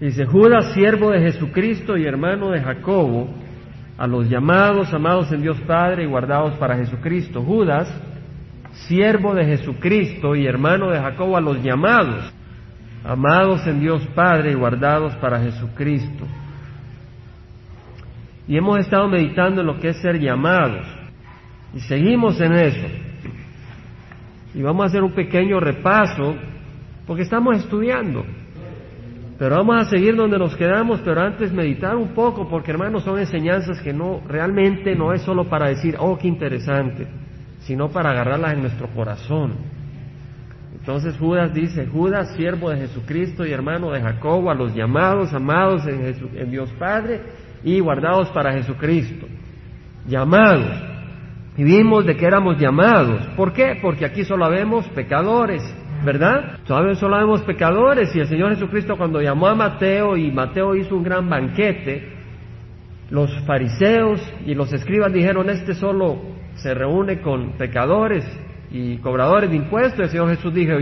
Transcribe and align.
Dice, 0.00 0.26
Judas, 0.26 0.74
siervo 0.74 1.10
de 1.10 1.20
Jesucristo 1.20 1.96
y 1.96 2.04
hermano 2.04 2.50
de 2.50 2.60
Jacobo, 2.60 3.28
a 3.96 4.06
los 4.06 4.28
llamados, 4.28 4.92
amados 4.92 5.32
en 5.32 5.40
Dios 5.40 5.58
Padre 5.62 6.04
y 6.04 6.06
guardados 6.06 6.54
para 6.58 6.76
Jesucristo. 6.76 7.42
Judas, 7.42 7.88
siervo 8.86 9.34
de 9.34 9.46
Jesucristo 9.46 10.36
y 10.36 10.46
hermano 10.46 10.90
de 10.90 11.00
Jacobo, 11.00 11.38
a 11.38 11.40
los 11.40 11.62
llamados, 11.62 12.30
amados 13.04 13.66
en 13.66 13.80
Dios 13.80 14.06
Padre 14.14 14.52
y 14.52 14.54
guardados 14.54 15.14
para 15.16 15.40
Jesucristo. 15.40 16.26
Y 18.46 18.58
hemos 18.58 18.78
estado 18.80 19.08
meditando 19.08 19.62
en 19.62 19.66
lo 19.66 19.80
que 19.80 19.88
es 19.88 19.96
ser 20.02 20.20
llamados. 20.20 20.86
Y 21.74 21.80
seguimos 21.80 22.38
en 22.42 22.52
eso. 22.52 22.86
Y 24.54 24.60
vamos 24.60 24.84
a 24.84 24.86
hacer 24.88 25.02
un 25.02 25.12
pequeño 25.12 25.58
repaso, 25.58 26.36
porque 27.06 27.22
estamos 27.22 27.56
estudiando. 27.56 28.24
Pero 29.38 29.56
vamos 29.56 29.86
a 29.86 29.90
seguir 29.90 30.16
donde 30.16 30.38
nos 30.38 30.56
quedamos, 30.56 31.00
pero 31.04 31.20
antes 31.20 31.52
meditar 31.52 31.94
un 31.94 32.14
poco, 32.14 32.48
porque 32.48 32.70
hermanos 32.70 33.04
son 33.04 33.18
enseñanzas 33.18 33.80
que 33.82 33.92
no, 33.92 34.22
realmente 34.26 34.94
no 34.94 35.12
es 35.12 35.22
solo 35.22 35.44
para 35.44 35.68
decir, 35.68 35.96
oh, 35.98 36.16
qué 36.16 36.26
interesante, 36.26 37.06
sino 37.60 37.88
para 37.90 38.10
agarrarlas 38.10 38.54
en 38.54 38.62
nuestro 38.62 38.88
corazón. 38.88 39.54
Entonces 40.72 41.16
Judas 41.18 41.52
dice, 41.52 41.86
Judas, 41.86 42.34
siervo 42.36 42.70
de 42.70 42.78
Jesucristo 42.78 43.44
y 43.44 43.52
hermano 43.52 43.90
de 43.90 44.00
Jacobo, 44.00 44.50
a 44.50 44.54
los 44.54 44.74
llamados, 44.74 45.34
amados 45.34 45.86
en, 45.86 46.14
en 46.34 46.50
Dios 46.50 46.70
Padre 46.78 47.20
y 47.62 47.80
guardados 47.80 48.28
para 48.30 48.52
Jesucristo. 48.52 49.26
Llamados. 50.06 50.80
Y 51.56 51.64
vimos 51.64 52.06
de 52.06 52.16
que 52.16 52.26
éramos 52.26 52.58
llamados. 52.58 53.26
¿Por 53.36 53.52
qué? 53.52 53.78
Porque 53.82 54.04
aquí 54.04 54.24
solo 54.24 54.48
vemos 54.48 54.86
pecadores, 54.90 55.62
¿verdad? 56.04 56.58
Solo 56.66 57.16
vemos 57.16 57.42
pecadores 57.42 58.14
y 58.14 58.20
el 58.20 58.28
Señor 58.28 58.54
Jesucristo 58.54 58.96
cuando 58.96 59.20
llamó 59.20 59.48
a 59.48 59.54
Mateo 59.54 60.16
y 60.16 60.30
Mateo 60.30 60.74
hizo 60.76 60.96
un 60.96 61.02
gran 61.02 61.28
banquete, 61.28 62.12
los 63.10 63.30
fariseos 63.46 64.20
y 64.44 64.54
los 64.54 64.72
escribas 64.72 65.12
dijeron, 65.12 65.48
este 65.48 65.74
solo 65.74 66.18
se 66.56 66.74
reúne 66.74 67.20
con 67.20 67.52
pecadores 67.52 68.24
y 68.70 68.96
cobradores 68.98 69.50
de 69.50 69.56
impuestos. 69.56 70.00
El 70.00 70.08
Señor 70.08 70.30
Jesús 70.30 70.52
dijo, 70.52 70.74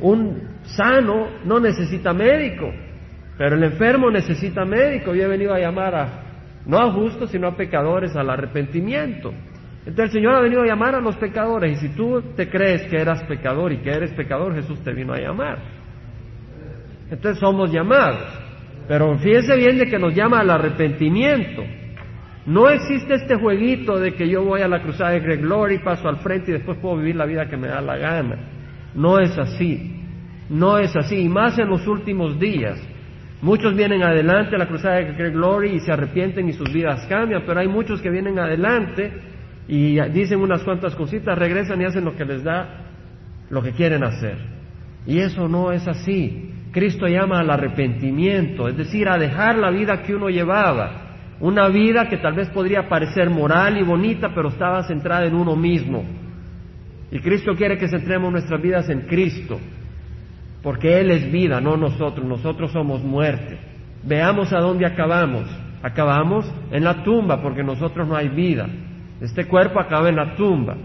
un 0.00 0.42
sano 0.64 1.28
no 1.44 1.60
necesita 1.60 2.12
médico, 2.12 2.70
pero 3.38 3.56
el 3.56 3.64
enfermo 3.64 4.10
necesita 4.10 4.64
médico. 4.64 5.14
Yo 5.14 5.24
he 5.24 5.28
venido 5.28 5.54
a 5.54 5.58
llamar 5.58 5.94
a, 5.94 6.08
no 6.66 6.78
a 6.78 6.92
justos, 6.92 7.30
sino 7.30 7.48
a 7.48 7.56
pecadores 7.56 8.14
al 8.16 8.28
arrepentimiento. 8.28 9.32
Entonces 9.86 10.14
el 10.14 10.20
Señor 10.20 10.34
ha 10.34 10.40
venido 10.40 10.62
a 10.62 10.66
llamar 10.66 10.94
a 10.94 11.00
los 11.00 11.16
pecadores 11.16 11.82
y 11.82 11.88
si 11.88 11.94
tú 11.94 12.22
te 12.34 12.48
crees 12.48 12.82
que 12.88 12.96
eras 12.96 13.22
pecador 13.24 13.72
y 13.72 13.78
que 13.78 13.90
eres 13.90 14.12
pecador, 14.12 14.54
Jesús 14.54 14.82
te 14.82 14.94
vino 14.94 15.12
a 15.12 15.18
llamar. 15.18 15.58
Entonces 17.10 17.38
somos 17.38 17.70
llamados. 17.70 18.44
Pero 18.88 19.18
fíjese 19.18 19.56
bien 19.56 19.78
de 19.78 19.86
que 19.86 19.98
nos 19.98 20.14
llama 20.14 20.40
al 20.40 20.50
arrepentimiento. 20.50 21.62
No 22.46 22.68
existe 22.68 23.14
este 23.14 23.36
jueguito 23.36 23.98
de 23.98 24.14
que 24.14 24.28
yo 24.28 24.42
voy 24.42 24.62
a 24.62 24.68
la 24.68 24.82
cruzada 24.82 25.12
de 25.12 25.20
Greg 25.20 25.40
Glory, 25.40 25.78
paso 25.78 26.08
al 26.08 26.16
frente 26.18 26.50
y 26.50 26.54
después 26.54 26.78
puedo 26.78 26.96
vivir 26.96 27.16
la 27.16 27.26
vida 27.26 27.48
que 27.48 27.56
me 27.56 27.68
da 27.68 27.80
la 27.80 27.96
gana. 27.96 28.36
No 28.94 29.18
es 29.18 29.36
así. 29.36 30.02
No 30.48 30.78
es 30.78 30.94
así. 30.96 31.16
Y 31.16 31.28
más 31.28 31.58
en 31.58 31.68
los 31.68 31.86
últimos 31.86 32.38
días. 32.38 32.80
Muchos 33.40 33.74
vienen 33.76 34.02
adelante 34.02 34.56
a 34.56 34.58
la 34.58 34.66
cruzada 34.66 34.96
de 34.96 35.12
Greg 35.12 35.32
Glory 35.34 35.72
y 35.72 35.80
se 35.80 35.92
arrepienten 35.92 36.48
y 36.48 36.54
sus 36.54 36.72
vidas 36.72 37.06
cambian, 37.08 37.42
pero 37.46 37.60
hay 37.60 37.68
muchos 37.68 38.00
que 38.00 38.08
vienen 38.08 38.38
adelante 38.38 39.12
y 39.66 40.00
dicen 40.10 40.40
unas 40.40 40.62
cuantas 40.62 40.94
cositas, 40.94 41.38
regresan 41.38 41.80
y 41.80 41.84
hacen 41.84 42.04
lo 42.04 42.14
que 42.14 42.24
les 42.24 42.42
da 42.42 42.84
lo 43.50 43.62
que 43.62 43.72
quieren 43.72 44.04
hacer. 44.04 44.36
Y 45.06 45.18
eso 45.18 45.48
no 45.48 45.72
es 45.72 45.86
así. 45.86 46.50
Cristo 46.72 47.06
llama 47.06 47.40
al 47.40 47.50
arrepentimiento, 47.50 48.68
es 48.68 48.76
decir, 48.76 49.08
a 49.08 49.16
dejar 49.16 49.56
la 49.56 49.70
vida 49.70 50.02
que 50.02 50.14
uno 50.14 50.28
llevaba, 50.28 51.02
una 51.40 51.68
vida 51.68 52.08
que 52.08 52.16
tal 52.16 52.34
vez 52.34 52.48
podría 52.50 52.88
parecer 52.88 53.30
moral 53.30 53.78
y 53.78 53.84
bonita, 53.84 54.32
pero 54.34 54.48
estaba 54.48 54.82
centrada 54.82 55.24
en 55.24 55.34
uno 55.34 55.54
mismo. 55.54 56.04
Y 57.12 57.20
Cristo 57.20 57.54
quiere 57.54 57.78
que 57.78 57.88
centremos 57.88 58.32
nuestras 58.32 58.60
vidas 58.60 58.88
en 58.88 59.02
Cristo, 59.02 59.60
porque 60.62 60.98
Él 60.98 61.10
es 61.12 61.30
vida, 61.30 61.60
no 61.60 61.76
nosotros, 61.76 62.26
nosotros 62.26 62.72
somos 62.72 63.04
muerte. 63.04 63.58
Veamos 64.02 64.52
a 64.52 64.58
dónde 64.58 64.86
acabamos. 64.86 65.46
Acabamos 65.82 66.50
en 66.72 66.82
la 66.82 67.04
tumba, 67.04 67.42
porque 67.42 67.62
nosotros 67.62 68.08
no 68.08 68.16
hay 68.16 68.30
vida. 68.30 68.66
Este 69.20 69.46
cuerpo 69.46 69.80
acaba 69.80 70.08
en 70.08 70.16
la 70.16 70.34
tumba, 70.34 70.76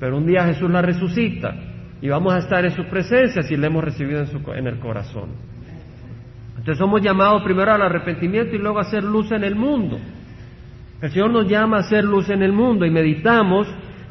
pero 0.00 0.16
un 0.16 0.26
día 0.26 0.46
Jesús 0.46 0.70
la 0.70 0.82
resucita 0.82 1.54
y 2.00 2.08
vamos 2.08 2.34
a 2.34 2.38
estar 2.38 2.64
en 2.64 2.72
su 2.72 2.84
presencia 2.84 3.42
si 3.42 3.56
le 3.56 3.66
hemos 3.66 3.84
recibido 3.84 4.20
en, 4.20 4.26
su, 4.26 4.38
en 4.52 4.66
el 4.66 4.78
corazón. 4.78 5.30
Entonces 6.50 6.78
somos 6.78 7.02
llamados 7.02 7.42
primero 7.42 7.72
al 7.72 7.82
arrepentimiento 7.82 8.54
y 8.56 8.58
luego 8.58 8.78
a 8.78 8.82
hacer 8.82 9.04
luz 9.04 9.30
en 9.32 9.44
el 9.44 9.54
mundo. 9.54 9.98
El 11.00 11.10
Señor 11.10 11.30
nos 11.30 11.46
llama 11.46 11.78
a 11.78 11.80
hacer 11.80 12.04
luz 12.04 12.30
en 12.30 12.42
el 12.42 12.52
mundo 12.52 12.86
y 12.86 12.90
meditamos 12.90 13.66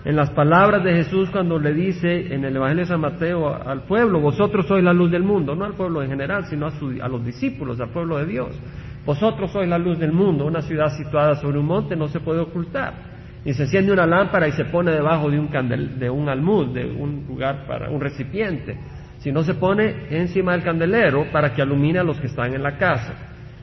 en 0.05 0.15
las 0.15 0.29
palabras 0.31 0.83
de 0.83 0.93
Jesús 0.93 1.29
cuando 1.29 1.57
le 1.57 1.73
dice 1.73 2.33
en 2.33 2.43
el 2.45 2.55
Evangelio 2.55 2.83
de 2.83 2.89
San 2.89 2.99
Mateo 2.99 3.55
al 3.55 3.83
pueblo, 3.83 4.19
vosotros 4.19 4.67
sois 4.67 4.83
la 4.83 4.93
luz 4.93 5.09
del 5.09 5.23
mundo, 5.23 5.55
no 5.55 5.65
al 5.65 5.73
pueblo 5.73 6.03
en 6.03 6.09
general, 6.09 6.45
sino 6.45 6.67
a, 6.67 6.71
a 7.01 7.07
los 7.07 7.25
discípulos, 7.25 7.79
al 7.79 7.89
pueblo 7.89 8.17
de 8.17 8.25
Dios. 8.25 8.59
Vosotros 9.05 9.51
sois 9.51 9.67
la 9.67 9.77
luz 9.77 9.97
del 9.97 10.11
mundo, 10.11 10.45
una 10.45 10.61
ciudad 10.61 10.95
situada 10.95 11.35
sobre 11.35 11.57
un 11.57 11.65
monte 11.65 11.95
no 11.95 12.07
se 12.07 12.19
puede 12.19 12.41
ocultar 12.41 13.12
y 13.45 13.53
se 13.53 13.63
enciende 13.63 13.91
una 13.91 14.05
lámpara 14.05 14.47
y 14.47 14.53
se 14.53 14.65
pone 14.65 14.91
debajo 14.91 15.29
de 15.29 15.39
un, 15.39 15.47
candel, 15.47 15.99
de 15.99 16.09
un 16.09 16.29
almud, 16.29 16.73
de 16.73 16.85
un 16.85 17.25
lugar 17.27 17.65
para 17.67 17.89
un 17.89 17.99
recipiente, 17.99 18.77
si 19.19 19.31
no 19.31 19.43
se 19.43 19.55
pone 19.55 20.07
encima 20.09 20.53
del 20.53 20.63
candelero 20.63 21.25
para 21.31 21.53
que 21.53 21.61
alumine 21.61 21.99
a 21.99 22.03
los 22.03 22.19
que 22.19 22.27
están 22.27 22.53
en 22.53 22.63
la 22.63 22.77
casa. 22.77 23.13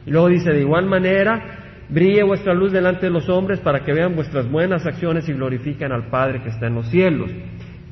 Y 0.07 0.11
luego 0.11 0.29
dice, 0.29 0.53
de 0.53 0.61
igual 0.61 0.87
manera, 0.87 1.85
brille 1.89 2.23
vuestra 2.23 2.55
luz 2.55 2.73
delante 2.73 3.07
de 3.07 3.13
los 3.13 3.29
hombres 3.29 3.61
para 3.61 3.81
que 3.81 3.93
vean 3.93 4.15
vuestras 4.15 4.51
buenas 4.51 4.87
acciones 4.87 5.29
y 5.29 5.33
glorifiquen 5.33 5.93
al 5.93 6.09
Padre 6.09 6.43
que 6.43 6.51
está 6.51 6.67
en 6.67 6.75
los 6.75 6.89
cielos. 6.89 7.31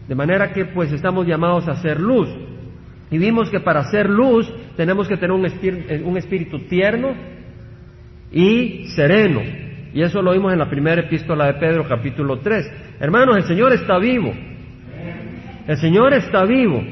De 0.07 0.15
manera 0.15 0.53
que 0.53 0.67
pues 0.67 0.93
estamos 0.93 1.27
llamados 1.27 1.69
a 1.69 1.73
hacer 1.73 2.01
luz. 2.01 2.29
Y 3.11 3.19
vimos 3.19 3.51
que 3.51 3.61
para 3.61 3.81
hacer 3.81 4.09
luz 4.09 4.51
tenemos 4.77 5.09
que 5.09 5.17
tener 5.17 5.33
un 5.33 5.47
un 6.05 6.17
espíritu 6.17 6.61
tierno 6.61 7.15
y 8.31 8.87
sereno. 8.95 9.41
Y 9.93 10.03
eso 10.03 10.21
lo 10.23 10.33
vimos 10.33 10.53
en 10.53 10.59
la 10.59 10.69
primera 10.69 11.01
epístola 11.01 11.47
de 11.47 11.55
Pedro, 11.55 11.87
capítulo 11.89 12.39
3. 12.39 12.99
Hermanos, 13.01 13.37
el 13.37 13.45
Señor 13.45 13.73
está 13.73 13.99
vivo. 13.99 14.33
El 15.67 15.77
Señor 15.77 16.15
está 16.15 16.45
vivo. 16.45 16.83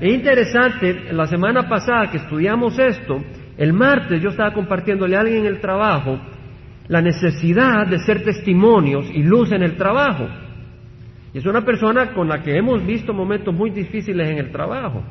Es 0.00 0.12
interesante, 0.12 1.12
la 1.12 1.26
semana 1.26 1.68
pasada 1.68 2.10
que 2.10 2.18
estudiamos 2.18 2.78
esto, 2.78 3.22
el 3.56 3.72
martes 3.72 4.20
yo 4.20 4.30
estaba 4.30 4.52
compartiéndole 4.52 5.16
a 5.16 5.20
alguien 5.20 5.40
en 5.40 5.46
el 5.46 5.60
trabajo 5.60 6.18
la 6.88 7.00
necesidad 7.00 7.86
de 7.86 7.98
ser 8.00 8.22
testimonios 8.22 9.06
y 9.12 9.22
luz 9.22 9.52
en 9.52 9.62
el 9.62 9.76
trabajo. 9.76 10.28
Y 11.32 11.38
es 11.38 11.46
una 11.46 11.62
persona 11.62 12.12
con 12.12 12.28
la 12.28 12.42
que 12.42 12.56
hemos 12.56 12.84
visto 12.84 13.12
momentos 13.12 13.54
muy 13.54 13.70
difíciles 13.70 14.28
en 14.28 14.38
el 14.38 14.50
trabajo. 14.50 15.02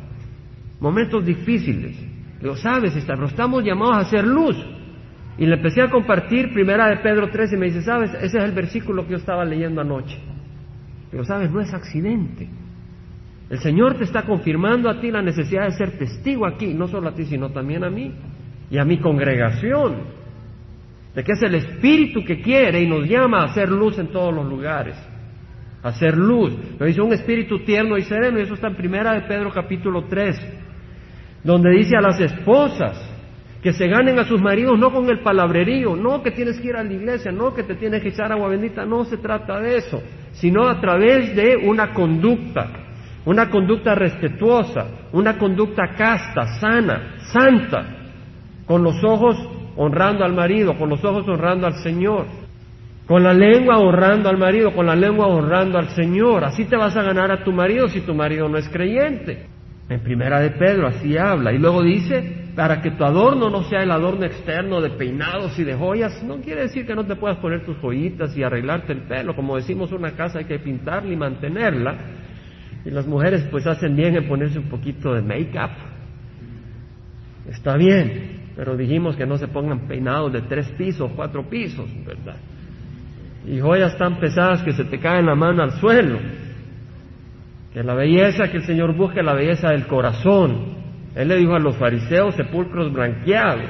Momentos 0.79 1.25
difíciles. 1.25 1.97
Lo 2.41 2.55
sabes, 2.55 2.93
pero 3.07 3.25
estamos 3.25 3.63
llamados 3.63 3.97
a 3.97 3.99
hacer 4.01 4.25
luz. 4.25 4.55
Y 5.37 5.45
le 5.45 5.55
empecé 5.55 5.81
a 5.81 5.89
compartir 5.89 6.53
primera 6.53 6.87
de 6.87 6.97
Pedro 6.97 7.29
3 7.29 7.53
y 7.53 7.57
me 7.57 7.65
dice, 7.65 7.81
sabes, 7.81 8.13
ese 8.15 8.37
es 8.37 8.43
el 8.43 8.51
versículo 8.51 9.03
que 9.05 9.11
yo 9.11 9.17
estaba 9.17 9.43
leyendo 9.43 9.81
anoche. 9.81 10.19
Pero 11.09 11.23
sabes, 11.23 11.51
no 11.51 11.59
es 11.59 11.73
accidente. 11.73 12.49
El 13.49 13.59
Señor 13.59 13.97
te 13.97 14.03
está 14.03 14.23
confirmando 14.23 14.89
a 14.89 14.99
ti 14.99 15.11
la 15.11 15.21
necesidad 15.21 15.65
de 15.65 15.71
ser 15.71 15.97
testigo 15.97 16.45
aquí, 16.45 16.73
no 16.73 16.87
solo 16.87 17.09
a 17.09 17.15
ti, 17.15 17.25
sino 17.25 17.49
también 17.49 17.83
a 17.83 17.89
mí 17.89 18.11
y 18.69 18.77
a 18.77 18.85
mi 18.85 18.97
congregación. 18.97 20.23
De 21.15 21.23
que 21.23 21.33
es 21.33 21.41
el 21.43 21.55
Espíritu 21.55 22.23
que 22.23 22.41
quiere 22.41 22.81
y 22.81 22.87
nos 22.87 23.07
llama 23.07 23.41
a 23.41 23.45
hacer 23.45 23.69
luz 23.69 23.99
en 23.99 24.07
todos 24.07 24.33
los 24.33 24.47
lugares. 24.47 24.95
A 25.83 25.89
hacer 25.89 26.15
luz. 26.17 26.55
Pero 26.77 26.87
dice 26.87 27.01
un 27.01 27.13
espíritu 27.13 27.59
tierno 27.59 27.97
y 27.97 28.03
sereno, 28.03 28.39
y 28.39 28.43
eso 28.43 28.53
está 28.53 28.67
en 28.67 28.75
primera 28.75 29.13
de 29.13 29.21
Pedro 29.21 29.51
capítulo 29.51 30.05
3, 30.05 30.35
donde 31.43 31.71
dice 31.71 31.95
a 31.95 32.01
las 32.01 32.19
esposas, 32.19 33.12
que 33.63 33.71
se 33.71 33.87
ganen 33.87 34.19
a 34.19 34.25
sus 34.25 34.41
maridos 34.41 34.77
no 34.77 34.91
con 34.91 35.09
el 35.09 35.21
palabrerío, 35.21 35.95
no 35.95 36.21
que 36.21 36.31
tienes 36.31 36.59
que 36.59 36.67
ir 36.67 36.75
a 36.75 36.83
la 36.83 36.91
iglesia, 36.91 37.31
no 37.31 37.53
que 37.53 37.63
te 37.63 37.75
tienes 37.75 38.01
que 38.01 38.09
echar 38.09 38.29
agua 38.29 38.49
bendita, 38.49 38.85
no 38.85 39.05
se 39.05 39.17
trata 39.17 39.57
de 39.61 39.77
eso, 39.77 40.03
sino 40.33 40.67
a 40.67 40.81
través 40.81 41.33
de 41.33 41.55
una 41.55 41.93
conducta, 41.93 42.67
una 43.25 43.49
conducta 43.49 43.95
respetuosa, 43.95 45.07
una 45.13 45.37
conducta 45.37 45.95
casta, 45.97 46.59
sana, 46.59 47.15
santa, 47.31 47.85
con 48.65 48.83
los 48.83 49.01
ojos 49.01 49.37
honrando 49.77 50.25
al 50.25 50.33
marido, 50.33 50.77
con 50.77 50.89
los 50.89 51.01
ojos 51.05 51.25
honrando 51.29 51.65
al 51.65 51.75
Señor, 51.75 52.25
con 53.07 53.23
la 53.23 53.33
lengua 53.33 53.77
honrando 53.77 54.27
al 54.27 54.37
marido, 54.37 54.73
con 54.73 54.87
la 54.87 54.95
lengua 54.95 55.27
honrando 55.27 55.77
al 55.77 55.87
Señor. 55.91 56.43
Así 56.43 56.65
te 56.65 56.75
vas 56.75 56.97
a 56.97 57.01
ganar 57.01 57.31
a 57.31 57.45
tu 57.45 57.53
marido 57.53 57.87
si 57.87 58.01
tu 58.01 58.13
marido 58.13 58.49
no 58.49 58.57
es 58.57 58.67
creyente. 58.67 59.45
En 59.87 60.01
primera 60.01 60.41
de 60.41 60.51
Pedro 60.51 60.87
así 60.87 61.17
habla. 61.17 61.53
Y 61.53 61.59
luego 61.59 61.81
dice, 61.81 62.42
para 62.55 62.81
que 62.81 62.91
tu 62.91 63.03
adorno 63.03 63.49
no 63.49 63.63
sea 63.63 63.81
el 63.81 63.91
adorno 63.91 64.25
externo 64.25 64.79
de 64.79 64.91
peinados 64.91 65.57
y 65.57 65.63
de 65.63 65.73
joyas, 65.73 66.23
no 66.23 66.37
quiere 66.37 66.61
decir 66.61 66.85
que 66.85 66.93
no 66.93 67.05
te 67.05 67.15
puedas 67.15 67.37
poner 67.37 67.65
tus 67.65 67.77
joyitas 67.77 68.35
y 68.37 68.43
arreglarte 68.43 68.93
el 68.93 69.01
pelo. 69.03 69.35
Como 69.35 69.55
decimos, 69.55 69.91
una 69.91 70.11
casa 70.11 70.39
hay 70.39 70.45
que 70.45 70.59
pintarla 70.59 71.11
y 71.11 71.15
mantenerla. 71.15 71.97
Y 72.85 72.91
las 72.91 73.07
mujeres 73.07 73.47
pues 73.49 73.65
hacen 73.65 73.95
bien 73.95 74.15
en 74.15 74.27
ponerse 74.27 74.59
un 74.59 74.69
poquito 74.69 75.13
de 75.13 75.21
make-up. 75.21 75.71
Está 77.49 77.75
bien. 77.75 78.41
pero 78.55 78.77
dijimos 78.77 79.15
que 79.15 79.25
no 79.25 79.37
se 79.37 79.47
pongan 79.47 79.87
peinados 79.87 80.31
de 80.31 80.43
tres 80.43 80.69
pisos, 80.77 81.11
cuatro 81.15 81.49
pisos, 81.49 81.89
¿verdad? 82.05 82.35
Y 83.47 83.59
joyas 83.59 83.97
tan 83.97 84.19
pesadas 84.19 84.61
que 84.61 84.73
se 84.73 84.83
te 84.83 84.99
caen 84.99 85.25
la 85.25 85.33
mano 85.33 85.63
al 85.63 85.71
suelo. 85.79 86.19
Que 87.73 87.83
la 87.83 87.95
belleza 87.95 88.51
que 88.51 88.57
el 88.57 88.63
Señor 88.63 88.95
busca 88.95 89.23
la 89.23 89.33
belleza 89.33 89.71
del 89.71 89.87
corazón. 89.87 90.72
Él 91.15 91.27
le 91.27 91.37
dijo 91.37 91.55
a 91.55 91.59
los 91.59 91.77
fariseos 91.77 92.35
sepulcros 92.35 92.91
blanqueados. 92.91 93.69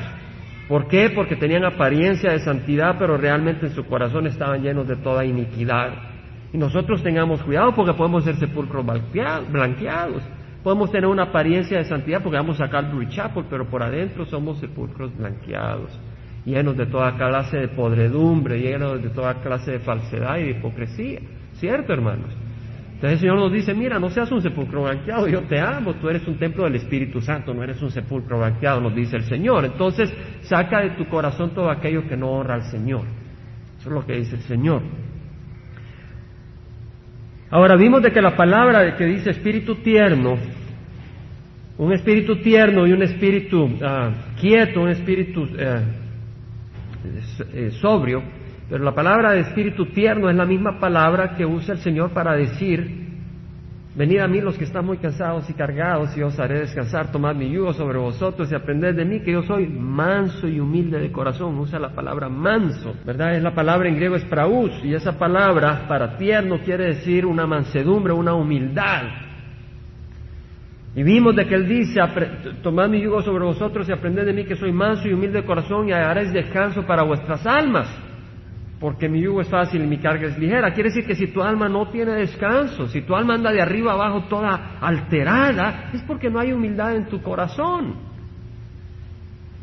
¿Por 0.67 0.87
qué? 0.87 1.09
Porque 1.09 1.35
tenían 1.35 1.65
apariencia 1.65 2.31
de 2.31 2.39
santidad, 2.39 2.95
pero 2.97 3.17
realmente 3.17 3.65
en 3.65 3.73
su 3.73 3.85
corazón 3.85 4.27
estaban 4.27 4.61
llenos 4.61 4.87
de 4.87 4.95
toda 4.95 5.25
iniquidad. 5.25 5.93
Y 6.53 6.57
nosotros 6.57 7.03
tengamos 7.03 7.41
cuidado 7.41 7.73
porque 7.75 7.93
podemos 7.93 8.23
ser 8.23 8.35
sepulcros 8.37 8.85
blanqueados. 8.85 10.23
Podemos 10.63 10.91
tener 10.91 11.09
una 11.09 11.23
apariencia 11.23 11.79
de 11.79 11.85
santidad 11.85 12.23
porque 12.23 12.37
vamos 12.37 12.61
a 12.61 12.69
Calvary 12.69 13.09
Chapel, 13.09 13.45
pero 13.49 13.65
por 13.69 13.83
adentro 13.83 14.25
somos 14.25 14.59
sepulcros 14.59 15.15
blanqueados, 15.17 15.99
llenos 16.45 16.77
de 16.77 16.85
toda 16.85 17.17
clase 17.17 17.57
de 17.57 17.67
podredumbre, 17.67 18.61
llenos 18.61 19.03
de 19.03 19.09
toda 19.09 19.41
clase 19.41 19.71
de 19.71 19.79
falsedad 19.79 20.37
y 20.37 20.43
de 20.43 20.51
hipocresía. 20.51 21.19
¿Cierto, 21.55 21.91
hermanos? 21.91 22.31
Entonces 23.03 23.21
el 23.21 23.27
Señor 23.27 23.39
nos 23.43 23.51
dice, 23.51 23.73
mira, 23.73 23.99
no 23.99 24.09
seas 24.09 24.31
un 24.31 24.41
sepulcro 24.41 24.83
blanqueado, 24.83 25.27
yo 25.27 25.41
te 25.41 25.59
amo, 25.59 25.93
tú 25.95 26.07
eres 26.07 26.25
un 26.25 26.37
templo 26.37 26.63
del 26.63 26.75
Espíritu 26.75 27.19
Santo, 27.19 27.53
no 27.53 27.61
eres 27.61 27.81
un 27.81 27.91
sepulcro 27.91 28.37
blanqueado, 28.37 28.79
nos 28.79 28.95
dice 28.95 29.17
el 29.17 29.23
Señor. 29.23 29.65
Entonces 29.65 30.09
saca 30.43 30.79
de 30.79 30.91
tu 30.91 31.05
corazón 31.09 31.53
todo 31.53 31.69
aquello 31.69 32.07
que 32.07 32.15
no 32.15 32.31
honra 32.31 32.55
al 32.55 32.63
Señor. 32.71 33.01
Eso 33.77 33.89
es 33.89 33.93
lo 33.93 34.05
que 34.05 34.13
dice 34.13 34.37
el 34.37 34.43
Señor. 34.43 34.83
Ahora 37.49 37.75
vimos 37.75 38.01
de 38.01 38.13
que 38.13 38.21
la 38.21 38.37
palabra 38.37 38.95
que 38.95 39.03
dice 39.03 39.31
espíritu 39.31 39.75
tierno, 39.83 40.37
un 41.79 41.91
espíritu 41.91 42.37
tierno 42.37 42.87
y 42.87 42.93
un 42.93 43.03
espíritu 43.03 43.69
ah, 43.83 44.11
quieto, 44.39 44.79
un 44.79 44.89
espíritu 44.91 45.45
eh, 45.57 45.83
eh, 47.53 47.71
sobrio, 47.81 48.23
pero 48.69 48.83
la 48.83 48.95
palabra 48.95 49.31
de 49.31 49.41
espíritu 49.41 49.87
tierno 49.87 50.29
es 50.29 50.35
la 50.35 50.45
misma 50.45 50.79
palabra 50.79 51.35
que 51.35 51.45
usa 51.45 51.73
el 51.73 51.79
Señor 51.79 52.11
para 52.11 52.35
decir 52.35 53.03
Venid 53.95 54.21
a 54.21 54.27
mí 54.27 54.41
los 54.41 54.57
que 54.57 54.63
están 54.63 54.87
muy 54.87 54.97
cansados 54.97 55.47
y 55.51 55.53
cargados, 55.53 56.17
y 56.17 56.23
os 56.23 56.39
haré 56.39 56.61
descansar. 56.61 57.11
Tomad 57.11 57.35
mi 57.35 57.51
yugo 57.51 57.73
sobre 57.73 57.99
vosotros 57.99 58.51
y 58.51 58.55
aprended 58.55 58.95
de 58.95 59.05
mí, 59.05 59.19
que 59.19 59.31
yo 59.31 59.43
soy 59.43 59.67
manso 59.67 60.47
y 60.47 60.59
humilde 60.59 60.97
de 60.97 61.11
corazón. 61.11 61.59
Usa 61.59 61.77
la 61.77 61.89
palabra 61.89 62.27
manso, 62.27 62.95
¿verdad? 63.05 63.35
Es 63.35 63.43
la 63.43 63.53
palabra 63.53 63.87
en 63.87 63.95
griego 63.95 64.15
es 64.15 64.25
praus, 64.25 64.71
y 64.83 64.95
esa 64.95 65.19
palabra 65.19 65.85
para 65.87 66.17
tierno 66.17 66.57
quiere 66.65 66.85
decir 66.85 67.23
una 67.23 67.45
mansedumbre, 67.45 68.13
una 68.13 68.33
humildad. 68.33 69.03
Y 70.95 71.03
vimos 71.03 71.35
de 71.35 71.45
que 71.45 71.53
él 71.53 71.67
dice, 71.67 71.99
tomad 72.63 72.89
mi 72.89 72.99
yugo 72.99 73.21
sobre 73.21 73.45
vosotros 73.45 73.87
y 73.87 73.91
aprended 73.91 74.25
de 74.25 74.33
mí, 74.33 74.45
que 74.45 74.55
soy 74.55 74.71
manso 74.71 75.07
y 75.07 75.13
humilde 75.13 75.41
de 75.41 75.45
corazón, 75.45 75.89
y 75.89 75.91
haréis 75.91 76.33
descanso 76.33 76.83
para 76.83 77.03
vuestras 77.03 77.45
almas 77.45 77.87
porque 78.83 79.07
mi 79.07 79.21
yugo 79.21 79.39
es 79.39 79.47
fácil 79.47 79.81
y 79.81 79.87
mi 79.87 79.97
carga 79.97 80.27
es 80.27 80.37
ligera. 80.37 80.73
Quiere 80.73 80.89
decir 80.89 81.05
que 81.05 81.15
si 81.15 81.27
tu 81.27 81.41
alma 81.41 81.69
no 81.69 81.87
tiene 81.87 82.15
descanso, 82.15 82.89
si 82.89 83.03
tu 83.03 83.15
alma 83.15 83.35
anda 83.35 83.49
de 83.49 83.61
arriba 83.61 83.93
abajo 83.93 84.25
toda 84.27 84.77
alterada, 84.81 85.89
es 85.93 86.01
porque 86.01 86.29
no 86.29 86.37
hay 86.37 86.51
humildad 86.51 86.93
en 86.93 87.05
tu 87.05 87.21
corazón. 87.21 87.95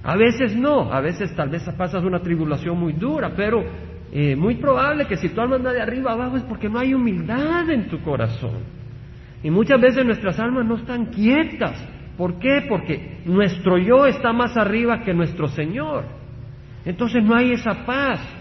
A 0.02 0.16
veces 0.16 0.56
no, 0.56 0.90
a 0.90 1.02
veces 1.02 1.36
tal 1.36 1.50
vez 1.50 1.62
pasas 1.76 2.02
una 2.02 2.20
tribulación 2.20 2.80
muy 2.80 2.94
dura, 2.94 3.34
pero 3.36 3.62
eh, 4.10 4.34
muy 4.36 4.54
probable 4.54 5.06
que 5.06 5.18
si 5.18 5.28
tu 5.28 5.42
alma 5.42 5.56
anda 5.56 5.74
de 5.74 5.82
arriba 5.82 6.12
abajo 6.12 6.38
es 6.38 6.42
porque 6.44 6.70
no 6.70 6.78
hay 6.78 6.94
humildad 6.94 7.68
en 7.68 7.88
tu 7.88 8.00
corazón. 8.00 8.62
Y 9.42 9.50
muchas 9.50 9.78
veces 9.82 10.02
nuestras 10.02 10.40
almas 10.40 10.64
no 10.64 10.76
están 10.76 11.10
quietas. 11.10 11.76
¿Por 12.16 12.38
qué? 12.38 12.64
Porque 12.66 13.20
nuestro 13.26 13.76
yo 13.76 14.06
está 14.06 14.32
más 14.32 14.56
arriba 14.56 15.02
que 15.02 15.12
nuestro 15.12 15.46
Señor. 15.48 16.04
Entonces 16.86 17.22
no 17.22 17.34
hay 17.34 17.52
esa 17.52 17.84
paz. 17.84 18.39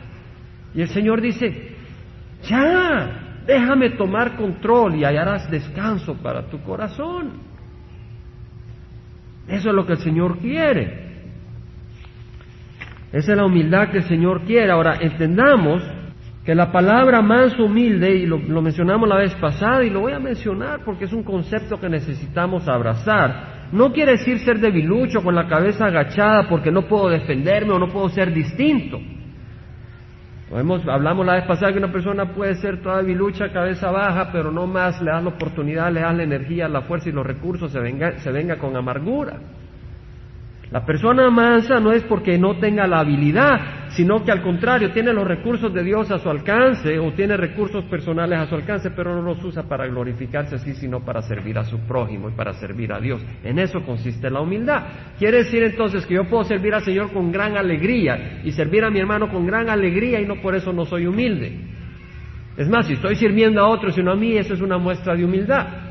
Y 0.73 0.81
el 0.81 0.89
Señor 0.89 1.21
dice, 1.21 1.75
ya, 2.43 3.41
déjame 3.45 3.91
tomar 3.91 4.35
control 4.35 4.95
y 4.95 5.03
hallarás 5.03 5.49
descanso 5.49 6.15
para 6.15 6.43
tu 6.43 6.61
corazón. 6.61 7.31
Eso 9.47 9.69
es 9.69 9.75
lo 9.75 9.85
que 9.85 9.93
el 9.93 9.99
Señor 9.99 10.37
quiere. 10.37 11.09
Esa 13.11 13.31
es 13.31 13.37
la 13.37 13.45
humildad 13.45 13.89
que 13.89 13.97
el 13.97 14.03
Señor 14.03 14.41
quiere. 14.41 14.71
Ahora, 14.71 14.97
entendamos 15.01 15.81
que 16.45 16.53
la 16.53 16.71
palabra 16.71 17.21
más 17.21 17.57
humilde, 17.59 18.15
y 18.15 18.25
lo, 18.27 18.37
lo, 18.37 18.61
mencionamos 18.61 19.09
la 19.09 19.17
vez 19.17 19.33
pasada, 19.35 19.83
y 19.83 19.89
lo 19.89 20.01
voy 20.01 20.13
a 20.13 20.19
mencionar 20.19 20.81
porque 20.85 21.05
es 21.05 21.13
un 21.13 21.23
concepto 21.23 21.79
que 21.79 21.89
necesitamos 21.89 22.67
abrazar, 22.67 23.69
no 23.71 23.91
quiere 23.91 24.13
decir 24.13 24.39
ser 24.39 24.59
debilucho 24.59 25.21
con 25.23 25.35
la 25.35 25.47
cabeza 25.47 25.85
agachada 25.85 26.47
porque 26.47 26.71
no 26.71 26.87
puedo 26.87 27.09
defenderme 27.09 27.73
o 27.73 27.79
no 27.79 27.89
puedo 27.89 28.09
ser 28.09 28.33
distinto 28.33 28.99
hablamos 30.51 31.25
la 31.25 31.35
vez 31.35 31.45
pasada 31.45 31.71
que 31.71 31.77
una 31.77 31.91
persona 31.91 32.33
puede 32.33 32.55
ser 32.55 32.81
toda 32.81 33.01
bilucha, 33.01 33.51
cabeza 33.51 33.91
baja, 33.91 34.31
pero 34.31 34.51
no 34.51 34.65
más 34.65 35.01
le 35.01 35.11
das 35.11 35.23
la 35.23 35.29
oportunidad, 35.29 35.91
le 35.91 36.01
das 36.01 36.15
la 36.15 36.23
energía, 36.23 36.67
la 36.67 36.81
fuerza 36.81 37.09
y 37.09 37.11
los 37.11 37.25
recursos, 37.25 37.71
se 37.71 37.79
venga, 37.79 38.17
se 38.19 38.31
venga 38.31 38.57
con 38.57 38.75
amargura. 38.75 39.37
La 40.71 40.85
persona 40.85 41.31
mansa 41.31 41.79
no 41.79 41.91
es 41.91 42.03
porque 42.03 42.37
no 42.37 42.59
tenga 42.59 42.85
la 42.85 42.99
habilidad, 42.99 43.89
sino 43.89 44.23
que 44.23 44.31
al 44.31 44.43
contrario 44.43 44.91
tiene 44.91 45.11
los 45.11 45.27
recursos 45.27 45.73
de 45.73 45.83
Dios 45.83 46.11
a 46.11 46.19
su 46.19 46.29
alcance 46.29 46.99
o 46.99 47.11
tiene 47.13 47.35
recursos 47.37 47.85
personales 47.85 48.37
a 48.37 48.45
su 48.45 48.53
alcance, 48.53 48.91
pero 48.91 49.15
no 49.15 49.23
los 49.23 49.43
usa 49.43 49.63
para 49.63 49.87
glorificarse 49.87 50.55
así, 50.55 50.75
sino 50.75 51.03
para 51.03 51.23
servir 51.23 51.57
a 51.57 51.65
su 51.65 51.79
prójimo 51.79 52.29
y 52.29 52.33
para 52.33 52.53
servir 52.53 52.93
a 52.93 52.99
Dios. 52.99 53.19
En 53.43 53.57
eso 53.57 53.81
consiste 53.81 54.29
la 54.29 54.41
humildad. 54.41 54.83
Quiere 55.17 55.37
decir 55.37 55.63
entonces 55.63 56.05
que 56.05 56.13
yo 56.13 56.25
puedo 56.25 56.43
servir 56.43 56.75
al 56.75 56.83
Señor 56.83 57.11
con 57.11 57.31
gran 57.31 57.57
alegría 57.57 58.41
y 58.43 58.51
servir 58.51 58.83
a 58.83 58.91
mi 58.91 58.99
hermano 58.99 59.29
con 59.29 59.47
gran 59.47 59.69
alegría 59.69 60.21
y 60.21 60.27
no 60.27 60.35
por 60.39 60.53
eso 60.53 60.71
no 60.71 60.85
soy 60.85 61.07
humilde. 61.07 61.51
Es 62.57 62.69
más, 62.69 62.85
si 62.85 62.93
estoy 62.93 63.15
sirviendo 63.15 63.59
a 63.59 63.69
otros 63.69 63.97
y 63.97 64.03
no 64.03 64.11
a 64.11 64.15
mí, 64.15 64.37
eso 64.37 64.53
es 64.53 64.61
una 64.61 64.77
muestra 64.77 65.15
de 65.15 65.25
humildad. 65.25 65.88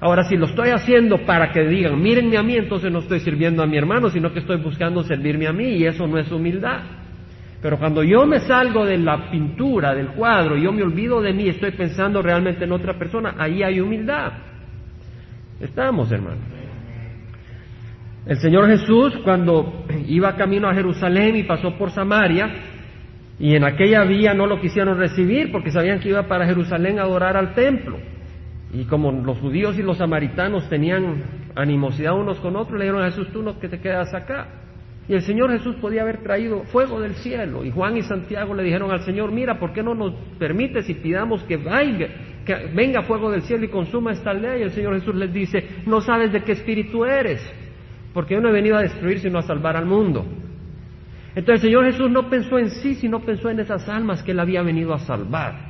Ahora, 0.00 0.24
si 0.24 0.36
lo 0.36 0.46
estoy 0.46 0.70
haciendo 0.70 1.18
para 1.26 1.50
que 1.50 1.66
digan, 1.66 2.00
mírenme 2.00 2.36
a 2.36 2.42
mí, 2.42 2.56
entonces 2.56 2.92
no 2.92 3.00
estoy 3.00 3.20
sirviendo 3.20 3.62
a 3.62 3.66
mi 3.66 3.76
hermano, 3.76 4.10
sino 4.10 4.32
que 4.32 4.38
estoy 4.38 4.58
buscando 4.58 5.02
servirme 5.02 5.48
a 5.48 5.52
mí 5.52 5.70
y 5.70 5.86
eso 5.86 6.06
no 6.06 6.18
es 6.18 6.30
humildad. 6.30 6.82
Pero 7.60 7.78
cuando 7.78 8.04
yo 8.04 8.24
me 8.24 8.38
salgo 8.40 8.86
de 8.86 8.98
la 8.98 9.28
pintura, 9.30 9.94
del 9.94 10.08
cuadro, 10.08 10.56
yo 10.56 10.70
me 10.70 10.82
olvido 10.82 11.20
de 11.20 11.32
mí, 11.32 11.48
estoy 11.48 11.72
pensando 11.72 12.22
realmente 12.22 12.64
en 12.64 12.72
otra 12.72 12.96
persona, 12.96 13.34
ahí 13.36 13.64
hay 13.64 13.80
humildad. 13.80 14.32
Estamos, 15.60 16.12
hermano. 16.12 16.40
El 18.24 18.36
Señor 18.36 18.68
Jesús, 18.68 19.18
cuando 19.24 19.84
iba 20.06 20.36
camino 20.36 20.68
a 20.68 20.74
Jerusalén 20.74 21.34
y 21.34 21.42
pasó 21.42 21.76
por 21.76 21.90
Samaria, 21.90 22.48
y 23.40 23.56
en 23.56 23.64
aquella 23.64 24.04
vía 24.04 24.34
no 24.34 24.46
lo 24.46 24.60
quisieron 24.60 24.98
recibir 24.98 25.50
porque 25.50 25.72
sabían 25.72 25.98
que 25.98 26.10
iba 26.10 26.24
para 26.28 26.46
Jerusalén 26.46 27.00
a 27.00 27.02
adorar 27.02 27.36
al 27.36 27.54
templo. 27.54 27.98
Y 28.72 28.84
como 28.84 29.10
los 29.10 29.38
judíos 29.38 29.78
y 29.78 29.82
los 29.82 29.96
samaritanos 29.96 30.68
tenían 30.68 31.22
animosidad 31.54 32.14
unos 32.14 32.38
con 32.40 32.56
otros, 32.56 32.78
le 32.78 32.84
dijeron 32.84 33.02
a 33.02 33.10
Jesús, 33.10 33.28
tú 33.32 33.42
no 33.42 33.58
que 33.58 33.68
te 33.68 33.80
quedas 33.80 34.12
acá. 34.14 34.46
Y 35.08 35.14
el 35.14 35.22
Señor 35.22 35.50
Jesús 35.50 35.76
podía 35.76 36.02
haber 36.02 36.18
traído 36.18 36.64
fuego 36.64 37.00
del 37.00 37.14
cielo. 37.14 37.64
Y 37.64 37.70
Juan 37.70 37.96
y 37.96 38.02
Santiago 38.02 38.54
le 38.54 38.62
dijeron 38.62 38.90
al 38.90 39.00
Señor, 39.00 39.32
mira, 39.32 39.58
¿por 39.58 39.72
qué 39.72 39.82
no 39.82 39.94
nos 39.94 40.12
permites 40.38 40.88
y 40.90 40.94
pidamos 40.94 41.42
que, 41.44 41.58
que 42.44 42.54
venga 42.74 43.02
fuego 43.02 43.30
del 43.30 43.40
cielo 43.42 43.64
y 43.64 43.68
consuma 43.68 44.12
esta 44.12 44.30
aldea? 44.30 44.58
Y 44.58 44.62
el 44.62 44.70
Señor 44.72 44.98
Jesús 45.00 45.14
les 45.14 45.32
dice, 45.32 45.66
no 45.86 46.02
sabes 46.02 46.30
de 46.30 46.42
qué 46.42 46.52
espíritu 46.52 47.06
eres, 47.06 47.40
porque 48.12 48.34
yo 48.34 48.42
no 48.42 48.50
he 48.50 48.52
venido 48.52 48.76
a 48.76 48.82
destruir 48.82 49.18
sino 49.20 49.38
a 49.38 49.42
salvar 49.42 49.78
al 49.78 49.86
mundo. 49.86 50.26
Entonces 51.34 51.64
el 51.64 51.70
Señor 51.70 51.84
Jesús 51.86 52.10
no 52.10 52.28
pensó 52.28 52.58
en 52.58 52.68
sí, 52.68 52.94
sino 52.94 53.20
pensó 53.20 53.48
en 53.48 53.60
esas 53.60 53.88
almas 53.88 54.22
que 54.22 54.32
Él 54.32 54.40
había 54.40 54.60
venido 54.60 54.92
a 54.92 54.98
salvar. 54.98 55.67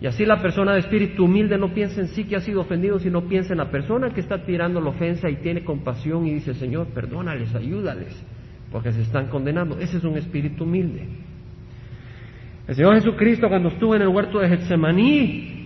Y 0.00 0.06
así 0.06 0.24
la 0.24 0.40
persona 0.40 0.72
de 0.72 0.80
espíritu 0.80 1.26
humilde 1.26 1.58
no 1.58 1.74
piensa 1.74 2.00
en 2.00 2.08
sí 2.08 2.24
que 2.24 2.36
ha 2.36 2.40
sido 2.40 2.62
ofendido, 2.62 2.98
sino 2.98 3.22
piensa 3.28 3.52
en 3.52 3.58
la 3.58 3.70
persona 3.70 4.10
que 4.10 4.20
está 4.20 4.44
tirando 4.44 4.80
la 4.80 4.90
ofensa 4.90 5.28
y 5.28 5.36
tiene 5.36 5.62
compasión 5.62 6.26
y 6.26 6.34
dice, 6.34 6.54
Señor, 6.54 6.86
perdónales, 6.88 7.54
ayúdales, 7.54 8.24
porque 8.72 8.92
se 8.92 9.02
están 9.02 9.26
condenando. 9.26 9.78
Ese 9.78 9.98
es 9.98 10.04
un 10.04 10.16
espíritu 10.16 10.64
humilde. 10.64 11.06
El 12.66 12.74
Señor 12.74 12.94
Jesucristo 12.94 13.48
cuando 13.48 13.68
estuvo 13.68 13.94
en 13.94 14.02
el 14.02 14.08
huerto 14.08 14.38
de 14.38 14.48
Getsemaní, 14.48 15.60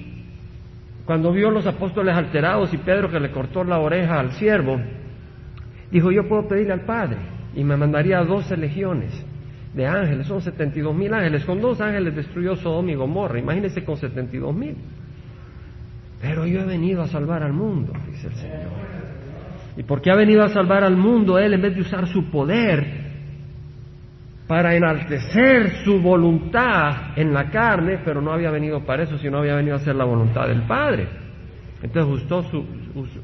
cuando 1.05 1.33
vio 1.33 1.49
a 1.49 1.53
los 1.53 1.67
apóstoles 1.67 2.17
alterados 2.17 2.75
y 2.75 2.79
Pedro 2.79 3.11
que 3.11 3.21
le 3.21 3.31
cortó 3.31 3.63
la 3.63 3.79
oreja 3.79 4.19
al 4.19 4.33
siervo, 4.33 4.81
dijo, 5.93 6.11
yo 6.11 6.27
puedo 6.27 6.49
pedirle 6.49 6.73
al 6.73 6.85
Padre 6.85 7.19
y 7.55 7.63
me 7.63 7.77
mandaría 7.77 8.19
a 8.19 8.25
doce 8.25 8.57
legiones 8.57 9.25
de 9.75 9.87
ángeles, 9.87 10.27
son 10.27 10.41
72 10.41 10.95
mil 10.95 11.13
ángeles. 11.13 11.45
Con 11.45 11.61
dos 11.61 11.81
ángeles 11.81 12.15
destruyó 12.15 12.57
Sodoma 12.57 12.93
y 12.93 12.95
Gomorra, 12.95 13.39
imagínense 13.39 13.85
con 13.85 13.97
72 13.97 14.55
mil. 14.55 14.77
Pero 16.21 16.47
yo 16.47 16.61
he 16.61 16.65
venido 16.65 17.03
a 17.03 17.09
salvar 17.09 17.43
al 17.43 17.53
mundo, 17.53 17.93
dice 18.11 18.29
el 18.29 18.35
Señor. 18.35 18.95
¿Y 19.77 19.83
por 19.83 20.01
qué 20.01 20.11
ha 20.11 20.15
venido 20.15 20.43
a 20.45 20.49
salvar 20.49 20.85
al 20.85 20.97
mundo 20.97 21.39
Él 21.39 21.55
en 21.55 21.63
vez 21.63 21.75
de 21.75 21.81
usar 21.81 22.07
su 22.07 22.31
poder 22.31 23.05
para 24.47 24.75
enaltecer 24.75 25.85
su 25.85 26.01
voluntad 26.01 27.19
en 27.19 27.35
la 27.35 27.51
carne? 27.51 27.99
Pero 28.05 28.21
no 28.21 28.33
había 28.33 28.51
venido 28.51 28.85
para 28.85 29.03
eso, 29.03 29.19
sino 29.19 29.39
había 29.39 29.57
venido 29.57 29.75
a 29.75 29.79
hacer 29.79 29.97
la 29.97 30.05
voluntad 30.05 30.47
del 30.47 30.63
Padre. 30.63 31.09
Entonces 31.83 32.25
usó 32.25 32.43
su, 32.45 32.65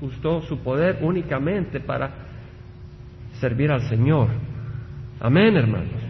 usó 0.01 0.43
su 0.43 0.59
poder 0.59 0.99
únicamente 1.01 1.81
para 1.81 2.11
servir 3.39 3.71
al 3.71 3.83
Señor 3.83 4.29
Amén, 5.21 5.55
hermanos. 5.55 6.10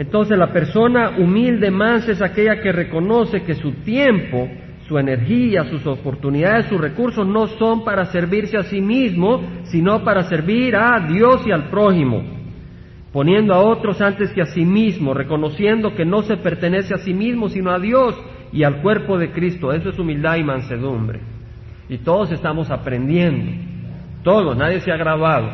Entonces 0.00 0.38
la 0.38 0.50
persona 0.50 1.16
humilde, 1.18 1.70
mansa, 1.70 2.12
es 2.12 2.22
aquella 2.22 2.62
que 2.62 2.72
reconoce 2.72 3.42
que 3.42 3.54
su 3.54 3.72
tiempo, 3.84 4.48
su 4.88 4.98
energía, 4.98 5.64
sus 5.64 5.86
oportunidades, 5.86 6.68
sus 6.70 6.80
recursos 6.80 7.26
no 7.26 7.48
son 7.48 7.84
para 7.84 8.06
servirse 8.06 8.56
a 8.56 8.62
sí 8.62 8.80
mismo, 8.80 9.42
sino 9.64 10.02
para 10.02 10.22
servir 10.22 10.74
a 10.74 11.06
Dios 11.06 11.46
y 11.46 11.52
al 11.52 11.64
prójimo, 11.68 12.22
poniendo 13.12 13.52
a 13.52 13.60
otros 13.60 14.00
antes 14.00 14.30
que 14.32 14.40
a 14.40 14.46
sí 14.46 14.64
mismo, 14.64 15.12
reconociendo 15.12 15.94
que 15.94 16.06
no 16.06 16.22
se 16.22 16.38
pertenece 16.38 16.94
a 16.94 16.98
sí 17.04 17.12
mismo, 17.12 17.50
sino 17.50 17.70
a 17.70 17.78
Dios 17.78 18.18
y 18.54 18.62
al 18.62 18.80
cuerpo 18.80 19.18
de 19.18 19.32
Cristo. 19.32 19.70
Eso 19.70 19.90
es 19.90 19.98
humildad 19.98 20.36
y 20.36 20.44
mansedumbre. 20.44 21.20
Y 21.90 21.98
todos 21.98 22.32
estamos 22.32 22.70
aprendiendo. 22.70 23.52
Todos, 24.24 24.56
nadie 24.56 24.80
se 24.80 24.92
ha 24.92 24.96
graduado. 24.96 25.50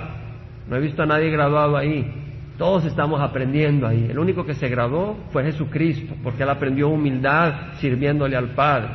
No 0.71 0.77
he 0.77 0.81
visto 0.81 1.03
a 1.03 1.07
nadie 1.07 1.31
graduado 1.31 1.77
ahí. 1.77 2.26
Todos 2.59 2.87
estamos 2.87 3.21
aprendiendo 3.21 3.87
ahí. 3.87 4.07
El 4.09 4.19
único 4.19 4.47
que 4.47 4.55
se 4.55 4.69
graduó 4.69 5.17
fue 5.31 5.45
Jesucristo, 5.45 6.15
porque 6.23 6.43
él 6.43 6.49
aprendió 6.49 6.89
humildad 6.89 7.75
sirviéndole 7.81 8.35
al 8.35 8.55
Padre. 8.55 8.89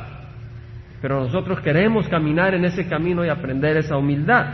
Pero 1.00 1.20
nosotros 1.20 1.60
queremos 1.60 2.08
caminar 2.08 2.54
en 2.54 2.64
ese 2.64 2.88
camino 2.88 3.24
y 3.24 3.28
aprender 3.28 3.76
esa 3.76 3.96
humildad. 3.96 4.46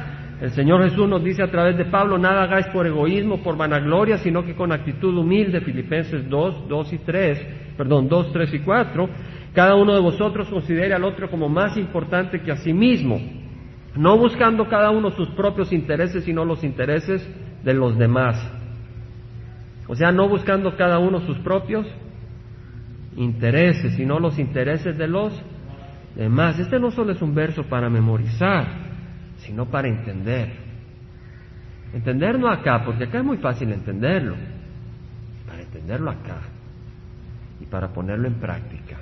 El 0.42 0.50
Señor 0.50 0.84
Jesús 0.84 1.08
nos 1.08 1.24
dice 1.24 1.42
a 1.42 1.50
través 1.50 1.76
de 1.76 1.86
Pablo, 1.86 2.18
nada 2.18 2.42
hagáis 2.42 2.66
por 2.66 2.86
egoísmo, 2.86 3.42
por 3.42 3.56
vanagloria, 3.56 4.18
sino 4.18 4.44
que 4.44 4.54
con 4.54 4.72
actitud 4.72 5.16
humilde, 5.16 5.62
Filipenses 5.62 6.28
2, 6.28 6.68
2 6.68 6.92
y 6.92 6.98
3, 6.98 7.46
perdón, 7.76 8.08
2, 8.08 8.32
3 8.32 8.54
y 8.54 8.58
4, 8.60 9.08
cada 9.54 9.74
uno 9.74 9.94
de 9.94 10.00
vosotros 10.00 10.48
considere 10.48 10.94
al 10.94 11.04
otro 11.04 11.30
como 11.30 11.48
más 11.48 11.76
importante 11.76 12.40
que 12.40 12.52
a 12.52 12.56
sí 12.56 12.72
mismo, 12.72 13.18
no 13.96 14.16
buscando 14.16 14.68
cada 14.68 14.90
uno 14.90 15.10
sus 15.10 15.28
propios 15.30 15.72
intereses, 15.72 16.24
sino 16.24 16.44
los 16.44 16.62
intereses 16.62 17.26
de 17.64 17.74
los 17.74 17.98
demás. 17.98 18.57
O 19.88 19.94
sea, 19.94 20.12
no 20.12 20.28
buscando 20.28 20.76
cada 20.76 20.98
uno 20.98 21.20
sus 21.20 21.38
propios 21.38 21.86
intereses, 23.16 23.94
sino 23.96 24.20
los 24.20 24.38
intereses 24.38 24.96
de 24.96 25.08
los 25.08 25.32
demás. 26.14 26.58
Este 26.58 26.78
no 26.78 26.90
solo 26.90 27.12
es 27.12 27.22
un 27.22 27.34
verso 27.34 27.64
para 27.64 27.88
memorizar, 27.88 28.66
sino 29.38 29.66
para 29.66 29.88
entender. 29.88 30.52
Entender 31.94 32.38
no 32.38 32.48
acá, 32.48 32.84
porque 32.84 33.04
acá 33.04 33.18
es 33.18 33.24
muy 33.24 33.38
fácil 33.38 33.72
entenderlo, 33.72 34.36
para 35.46 35.62
entenderlo 35.62 36.10
acá 36.10 36.40
y 37.60 37.64
para 37.64 37.88
ponerlo 37.88 38.28
en 38.28 38.34
práctica. 38.34 38.98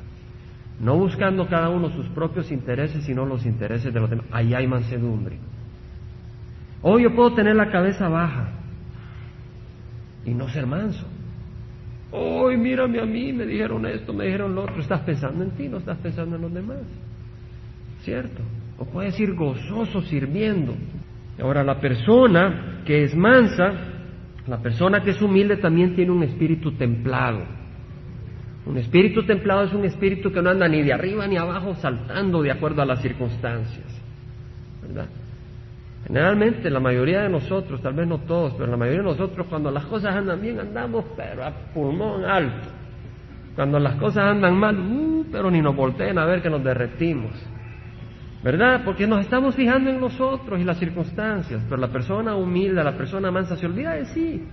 No 0.79 0.97
buscando 0.97 1.49
cada 1.49 1.69
uno 1.69 1.91
sus 1.91 2.07
propios 2.11 2.53
intereses, 2.53 3.05
sino 3.05 3.27
los 3.27 3.45
intereses 3.45 3.93
de 3.93 4.01
los 4.01 4.09
demás. 4.09 4.27
Ahí 4.31 4.55
hay 4.55 4.67
mansedumbre. 4.69 5.39
Hoy 6.83 7.03
yo 7.03 7.15
puedo 7.15 7.35
tener 7.35 7.57
la 7.57 7.71
cabeza 7.71 8.09
baja, 8.09 8.51
y 10.27 10.35
no 10.35 10.49
ser 10.49 10.67
manso. 10.67 11.07
Hoy 12.11 12.57
mírame 12.57 13.01
a 13.01 13.07
mí, 13.07 13.33
me 13.33 13.47
dijeron 13.47 13.87
esto, 13.87 14.13
me 14.13 14.27
dijeron 14.27 14.55
lo 14.55 14.65
otro. 14.65 14.81
Estás 14.81 15.01
pensando 15.01 15.45
en 15.45 15.51
ti, 15.53 15.69
no 15.69 15.79
estás 15.79 15.99
pensando 15.99 16.37
en 16.37 16.43
los 16.43 16.53
demás. 16.53 16.79
¿Cierto? 18.03 18.43
O 18.79 18.85
puedes 18.85 19.19
ir 19.19 19.35
gozoso 19.35 20.03
sirviendo. 20.03 20.75
Ahora, 21.41 21.63
la 21.63 21.81
persona 21.81 22.83
que 22.85 23.05
es 23.05 23.15
mansa, 23.15 23.73
la 24.47 24.59
persona 24.59 25.03
que 25.03 25.11
es 25.11 25.23
humilde 25.23 25.57
también 25.57 25.95
tiene 25.95 26.13
un 26.13 26.23
espíritu 26.23 26.73
templado. 26.73 27.43
Un 28.67 28.79
espíritu 28.79 29.25
templado 29.25 29.65
es 29.65 29.73
un 29.73 29.85
espíritu 29.85 30.33
que 30.33 30.43
no 30.43 30.51
anda 30.51 30.67
ni 30.69 30.83
de 30.83 30.93
arriba 30.93 31.27
ni 31.27 31.37
abajo 31.37 31.75
saltando 31.77 32.43
de 32.43 32.51
acuerdo 32.51 32.83
a 32.83 32.87
las 32.87 33.01
circunstancias. 33.01 34.03
¿Verdad? 34.83 35.09
Generalmente 36.07 36.71
la 36.71 36.79
mayoría 36.79 37.23
de 37.23 37.29
nosotros, 37.29 37.83
tal 37.83 37.95
vez 37.95 38.07
no 38.07 38.19
todos, 38.19 38.55
pero 38.55 38.71
la 38.71 38.77
mayoría 38.77 39.01
de 39.01 39.09
nosotros 39.09 39.47
cuando 39.49 39.73
las 39.73 39.87
cosas 39.87 40.15
andan 40.15 40.41
bien 40.41 40.61
andamos 40.61 41.05
pero 41.17 41.45
a 41.45 41.51
pulmón 41.75 42.25
alto. 42.25 42.69
Cuando 43.57 43.81
las 43.81 43.97
cosas 43.97 44.25
andan 44.25 44.57
mal, 44.57 44.79
uh, 44.79 45.27
pero 45.33 45.51
ni 45.51 45.61
nos 45.61 45.75
volteen 45.75 46.17
a 46.19 46.25
ver 46.25 46.43
que 46.43 46.51
nos 46.51 46.63
derretimos. 46.63 47.33
¿Verdad? 48.45 48.83
Porque 48.85 49.07
nos 49.09 49.23
estamos 49.23 49.57
fijando 49.57 49.91
en 49.91 49.99
nosotros 49.99 50.61
y 50.61 50.65
las 50.65 50.79
circunstancias, 50.79 51.65
pero 51.69 51.81
la 51.81 51.89
persona 51.89 52.37
humilde, 52.37 52.85
la 52.85 52.97
persona 52.97 53.31
mansa 53.33 53.57
se 53.57 53.67
olvida 53.67 53.95
de 53.95 54.05
sí. 54.07 54.45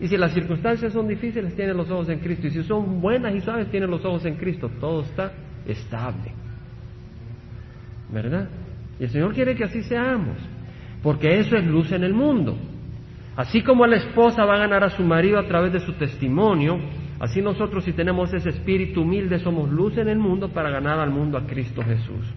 Y 0.00 0.08
si 0.08 0.16
las 0.16 0.32
circunstancias 0.32 0.92
son 0.92 1.06
difíciles, 1.06 1.54
tiene 1.54 1.72
los 1.72 1.88
ojos 1.88 2.08
en 2.08 2.18
Cristo. 2.18 2.48
Y 2.48 2.50
si 2.50 2.64
son 2.64 3.00
buenas 3.00 3.34
y 3.34 3.40
suaves, 3.40 3.70
tiene 3.70 3.86
los 3.86 4.04
ojos 4.04 4.24
en 4.24 4.34
Cristo. 4.34 4.70
Todo 4.80 5.02
está 5.02 5.32
estable. 5.66 6.32
¿Verdad? 8.10 8.48
Y 8.98 9.04
el 9.04 9.10
Señor 9.10 9.32
quiere 9.34 9.54
que 9.54 9.64
así 9.64 9.82
seamos 9.84 10.36
porque 11.02 11.38
eso 11.38 11.56
es 11.56 11.66
luz 11.66 11.92
en 11.92 12.04
el 12.04 12.14
mundo. 12.14 12.56
Así 13.36 13.62
como 13.62 13.86
la 13.86 13.96
esposa 13.96 14.46
va 14.46 14.54
a 14.54 14.60
ganar 14.60 14.82
a 14.82 14.90
su 14.90 15.02
marido 15.02 15.38
a 15.38 15.46
través 15.46 15.72
de 15.72 15.80
su 15.80 15.92
testimonio, 15.92 16.78
así 17.20 17.42
nosotros 17.42 17.84
si 17.84 17.92
tenemos 17.92 18.32
ese 18.32 18.48
espíritu 18.48 19.02
humilde 19.02 19.38
somos 19.38 19.70
luz 19.70 19.98
en 19.98 20.08
el 20.08 20.18
mundo 20.18 20.48
para 20.48 20.70
ganar 20.70 20.98
al 20.98 21.10
mundo 21.10 21.36
a 21.36 21.46
Cristo 21.46 21.82
Jesús. 21.82 22.32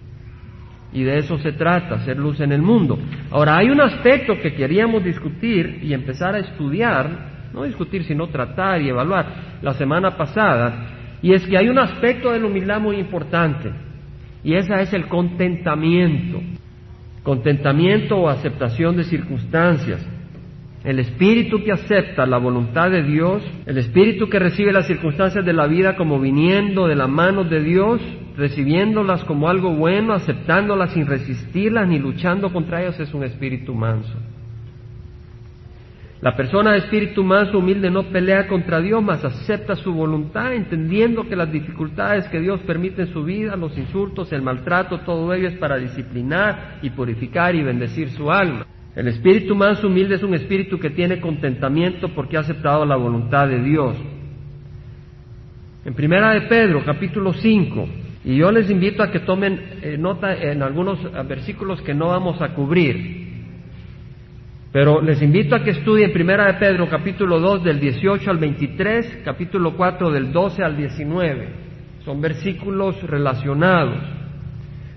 Y 0.92 1.02
de 1.02 1.18
eso 1.18 1.38
se 1.38 1.52
trata, 1.52 2.00
ser 2.00 2.18
luz 2.18 2.40
en 2.40 2.52
el 2.52 2.60
mundo. 2.60 2.98
Ahora, 3.30 3.56
hay 3.56 3.70
un 3.70 3.80
aspecto 3.80 4.38
que 4.42 4.54
queríamos 4.54 5.02
discutir 5.02 5.80
y 5.82 5.94
empezar 5.94 6.34
a 6.34 6.40
estudiar, 6.40 7.48
no 7.54 7.62
discutir, 7.62 8.04
sino 8.04 8.26
tratar 8.26 8.82
y 8.82 8.90
evaluar 8.90 9.58
la 9.62 9.72
semana 9.74 10.16
pasada, 10.16 11.18
y 11.22 11.32
es 11.32 11.46
que 11.46 11.56
hay 11.56 11.68
un 11.68 11.78
aspecto 11.78 12.32
de 12.32 12.40
la 12.40 12.46
humildad 12.46 12.80
muy 12.80 12.96
importante, 12.96 13.70
y 14.42 14.54
ese 14.54 14.74
es 14.82 14.92
el 14.92 15.06
contentamiento 15.06 16.40
contentamiento 17.22 18.16
o 18.16 18.28
aceptación 18.28 18.96
de 18.96 19.04
circunstancias. 19.04 20.06
El 20.84 20.98
espíritu 20.98 21.62
que 21.62 21.72
acepta 21.72 22.24
la 22.24 22.38
voluntad 22.38 22.90
de 22.90 23.02
Dios, 23.02 23.42
el 23.66 23.76
espíritu 23.76 24.30
que 24.30 24.38
recibe 24.38 24.72
las 24.72 24.86
circunstancias 24.86 25.44
de 25.44 25.52
la 25.52 25.66
vida 25.66 25.96
como 25.96 26.18
viniendo 26.18 26.86
de 26.86 26.96
la 26.96 27.06
mano 27.06 27.44
de 27.44 27.62
Dios, 27.62 28.00
recibiéndolas 28.36 29.22
como 29.24 29.48
algo 29.50 29.74
bueno, 29.74 30.14
aceptándolas 30.14 30.92
sin 30.92 31.06
resistirlas 31.06 31.86
ni 31.86 31.98
luchando 31.98 32.50
contra 32.50 32.80
ellas, 32.80 32.98
es 32.98 33.12
un 33.12 33.24
espíritu 33.24 33.74
manso. 33.74 34.16
La 36.22 36.36
persona 36.36 36.72
de 36.72 36.78
espíritu 36.78 37.24
manso, 37.24 37.58
humilde, 37.58 37.90
no 37.90 38.02
pelea 38.04 38.46
contra 38.46 38.78
Dios, 38.78 39.02
mas 39.02 39.24
acepta 39.24 39.74
su 39.74 39.94
voluntad, 39.94 40.52
entendiendo 40.52 41.26
que 41.26 41.34
las 41.34 41.50
dificultades 41.50 42.28
que 42.28 42.40
Dios 42.40 42.60
permite 42.66 43.02
en 43.02 43.12
su 43.12 43.24
vida, 43.24 43.56
los 43.56 43.76
insultos, 43.78 44.30
el 44.32 44.42
maltrato, 44.42 45.00
todo 45.00 45.32
ello 45.32 45.48
es 45.48 45.56
para 45.56 45.78
disciplinar 45.78 46.78
y 46.82 46.90
purificar 46.90 47.54
y 47.54 47.62
bendecir 47.62 48.10
su 48.10 48.30
alma. 48.30 48.66
El 48.94 49.08
espíritu 49.08 49.54
manso, 49.54 49.86
humilde, 49.86 50.16
es 50.16 50.22
un 50.22 50.34
espíritu 50.34 50.78
que 50.78 50.90
tiene 50.90 51.22
contentamiento 51.22 52.10
porque 52.10 52.36
ha 52.36 52.40
aceptado 52.40 52.84
la 52.84 52.96
voluntad 52.96 53.48
de 53.48 53.62
Dios. 53.62 53.96
En 55.86 55.94
Primera 55.94 56.34
de 56.34 56.42
Pedro, 56.42 56.82
capítulo 56.84 57.32
5, 57.32 57.88
y 58.24 58.36
yo 58.36 58.52
les 58.52 58.68
invito 58.68 59.02
a 59.02 59.10
que 59.10 59.20
tomen 59.20 59.58
eh, 59.80 59.96
nota 59.98 60.36
en 60.36 60.62
algunos 60.62 60.98
versículos 61.26 61.80
que 61.80 61.94
no 61.94 62.08
vamos 62.08 62.42
a 62.42 62.52
cubrir. 62.52 63.19
Pero 64.72 65.00
les 65.00 65.20
invito 65.20 65.56
a 65.56 65.64
que 65.64 65.70
estudien 65.70 66.12
Primera 66.12 66.46
de 66.46 66.54
Pedro 66.54 66.88
capítulo 66.88 67.40
2 67.40 67.64
del 67.64 67.80
18 67.80 68.30
al 68.30 68.38
23, 68.38 69.22
capítulo 69.24 69.76
4 69.76 70.12
del 70.12 70.32
12 70.32 70.62
al 70.62 70.76
19. 70.76 71.48
Son 72.04 72.20
versículos 72.20 73.02
relacionados. 73.02 73.98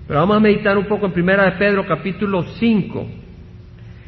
Pero 0.06 0.20
vamos 0.20 0.36
a 0.36 0.40
meditar 0.40 0.78
un 0.78 0.84
poco 0.84 1.06
en 1.06 1.12
Primera 1.12 1.44
de 1.46 1.52
Pedro 1.52 1.84
capítulo 1.86 2.42
5. 2.42 3.06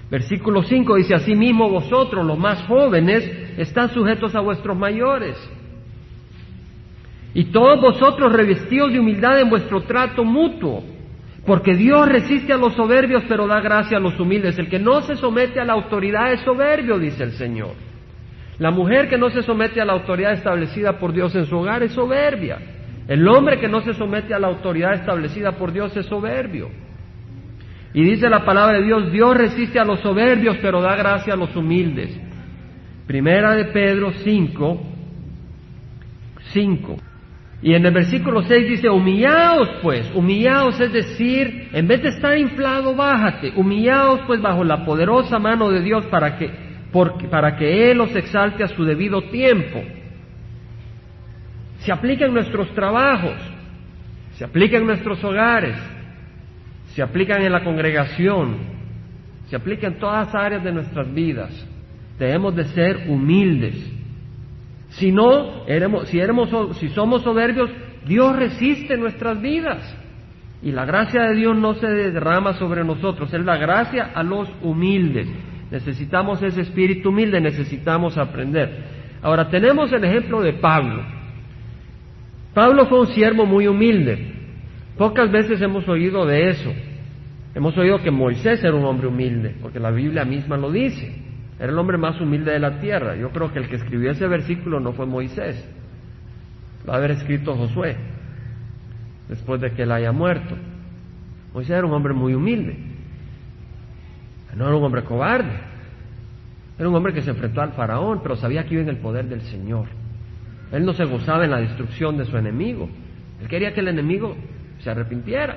Versículo 0.08 0.62
5 0.62 0.94
dice, 0.94 1.14
asimismo 1.14 1.68
vosotros, 1.68 2.24
los 2.24 2.38
más 2.38 2.62
jóvenes, 2.66 3.28
están 3.58 3.90
sujetos 3.90 4.36
a 4.36 4.40
vuestros 4.40 4.76
mayores. 4.76 5.36
Y 7.34 7.46
todos 7.46 7.80
vosotros 7.80 8.32
revestidos 8.32 8.92
de 8.92 9.00
humildad 9.00 9.40
en 9.40 9.50
vuestro 9.50 9.80
trato 9.80 10.22
mutuo 10.22 10.84
porque 11.46 11.74
Dios 11.74 12.08
resiste 12.08 12.52
a 12.52 12.56
los 12.56 12.74
soberbios, 12.74 13.22
pero 13.28 13.46
da 13.46 13.60
gracia 13.60 13.98
a 13.98 14.00
los 14.00 14.18
humildes. 14.18 14.58
El 14.58 14.68
que 14.68 14.80
no 14.80 15.00
se 15.02 15.14
somete 15.14 15.60
a 15.60 15.64
la 15.64 15.74
autoridad 15.74 16.32
es 16.32 16.40
soberbio, 16.40 16.98
dice 16.98 17.22
el 17.22 17.32
Señor. 17.32 17.74
La 18.58 18.72
mujer 18.72 19.08
que 19.08 19.16
no 19.16 19.30
se 19.30 19.42
somete 19.42 19.80
a 19.80 19.84
la 19.84 19.92
autoridad 19.92 20.32
establecida 20.32 20.98
por 20.98 21.12
Dios 21.12 21.34
en 21.36 21.46
su 21.46 21.56
hogar 21.56 21.84
es 21.84 21.92
soberbia. 21.92 22.58
El 23.06 23.26
hombre 23.28 23.60
que 23.60 23.68
no 23.68 23.80
se 23.82 23.94
somete 23.94 24.34
a 24.34 24.40
la 24.40 24.48
autoridad 24.48 24.94
establecida 24.94 25.52
por 25.52 25.72
Dios 25.72 25.96
es 25.96 26.06
soberbio. 26.06 26.68
Y 27.94 28.02
dice 28.02 28.28
la 28.28 28.44
palabra 28.44 28.78
de 28.78 28.84
Dios, 28.84 29.12
Dios 29.12 29.36
resiste 29.36 29.78
a 29.78 29.84
los 29.84 30.00
soberbios, 30.00 30.56
pero 30.60 30.80
da 30.80 30.96
gracia 30.96 31.34
a 31.34 31.36
los 31.36 31.54
humildes. 31.54 32.10
Primera 33.06 33.54
de 33.54 33.66
Pedro 33.66 34.12
5, 34.12 34.82
5. 36.52 36.96
Y 37.62 37.74
en 37.74 37.86
el 37.86 37.92
versículo 37.92 38.42
6 38.42 38.68
dice, 38.68 38.90
humillaos 38.90 39.68
pues, 39.82 40.10
humillaos 40.14 40.78
es 40.78 40.92
decir, 40.92 41.68
en 41.72 41.88
vez 41.88 42.02
de 42.02 42.10
estar 42.10 42.36
inflado, 42.36 42.94
bájate, 42.94 43.52
humillaos 43.56 44.20
pues 44.26 44.40
bajo 44.42 44.62
la 44.62 44.84
poderosa 44.84 45.38
mano 45.38 45.70
de 45.70 45.80
Dios 45.80 46.04
para 46.06 46.36
que, 46.36 46.50
para 47.30 47.56
que 47.56 47.90
Él 47.90 48.00
os 48.00 48.14
exalte 48.14 48.62
a 48.62 48.68
su 48.68 48.84
debido 48.84 49.22
tiempo. 49.22 49.82
Se 51.78 51.92
aplica 51.92 52.26
en 52.26 52.34
nuestros 52.34 52.72
trabajos, 52.74 53.36
se 54.34 54.44
aplica 54.44 54.76
en 54.76 54.86
nuestros 54.86 55.22
hogares, 55.24 55.76
se 56.94 57.02
aplican 57.02 57.42
en 57.42 57.52
la 57.52 57.64
congregación, 57.64 58.56
se 59.48 59.56
aplica 59.56 59.86
en 59.86 59.98
todas 59.98 60.34
áreas 60.34 60.62
de 60.62 60.72
nuestras 60.72 61.12
vidas. 61.12 61.66
debemos 62.18 62.54
de 62.54 62.64
ser 62.64 63.06
humildes. 63.08 63.95
Si 64.96 65.12
no, 65.12 65.64
si, 66.06 66.20
si 66.80 66.88
somos 66.90 67.22
soberbios, 67.22 67.70
Dios 68.06 68.34
resiste 68.34 68.96
nuestras 68.96 69.40
vidas. 69.40 69.94
Y 70.62 70.72
la 70.72 70.86
gracia 70.86 71.24
de 71.24 71.34
Dios 71.34 71.56
no 71.56 71.74
se 71.74 71.86
derrama 71.86 72.54
sobre 72.54 72.82
nosotros, 72.82 73.32
es 73.32 73.44
la 73.44 73.58
gracia 73.58 74.12
a 74.14 74.22
los 74.22 74.48
humildes. 74.62 75.28
Necesitamos 75.70 76.42
ese 76.42 76.62
espíritu 76.62 77.10
humilde, 77.10 77.40
necesitamos 77.40 78.16
aprender. 78.16 78.84
Ahora 79.20 79.48
tenemos 79.50 79.92
el 79.92 80.02
ejemplo 80.04 80.40
de 80.40 80.54
Pablo. 80.54 81.04
Pablo 82.54 82.86
fue 82.86 83.00
un 83.00 83.08
siervo 83.08 83.44
muy 83.44 83.66
humilde. 83.66 84.32
Pocas 84.96 85.30
veces 85.30 85.60
hemos 85.60 85.86
oído 85.88 86.24
de 86.24 86.48
eso. 86.48 86.72
Hemos 87.54 87.76
oído 87.76 88.02
que 88.02 88.10
Moisés 88.10 88.64
era 88.64 88.74
un 88.74 88.84
hombre 88.84 89.08
humilde, 89.08 89.56
porque 89.60 89.78
la 89.78 89.90
Biblia 89.90 90.24
misma 90.24 90.56
lo 90.56 90.70
dice. 90.70 91.25
Era 91.58 91.72
el 91.72 91.78
hombre 91.78 91.96
más 91.96 92.20
humilde 92.20 92.52
de 92.52 92.58
la 92.58 92.80
tierra. 92.80 93.16
Yo 93.16 93.30
creo 93.30 93.52
que 93.52 93.58
el 93.58 93.68
que 93.68 93.76
escribió 93.76 94.10
ese 94.10 94.26
versículo 94.26 94.80
no 94.80 94.92
fue 94.92 95.06
Moisés. 95.06 95.66
Va 96.88 96.94
a 96.94 96.96
haber 96.98 97.12
escrito 97.12 97.56
Josué, 97.56 97.96
después 99.28 99.60
de 99.60 99.72
que 99.72 99.82
él 99.82 99.92
haya 99.92 100.12
muerto. 100.12 100.56
Moisés 101.54 101.76
era 101.76 101.86
un 101.86 101.94
hombre 101.94 102.12
muy 102.12 102.34
humilde. 102.34 102.76
No 104.56 104.66
era 104.66 104.76
un 104.76 104.84
hombre 104.84 105.04
cobarde. 105.04 105.52
Era 106.78 106.88
un 106.88 106.94
hombre 106.94 107.12
que 107.12 107.22
se 107.22 107.30
enfrentó 107.30 107.60
al 107.60 107.72
faraón, 107.72 108.20
pero 108.22 108.36
sabía 108.36 108.64
que 108.64 108.74
iba 108.74 108.82
en 108.82 108.88
el 108.88 108.98
poder 108.98 109.26
del 109.26 109.42
Señor. 109.42 109.86
Él 110.72 110.84
no 110.84 110.92
se 110.92 111.04
gozaba 111.04 111.44
en 111.44 111.50
la 111.50 111.60
destrucción 111.60 112.16
de 112.18 112.24
su 112.24 112.36
enemigo. 112.36 112.88
Él 113.40 113.48
quería 113.48 113.72
que 113.72 113.80
el 113.80 113.88
enemigo 113.88 114.36
se 114.80 114.90
arrepintiera 114.90 115.56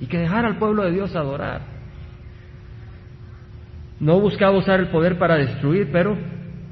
y 0.00 0.06
que 0.06 0.18
dejara 0.18 0.48
al 0.48 0.56
pueblo 0.56 0.82
de 0.84 0.92
Dios 0.92 1.14
adorar. 1.14 1.71
No 4.02 4.18
buscaba 4.18 4.58
usar 4.58 4.80
el 4.80 4.88
poder 4.88 5.16
para 5.16 5.36
destruir, 5.36 5.88
pero 5.92 6.18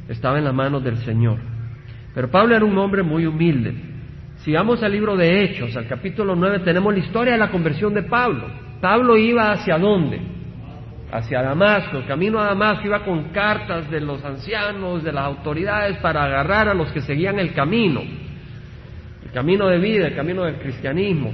estaba 0.08 0.38
en 0.38 0.44
las 0.44 0.52
manos 0.52 0.82
del 0.82 0.96
Señor. 0.96 1.38
Pero 2.12 2.28
Pablo 2.28 2.56
era 2.56 2.64
un 2.64 2.76
hombre 2.76 3.04
muy 3.04 3.24
humilde. 3.24 3.72
Si 4.38 4.52
vamos 4.52 4.82
al 4.82 4.90
libro 4.90 5.16
de 5.16 5.44
Hechos, 5.44 5.76
al 5.76 5.86
capítulo 5.86 6.34
9, 6.34 6.58
tenemos 6.64 6.92
la 6.92 6.98
historia 6.98 7.34
de 7.34 7.38
la 7.38 7.52
conversión 7.52 7.94
de 7.94 8.02
Pablo. 8.02 8.48
Pablo 8.80 9.16
iba 9.16 9.52
hacia 9.52 9.78
dónde? 9.78 10.20
Hacia 11.12 11.40
Damasco. 11.40 11.98
El 11.98 12.06
camino 12.06 12.40
a 12.40 12.46
Damasco 12.46 12.86
iba 12.86 13.04
con 13.04 13.28
cartas 13.28 13.88
de 13.88 14.00
los 14.00 14.24
ancianos, 14.24 15.04
de 15.04 15.12
las 15.12 15.26
autoridades, 15.26 15.98
para 15.98 16.24
agarrar 16.24 16.68
a 16.68 16.74
los 16.74 16.90
que 16.90 17.00
seguían 17.00 17.38
el 17.38 17.54
camino. 17.54 18.00
El 19.24 19.30
camino 19.30 19.68
de 19.68 19.78
vida, 19.78 20.08
el 20.08 20.16
camino 20.16 20.42
del 20.42 20.56
cristianismo. 20.56 21.32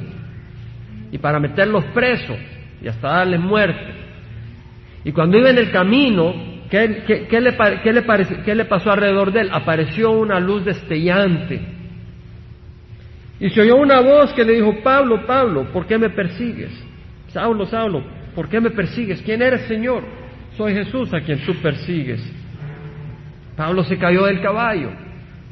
Y 1.11 1.17
para 1.17 1.41
meterlos 1.41 1.85
presos 1.95 2.37
y 2.83 2.87
hasta 2.87 3.09
darles 3.09 3.41
muerte. 3.41 4.05
Y 5.06 5.12
cuando 5.12 5.38
iba 5.38 5.50
en 5.50 5.58
el 5.58 5.70
camino, 5.70 6.34
¿qué, 6.68 6.88
le, 7.40 8.54
le 8.54 8.64
pasó 8.64 8.90
alrededor 8.90 9.32
de 9.32 9.42
él? 9.42 9.50
Apareció 9.52 10.10
una 10.10 10.40
luz 10.40 10.64
destellante. 10.64 11.60
Y 13.38 13.48
se 13.50 13.60
oyó 13.60 13.76
una 13.76 14.00
voz 14.00 14.32
que 14.32 14.44
le 14.44 14.54
dijo, 14.54 14.82
Pablo, 14.82 15.25
Pablo, 15.25 15.66
¿por 15.72 15.86
qué 15.86 15.96
me 15.96 16.10
persigues? 16.10 16.72
Saulo, 17.28 17.66
Saulo, 17.66 18.02
¿por 18.34 18.48
qué 18.48 18.60
me 18.60 18.70
persigues? 18.70 19.22
¿Quién 19.22 19.42
eres, 19.42 19.68
Señor? 19.68 20.02
Soy 20.56 20.75
Jesús 20.75 21.14
a 21.14 21.20
quien 21.20 21.38
tú 21.46 21.54
persigues. 21.62 22.20
Pablo 23.56 23.84
se 23.84 23.98
cayó 23.98 24.25
del 24.25 24.40
caballo, 24.40 24.90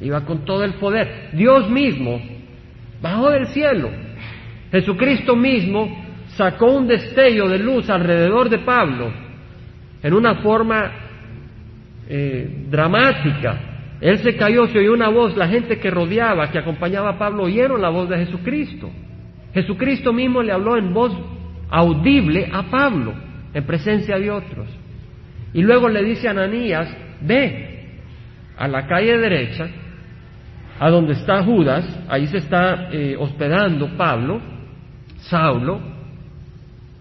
iba 0.01 0.19
con 0.25 0.43
todo 0.43 0.65
el 0.65 0.73
poder. 0.73 1.29
Dios 1.31 1.69
mismo 1.69 2.21
bajó 3.01 3.29
del 3.29 3.47
cielo. 3.47 3.89
Jesucristo 4.69 5.33
mismo 5.33 6.05
sacó 6.35 6.73
un 6.73 6.87
destello 6.87 7.47
de 7.47 7.59
luz 7.59 7.89
alrededor 7.89 8.49
de 8.49 8.59
Pablo 8.59 9.24
en 10.05 10.13
una 10.13 10.35
forma 10.35 10.91
eh, 12.07 12.67
dramática. 12.69 13.57
Él 13.99 14.19
se 14.19 14.35
cayó, 14.35 14.67
se 14.67 14.77
oyó 14.77 14.93
una 14.93 15.09
voz, 15.09 15.35
la 15.35 15.47
gente 15.47 15.79
que 15.79 15.89
rodeaba, 15.89 16.51
que 16.51 16.59
acompañaba 16.59 17.09
a 17.09 17.17
Pablo, 17.17 17.45
oyeron 17.45 17.81
la 17.81 17.89
voz 17.89 18.07
de 18.07 18.17
Jesucristo. 18.19 18.91
Jesucristo 19.51 20.13
mismo 20.13 20.43
le 20.43 20.51
habló 20.51 20.77
en 20.77 20.93
voz 20.93 21.11
audible 21.71 22.47
a 22.53 22.69
Pablo, 22.69 23.15
en 23.51 23.63
presencia 23.65 24.19
de 24.19 24.29
otros. 24.29 24.67
Y 25.55 25.63
luego 25.63 25.89
le 25.89 26.03
dice 26.03 26.27
a 26.27 26.31
Ananías, 26.31 26.95
ve 27.21 27.87
a 28.59 28.67
la 28.67 28.85
calle 28.85 29.17
derecha, 29.17 29.67
a 30.79 30.89
donde 30.91 31.13
está 31.13 31.41
Judas, 31.43 31.83
ahí 32.07 32.27
se 32.27 32.37
está 32.37 32.89
eh, 32.91 33.15
hospedando 33.17 33.97
Pablo, 33.97 34.39
Saulo, 35.17 35.94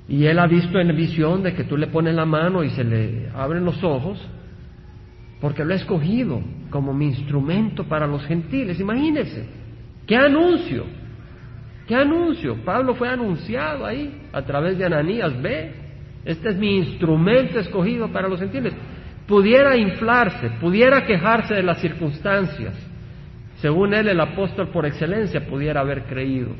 y 0.08 0.26
él 0.26 0.38
ha 0.38 0.46
visto 0.46 0.78
en 0.78 0.94
visión 0.94 1.42
de 1.42 1.54
que 1.54 1.64
tú 1.64 1.76
le 1.76 1.86
pones 1.86 2.14
la 2.14 2.26
mano 2.26 2.62
y 2.62 2.70
se 2.70 2.84
le 2.84 3.30
abren 3.34 3.64
los 3.64 3.82
ojos, 3.82 4.20
porque 5.40 5.64
lo 5.64 5.72
ha 5.72 5.76
escogido 5.76 6.42
como 6.70 6.92
mi 6.92 7.06
instrumento 7.06 7.84
para 7.84 8.06
los 8.06 8.24
gentiles. 8.26 8.78
Imagínense, 8.80 9.46
qué 10.06 10.16
anuncio, 10.16 10.84
qué 11.86 11.94
anuncio. 11.94 12.56
Pablo 12.64 12.94
fue 12.94 13.08
anunciado 13.08 13.86
ahí 13.86 14.28
a 14.32 14.42
través 14.42 14.76
de 14.76 14.84
Ananías, 14.84 15.40
ve, 15.40 15.72
este 16.24 16.50
es 16.50 16.56
mi 16.56 16.76
instrumento 16.76 17.58
escogido 17.58 18.08
para 18.08 18.28
los 18.28 18.40
gentiles. 18.40 18.74
Pudiera 19.26 19.74
inflarse, 19.74 20.50
pudiera 20.60 21.06
quejarse 21.06 21.54
de 21.54 21.62
las 21.62 21.80
circunstancias. 21.80 22.74
Según 23.56 23.94
él, 23.94 24.08
el 24.08 24.20
apóstol 24.20 24.68
por 24.68 24.84
excelencia 24.84 25.46
pudiera 25.46 25.80
haber 25.80 26.04
creído. 26.04 26.50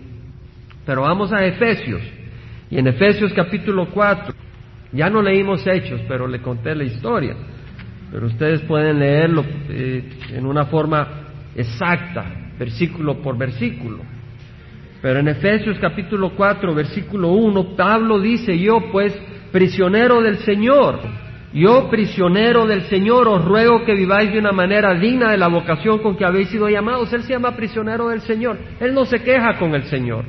Pero 0.87 1.03
vamos 1.03 1.31
a 1.33 1.45
Efesios 1.45 2.01
y 2.71 2.79
en 2.79 2.87
Efesios 2.87 3.33
capítulo 3.33 3.89
4, 3.91 4.35
ya 4.93 5.11
no 5.11 5.23
leímos 5.23 5.67
hechos, 5.67 6.01
pero 6.09 6.27
le 6.27 6.41
conté 6.41 6.75
la 6.75 6.85
historia. 6.85 7.35
Pero 8.11 8.27
ustedes 8.27 8.61
pueden 8.63 9.01
leerlo 9.01 9.45
eh, 9.69 10.09
en 10.33 10.47
una 10.47 10.67
forma 10.67 11.07
exacta, 11.57 12.25
versículo 12.59 13.21
por 13.21 13.37
versículo. 13.37 13.99
Pero 15.03 15.21
en 15.21 15.29
Efesios 15.29 15.79
capítulo 15.81 16.31
4, 16.37 16.75
versículo 16.75 17.29
1, 17.33 17.77
Pablo 17.77 18.21
dice, 18.21 18.59
yo 18.59 18.91
pues, 18.91 19.13
prisionero 19.53 20.23
del 20.23 20.39
Señor, 20.39 21.01
yo 21.53 21.89
prisionero 21.89 22.67
del 22.67 22.83
Señor, 22.83 23.29
os 23.29 23.45
ruego 23.45 23.85
que 23.85 23.95
viváis 23.95 24.33
de 24.33 24.39
una 24.39 24.53
manera 24.53 24.95
digna 24.95 25.31
de 25.31 25.37
la 25.37 25.49
vocación 25.49 25.99
con 25.99 26.17
que 26.17 26.25
habéis 26.25 26.49
sido 26.49 26.69
llamados. 26.69 27.13
Él 27.13 27.23
se 27.23 27.33
llama 27.33 27.55
prisionero 27.55 28.09
del 28.09 28.23
Señor. 28.23 28.59
Él 28.81 28.93
no 28.93 29.05
se 29.05 29.23
queja 29.23 29.57
con 29.59 29.75
el 29.75 29.85
Señor. 29.85 30.25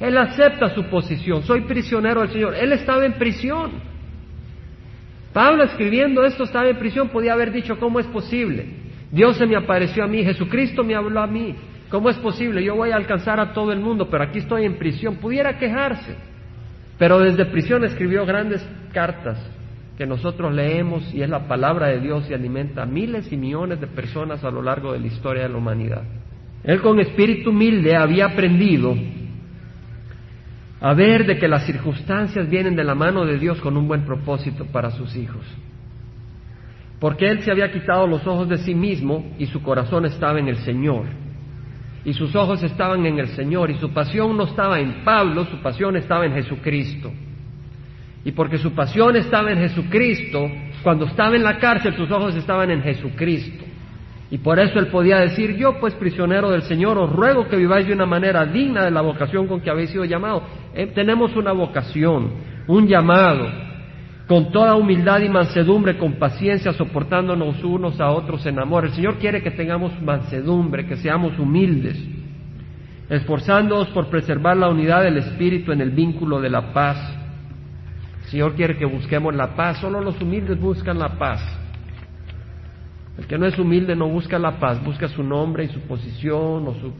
Él 0.00 0.16
acepta 0.18 0.74
su 0.74 0.84
posición, 0.84 1.42
soy 1.42 1.62
prisionero 1.62 2.20
del 2.20 2.30
Señor. 2.30 2.54
Él 2.54 2.72
estaba 2.72 3.04
en 3.04 3.14
prisión. 3.14 3.72
Pablo 5.32 5.64
escribiendo 5.64 6.24
esto 6.24 6.44
estaba 6.44 6.68
en 6.68 6.78
prisión, 6.78 7.08
podía 7.08 7.32
haber 7.32 7.52
dicho, 7.52 7.78
¿cómo 7.78 8.00
es 8.00 8.06
posible? 8.06 8.66
Dios 9.10 9.36
se 9.36 9.46
me 9.46 9.56
apareció 9.56 10.04
a 10.04 10.06
mí, 10.06 10.24
Jesucristo 10.24 10.82
me 10.82 10.94
habló 10.94 11.20
a 11.20 11.26
mí. 11.26 11.54
¿Cómo 11.90 12.10
es 12.10 12.16
posible? 12.16 12.64
Yo 12.64 12.74
voy 12.74 12.90
a 12.90 12.96
alcanzar 12.96 13.38
a 13.38 13.52
todo 13.52 13.72
el 13.72 13.80
mundo, 13.80 14.08
pero 14.10 14.24
aquí 14.24 14.40
estoy 14.40 14.64
en 14.64 14.76
prisión. 14.76 15.16
Pudiera 15.16 15.56
quejarse. 15.58 16.16
Pero 16.98 17.18
desde 17.18 17.44
prisión 17.46 17.84
escribió 17.84 18.26
grandes 18.26 18.66
cartas 18.92 19.38
que 19.96 20.06
nosotros 20.06 20.52
leemos 20.52 21.12
y 21.14 21.22
es 21.22 21.28
la 21.28 21.46
palabra 21.46 21.88
de 21.88 22.00
Dios 22.00 22.28
y 22.28 22.34
alimenta 22.34 22.82
a 22.82 22.86
miles 22.86 23.32
y 23.32 23.36
millones 23.36 23.80
de 23.80 23.86
personas 23.86 24.44
a 24.44 24.50
lo 24.50 24.62
largo 24.62 24.92
de 24.92 25.00
la 25.00 25.06
historia 25.06 25.44
de 25.44 25.48
la 25.48 25.56
humanidad. 25.56 26.02
Él 26.64 26.82
con 26.82 26.98
espíritu 27.00 27.50
humilde 27.50 27.96
había 27.96 28.26
aprendido 28.26 28.94
a 30.86 30.94
ver 30.94 31.26
de 31.26 31.36
que 31.36 31.48
las 31.48 31.66
circunstancias 31.66 32.48
vienen 32.48 32.76
de 32.76 32.84
la 32.84 32.94
mano 32.94 33.26
de 33.26 33.38
Dios 33.38 33.60
con 33.60 33.76
un 33.76 33.88
buen 33.88 34.04
propósito 34.04 34.66
para 34.66 34.92
sus 34.92 35.16
hijos. 35.16 35.44
Porque 37.00 37.28
él 37.28 37.40
se 37.42 37.50
había 37.50 37.72
quitado 37.72 38.06
los 38.06 38.24
ojos 38.24 38.48
de 38.48 38.58
sí 38.58 38.72
mismo 38.72 39.34
y 39.36 39.46
su 39.46 39.64
corazón 39.64 40.04
estaba 40.04 40.38
en 40.38 40.46
el 40.46 40.58
Señor. 40.58 41.06
Y 42.04 42.12
sus 42.12 42.36
ojos 42.36 42.62
estaban 42.62 43.04
en 43.04 43.18
el 43.18 43.26
Señor 43.30 43.72
y 43.72 43.78
su 43.78 43.92
pasión 43.92 44.36
no 44.36 44.44
estaba 44.44 44.78
en 44.78 45.02
Pablo, 45.02 45.46
su 45.46 45.60
pasión 45.60 45.96
estaba 45.96 46.24
en 46.24 46.34
Jesucristo. 46.34 47.12
Y 48.24 48.30
porque 48.30 48.58
su 48.58 48.72
pasión 48.72 49.16
estaba 49.16 49.50
en 49.50 49.58
Jesucristo, 49.58 50.48
cuando 50.84 51.06
estaba 51.06 51.34
en 51.34 51.42
la 51.42 51.58
cárcel 51.58 51.96
sus 51.96 52.12
ojos 52.12 52.36
estaban 52.36 52.70
en 52.70 52.82
Jesucristo. 52.82 53.64
Y 54.30 54.38
por 54.38 54.58
eso 54.58 54.78
él 54.78 54.88
podía 54.88 55.18
decir, 55.18 55.56
yo 55.56 55.78
pues 55.78 55.94
prisionero 55.94 56.50
del 56.50 56.62
Señor, 56.62 56.98
os 56.98 57.12
ruego 57.12 57.46
que 57.46 57.56
viváis 57.56 57.86
de 57.86 57.92
una 57.92 58.06
manera 58.06 58.44
digna 58.44 58.84
de 58.84 58.90
la 58.90 59.00
vocación 59.00 59.46
con 59.46 59.60
que 59.60 59.70
habéis 59.70 59.90
sido 59.90 60.04
llamados. 60.04 60.42
Eh, 60.74 60.86
tenemos 60.88 61.36
una 61.36 61.52
vocación, 61.52 62.32
un 62.66 62.88
llamado, 62.88 63.46
con 64.26 64.50
toda 64.50 64.74
humildad 64.74 65.20
y 65.20 65.28
mansedumbre, 65.28 65.96
con 65.96 66.14
paciencia, 66.14 66.72
soportándonos 66.72 67.62
unos 67.62 68.00
a 68.00 68.10
otros 68.10 68.44
en 68.46 68.58
amor. 68.58 68.86
El 68.86 68.92
Señor 68.92 69.18
quiere 69.18 69.42
que 69.42 69.52
tengamos 69.52 69.92
mansedumbre, 70.02 70.86
que 70.86 70.96
seamos 70.96 71.38
humildes, 71.38 71.96
esforzándonos 73.08 73.88
por 73.90 74.08
preservar 74.08 74.56
la 74.56 74.68
unidad 74.68 75.04
del 75.04 75.18
Espíritu 75.18 75.70
en 75.70 75.80
el 75.80 75.90
vínculo 75.90 76.40
de 76.40 76.50
la 76.50 76.72
paz. 76.72 76.98
El 78.24 78.30
Señor 78.30 78.54
quiere 78.56 78.76
que 78.76 78.86
busquemos 78.86 79.32
la 79.36 79.54
paz, 79.54 79.78
solo 79.78 80.00
los 80.00 80.20
humildes 80.20 80.58
buscan 80.58 80.98
la 80.98 81.10
paz. 81.10 81.65
El 83.18 83.26
que 83.26 83.38
no 83.38 83.46
es 83.46 83.58
humilde 83.58 83.96
no 83.96 84.08
busca 84.08 84.38
la 84.38 84.58
paz, 84.58 84.82
busca 84.84 85.08
su 85.08 85.22
nombre 85.22 85.64
y 85.64 85.68
su 85.68 85.80
posición 85.80 86.68
o, 86.68 86.74
su, 86.74 86.92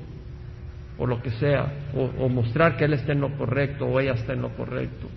o 0.98 1.06
lo 1.06 1.20
que 1.20 1.30
sea, 1.30 1.72
o, 1.94 2.28
mostrar 2.28 2.76
que 2.76 2.84
él 2.84 2.94
está 2.94 3.12
en 3.12 3.20
lo 3.20 3.36
correcto 3.36 3.86
o 3.86 4.00
ella 4.00 4.12
está 4.12 4.32
en 4.32 4.42
lo 4.42 4.48
correcto. 4.50 5.08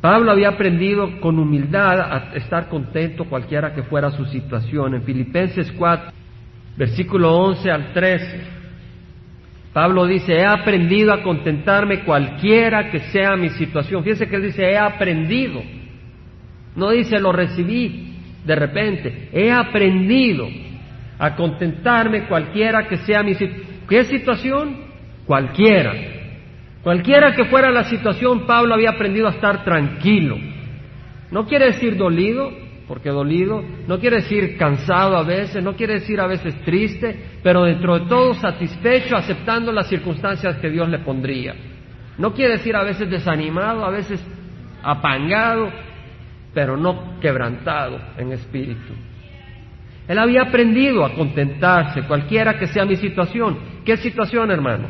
Pablo 0.00 0.32
había 0.32 0.48
aprendido 0.48 1.20
con 1.20 1.38
humildad 1.38 2.00
a 2.00 2.34
estar 2.34 2.70
contento 2.70 3.26
cualquiera 3.26 3.74
que 3.74 3.82
fuera 3.82 4.10
su 4.10 4.24
situación. 4.24 4.94
En 4.94 5.02
Filipenses 5.02 5.70
4, 5.72 6.12
versículo 6.78 7.36
11 7.36 7.70
al 7.70 7.92
13, 7.92 8.40
Pablo 9.74 10.06
dice, 10.06 10.32
he 10.32 10.46
aprendido 10.46 11.12
a 11.12 11.22
contentarme 11.22 12.02
cualquiera 12.04 12.90
que 12.90 13.00
sea 13.10 13.36
mi 13.36 13.50
situación. 13.50 14.02
Fíjense 14.02 14.26
que 14.26 14.36
él 14.36 14.42
dice, 14.44 14.62
he 14.62 14.78
aprendido. 14.78 15.60
No 16.74 16.90
dice, 16.90 17.20
lo 17.20 17.30
recibí 17.30 18.09
de 18.44 18.54
repente. 18.54 19.28
He 19.32 19.50
aprendido 19.50 20.48
a 21.18 21.36
contentarme 21.36 22.26
cualquiera 22.26 22.88
que 22.88 22.98
sea 22.98 23.22
mi 23.22 23.34
situación. 23.34 23.70
¿Qué 23.88 24.04
situación? 24.04 24.76
Cualquiera. 25.26 25.92
Cualquiera 26.82 27.34
que 27.34 27.44
fuera 27.44 27.70
la 27.70 27.84
situación, 27.84 28.46
Pablo 28.46 28.74
había 28.74 28.90
aprendido 28.90 29.26
a 29.26 29.32
estar 29.32 29.64
tranquilo. 29.64 30.38
No 31.30 31.46
quiere 31.46 31.66
decir 31.66 31.96
dolido, 31.96 32.50
porque 32.88 33.10
dolido, 33.10 33.62
no 33.86 34.00
quiere 34.00 34.16
decir 34.16 34.56
cansado 34.56 35.16
a 35.16 35.22
veces, 35.22 35.62
no 35.62 35.74
quiere 35.74 35.94
decir 35.94 36.20
a 36.20 36.26
veces 36.26 36.54
triste, 36.64 37.38
pero 37.42 37.64
dentro 37.64 37.98
de 37.98 38.06
todo 38.06 38.34
satisfecho, 38.34 39.16
aceptando 39.16 39.70
las 39.72 39.88
circunstancias 39.88 40.56
que 40.56 40.70
Dios 40.70 40.88
le 40.88 40.98
pondría. 41.00 41.54
No 42.18 42.32
quiere 42.32 42.54
decir 42.54 42.74
a 42.74 42.82
veces 42.82 43.08
desanimado, 43.08 43.84
a 43.84 43.90
veces 43.90 44.20
apangado, 44.82 45.70
pero 46.54 46.76
no 46.76 47.20
quebrantado 47.20 47.98
en 48.16 48.32
espíritu. 48.32 48.92
Él 50.08 50.18
había 50.18 50.42
aprendido 50.42 51.04
a 51.04 51.14
contentarse, 51.14 52.02
cualquiera 52.02 52.58
que 52.58 52.66
sea 52.66 52.84
mi 52.84 52.96
situación. 52.96 53.58
¿Qué 53.84 53.96
situación, 53.96 54.50
hermano? 54.50 54.88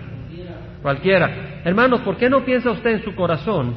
Cualquiera. 0.83 1.61
Hermanos, 1.64 2.01
¿por 2.01 2.16
qué 2.16 2.31
no 2.31 2.44
piensa 2.44 2.70
usted 2.70 2.90
en 2.90 3.05
su 3.05 3.14
corazón 3.14 3.75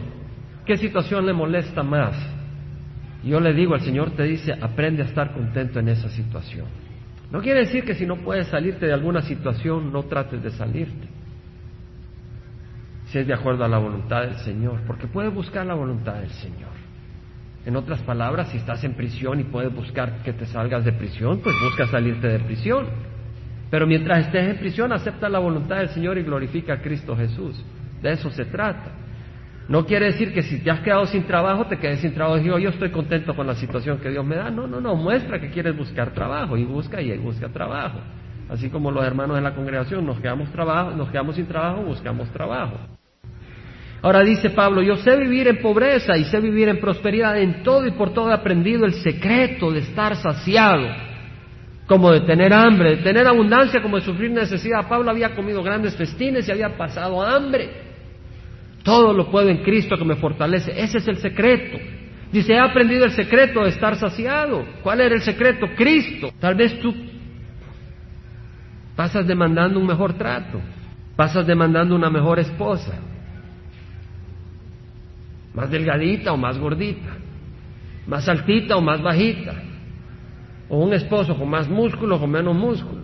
qué 0.65 0.77
situación 0.77 1.25
le 1.25 1.33
molesta 1.33 1.83
más? 1.83 2.15
Yo 3.23 3.39
le 3.39 3.53
digo, 3.53 3.75
el 3.75 3.81
Señor 3.81 4.11
te 4.11 4.23
dice, 4.23 4.53
aprende 4.53 5.01
a 5.01 5.05
estar 5.05 5.33
contento 5.33 5.79
en 5.79 5.89
esa 5.89 6.09
situación. 6.09 6.67
No 7.31 7.41
quiere 7.41 7.59
decir 7.61 7.83
que 7.83 7.95
si 7.95 8.05
no 8.05 8.17
puedes 8.17 8.47
salirte 8.47 8.85
de 8.85 8.93
alguna 8.93 9.21
situación, 9.21 9.91
no 9.91 10.03
trates 10.03 10.41
de 10.41 10.51
salirte. 10.51 11.07
Si 13.07 13.19
es 13.19 13.27
de 13.27 13.33
acuerdo 13.33 13.63
a 13.63 13.67
la 13.67 13.77
voluntad 13.77 14.21
del 14.21 14.35
Señor, 14.37 14.81
porque 14.87 15.07
puedes 15.07 15.33
buscar 15.33 15.65
la 15.65 15.73
voluntad 15.73 16.15
del 16.15 16.29
Señor. 16.29 16.71
En 17.65 17.75
otras 17.77 18.01
palabras, 18.01 18.49
si 18.49 18.57
estás 18.57 18.83
en 18.83 18.93
prisión 18.93 19.39
y 19.39 19.45
puedes 19.45 19.73
buscar 19.73 20.21
que 20.23 20.33
te 20.33 20.45
salgas 20.45 20.83
de 20.83 20.91
prisión, 20.91 21.39
pues 21.41 21.55
busca 21.63 21.87
salirte 21.87 22.27
de 22.27 22.39
prisión. 22.39 22.87
Pero 23.69 23.87
mientras 23.87 24.25
estés 24.25 24.49
en 24.49 24.57
prisión, 24.57 24.91
acepta 24.91 25.29
la 25.29 25.39
voluntad 25.39 25.77
del 25.77 25.89
Señor 25.89 26.17
y 26.17 26.23
glorifica 26.23 26.73
a 26.73 26.81
Cristo 26.81 27.15
Jesús. 27.15 27.63
De 28.01 28.11
eso 28.11 28.29
se 28.31 28.45
trata. 28.45 28.91
No 29.69 29.85
quiere 29.85 30.07
decir 30.07 30.33
que 30.33 30.43
si 30.43 30.59
te 30.59 30.69
has 30.69 30.81
quedado 30.81 31.05
sin 31.05 31.23
trabajo, 31.23 31.65
te 31.67 31.77
quedes 31.77 32.01
sin 32.01 32.13
trabajo 32.13 32.37
digo, 32.37 32.59
yo 32.59 32.69
estoy 32.69 32.91
contento 32.91 33.33
con 33.33 33.47
la 33.47 33.55
situación 33.55 33.97
que 33.99 34.09
Dios 34.09 34.25
me 34.25 34.35
da. 34.35 34.51
No, 34.51 34.67
no, 34.67 34.81
no, 34.81 34.95
muestra 34.95 35.39
que 35.39 35.49
quieres 35.49 35.75
buscar 35.75 36.13
trabajo 36.13 36.57
y 36.57 36.65
busca 36.65 37.01
y 37.01 37.17
busca 37.17 37.47
trabajo. 37.47 37.99
Así 38.49 38.69
como 38.69 38.91
los 38.91 39.05
hermanos 39.05 39.37
de 39.37 39.41
la 39.41 39.55
congregación 39.55 40.05
nos 40.05 40.19
quedamos, 40.19 40.51
trabajo, 40.51 40.91
nos 40.91 41.09
quedamos 41.09 41.37
sin 41.37 41.47
trabajo, 41.47 41.81
buscamos 41.81 42.29
trabajo. 42.31 42.77
Ahora 44.03 44.21
dice 44.21 44.49
Pablo, 44.49 44.81
yo 44.81 44.97
sé 44.97 45.15
vivir 45.15 45.47
en 45.47 45.61
pobreza 45.61 46.17
y 46.17 46.25
sé 46.25 46.41
vivir 46.41 46.67
en 46.67 46.81
prosperidad, 46.81 47.37
en 47.39 47.63
todo 47.63 47.87
y 47.87 47.91
por 47.91 48.13
todo 48.13 48.29
he 48.29 48.33
aprendido 48.33 48.85
el 48.85 48.95
secreto 48.95 49.71
de 49.71 49.79
estar 49.79 50.17
saciado, 50.17 50.89
como 51.87 52.11
de 52.11 52.19
tener 52.19 52.53
hambre, 52.53 52.97
de 52.97 53.03
tener 53.03 53.25
abundancia, 53.25 53.81
como 53.81 53.95
de 53.95 54.03
sufrir 54.03 54.29
necesidad. 54.29 54.89
Pablo 54.89 55.09
había 55.09 55.33
comido 55.33 55.63
grandes 55.63 55.95
festines 55.95 56.45
y 56.49 56.51
había 56.51 56.75
pasado 56.75 57.23
hambre. 57.23 57.69
Todo 58.83 59.13
lo 59.13 59.31
puedo 59.31 59.47
en 59.47 59.63
Cristo 59.63 59.95
que 59.95 60.03
me 60.03 60.17
fortalece. 60.17 60.73
Ese 60.75 60.97
es 60.97 61.07
el 61.07 61.19
secreto. 61.19 61.77
Dice, 62.29 62.51
he 62.51 62.59
aprendido 62.59 63.05
el 63.05 63.11
secreto 63.11 63.63
de 63.63 63.69
estar 63.69 63.95
saciado. 63.95 64.65
¿Cuál 64.81 64.99
era 64.99 65.15
el 65.15 65.21
secreto? 65.21 65.65
Cristo. 65.77 66.29
Tal 66.41 66.55
vez 66.55 66.77
tú 66.81 66.93
pasas 68.97 69.25
demandando 69.25 69.79
un 69.79 69.87
mejor 69.87 70.13
trato, 70.15 70.59
pasas 71.15 71.47
demandando 71.47 71.95
una 71.95 72.09
mejor 72.09 72.39
esposa, 72.39 72.99
más 75.53 75.69
delgadita 75.69 76.33
o 76.33 76.37
más 76.37 76.57
gordita, 76.57 77.09
más 78.07 78.27
altita 78.27 78.75
o 78.75 78.81
más 78.81 79.01
bajita, 79.01 79.53
o 80.69 80.77
un 80.77 80.93
esposo 80.93 81.37
con 81.37 81.49
más 81.49 81.67
músculo 81.69 82.15
o 82.15 82.27
menos 82.27 82.55
músculo, 82.55 83.03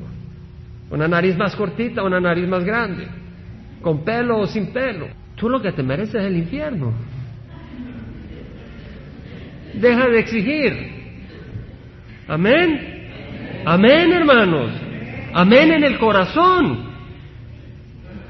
una 0.89 1.07
nariz 1.07 1.37
más 1.37 1.55
cortita 1.55 2.03
o 2.03 2.07
una 2.07 2.19
nariz 2.19 2.47
más 2.47 2.63
grande, 2.63 3.07
con 3.81 4.03
pelo 4.03 4.39
o 4.39 4.47
sin 4.47 4.73
pelo. 4.73 5.07
Tú 5.35 5.47
lo 5.47 5.61
que 5.61 5.71
te 5.71 5.83
mereces 5.83 6.15
es 6.15 6.25
el 6.25 6.37
infierno. 6.37 6.91
Deja 9.73 10.07
de 10.09 10.19
exigir. 10.19 10.73
Amén. 12.27 13.61
Amén, 13.65 14.11
hermanos. 14.11 14.71
Amén 15.33 15.71
en 15.71 15.83
el 15.83 15.97
corazón. 15.97 16.88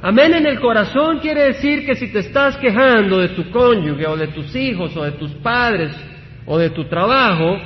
Amén 0.01 0.33
en 0.33 0.45
el 0.45 0.59
corazón 0.61 1.19
quiere 1.19 1.43
decir 1.43 1.85
que 1.85 1.95
si 1.95 2.07
te 2.11 2.19
estás 2.19 2.55
quejando 2.57 3.17
de 3.19 3.29
tu 3.29 3.49
cónyuge 3.51 4.07
o 4.07 4.15
de 4.15 4.27
tus 4.27 4.55
hijos 4.55 4.95
o 4.95 5.03
de 5.03 5.11
tus 5.13 5.31
padres 5.35 5.93
o 6.45 6.57
de 6.57 6.69
tu 6.69 6.85
trabajo, 6.85 7.57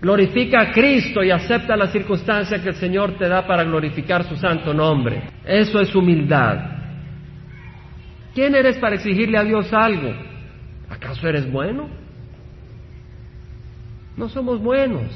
glorifica 0.00 0.62
a 0.62 0.72
Cristo 0.72 1.22
y 1.22 1.30
acepta 1.30 1.76
la 1.76 1.86
circunstancia 1.88 2.60
que 2.60 2.70
el 2.70 2.74
Señor 2.74 3.16
te 3.18 3.28
da 3.28 3.46
para 3.46 3.62
glorificar 3.62 4.24
su 4.24 4.36
santo 4.36 4.74
nombre. 4.74 5.22
Eso 5.44 5.80
es 5.80 5.94
humildad. 5.94 6.58
¿Quién 8.34 8.54
eres 8.54 8.76
para 8.78 8.96
exigirle 8.96 9.38
a 9.38 9.44
Dios 9.44 9.72
algo? 9.72 10.12
¿Acaso 10.90 11.28
eres 11.28 11.50
bueno? 11.50 11.88
No 14.16 14.28
somos 14.28 14.60
buenos. 14.60 15.06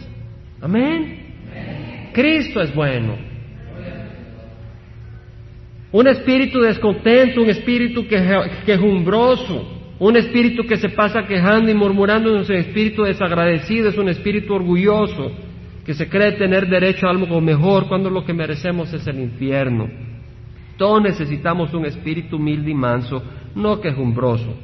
Amén. 0.61 2.11
Cristo 2.13 2.61
es 2.61 2.73
bueno. 2.75 3.30
Un 5.93 6.07
espíritu 6.07 6.61
descontento, 6.61 7.43
un 7.43 7.51
espíritu 7.51 8.07
quejumbroso, 8.65 9.81
un 9.99 10.17
espíritu 10.17 10.63
que 10.65 10.77
se 10.77 10.91
pasa 10.91 11.27
quejando 11.27 11.71
y 11.71 11.75
murmurando, 11.75 12.37
es 12.41 12.49
un 12.49 12.57
espíritu 12.57 13.03
desagradecido, 13.03 13.89
es 13.89 13.99
un 13.99 14.09
espíritu 14.09 14.55
orgulloso, 14.55 15.33
que 15.85 15.95
se 15.95 16.09
cree 16.09 16.33
tener 16.33 16.69
derecho 16.69 17.07
a 17.07 17.11
algo 17.11 17.41
mejor 17.41 17.89
cuando 17.89 18.09
lo 18.09 18.25
que 18.25 18.33
merecemos 18.33 18.93
es 18.93 19.07
el 19.07 19.19
infierno. 19.19 19.89
Todos 20.77 21.03
necesitamos 21.03 21.75
un 21.75 21.85
espíritu 21.85 22.37
humilde 22.37 22.71
y 22.71 22.75
manso, 22.75 23.23
no 23.55 23.81
quejumbroso. 23.81 24.55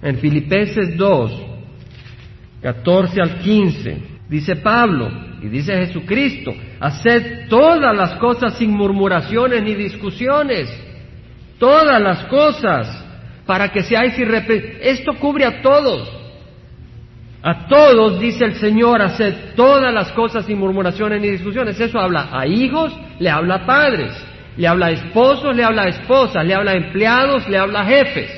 En 0.00 0.16
Filipenses 0.18 0.96
2, 0.96 1.42
14 2.62 3.20
al 3.20 3.38
15, 3.40 4.02
dice 4.28 4.56
Pablo, 4.56 5.10
y 5.44 5.48
dice 5.50 5.76
Jesucristo, 5.76 6.54
haced 6.80 7.48
todas 7.50 7.94
las 7.94 8.14
cosas 8.14 8.56
sin 8.56 8.70
murmuraciones 8.70 9.62
ni 9.62 9.74
discusiones, 9.74 10.70
todas 11.58 12.00
las 12.00 12.24
cosas, 12.24 13.04
para 13.44 13.70
que 13.70 13.82
seáis 13.82 14.18
irreprensibles. 14.18 14.78
Esto 14.80 15.12
cubre 15.16 15.44
a 15.44 15.60
todos. 15.60 16.10
A 17.42 17.66
todos, 17.66 18.18
dice 18.20 18.46
el 18.46 18.54
Señor, 18.54 19.02
haced 19.02 19.54
todas 19.54 19.92
las 19.92 20.12
cosas 20.12 20.46
sin 20.46 20.58
murmuraciones 20.58 21.20
ni 21.20 21.28
discusiones. 21.28 21.78
Eso 21.78 22.00
habla 22.00 22.30
a 22.32 22.46
hijos, 22.46 22.98
le 23.18 23.28
habla 23.28 23.56
a 23.56 23.66
padres, 23.66 24.14
le 24.56 24.66
habla 24.66 24.86
a 24.86 24.90
esposos, 24.92 25.54
le 25.54 25.62
habla 25.62 25.82
a 25.82 25.88
esposas, 25.88 26.42
le 26.42 26.54
habla 26.54 26.70
a 26.70 26.76
empleados, 26.76 27.46
le 27.50 27.58
habla 27.58 27.80
a 27.80 27.84
jefes, 27.84 28.30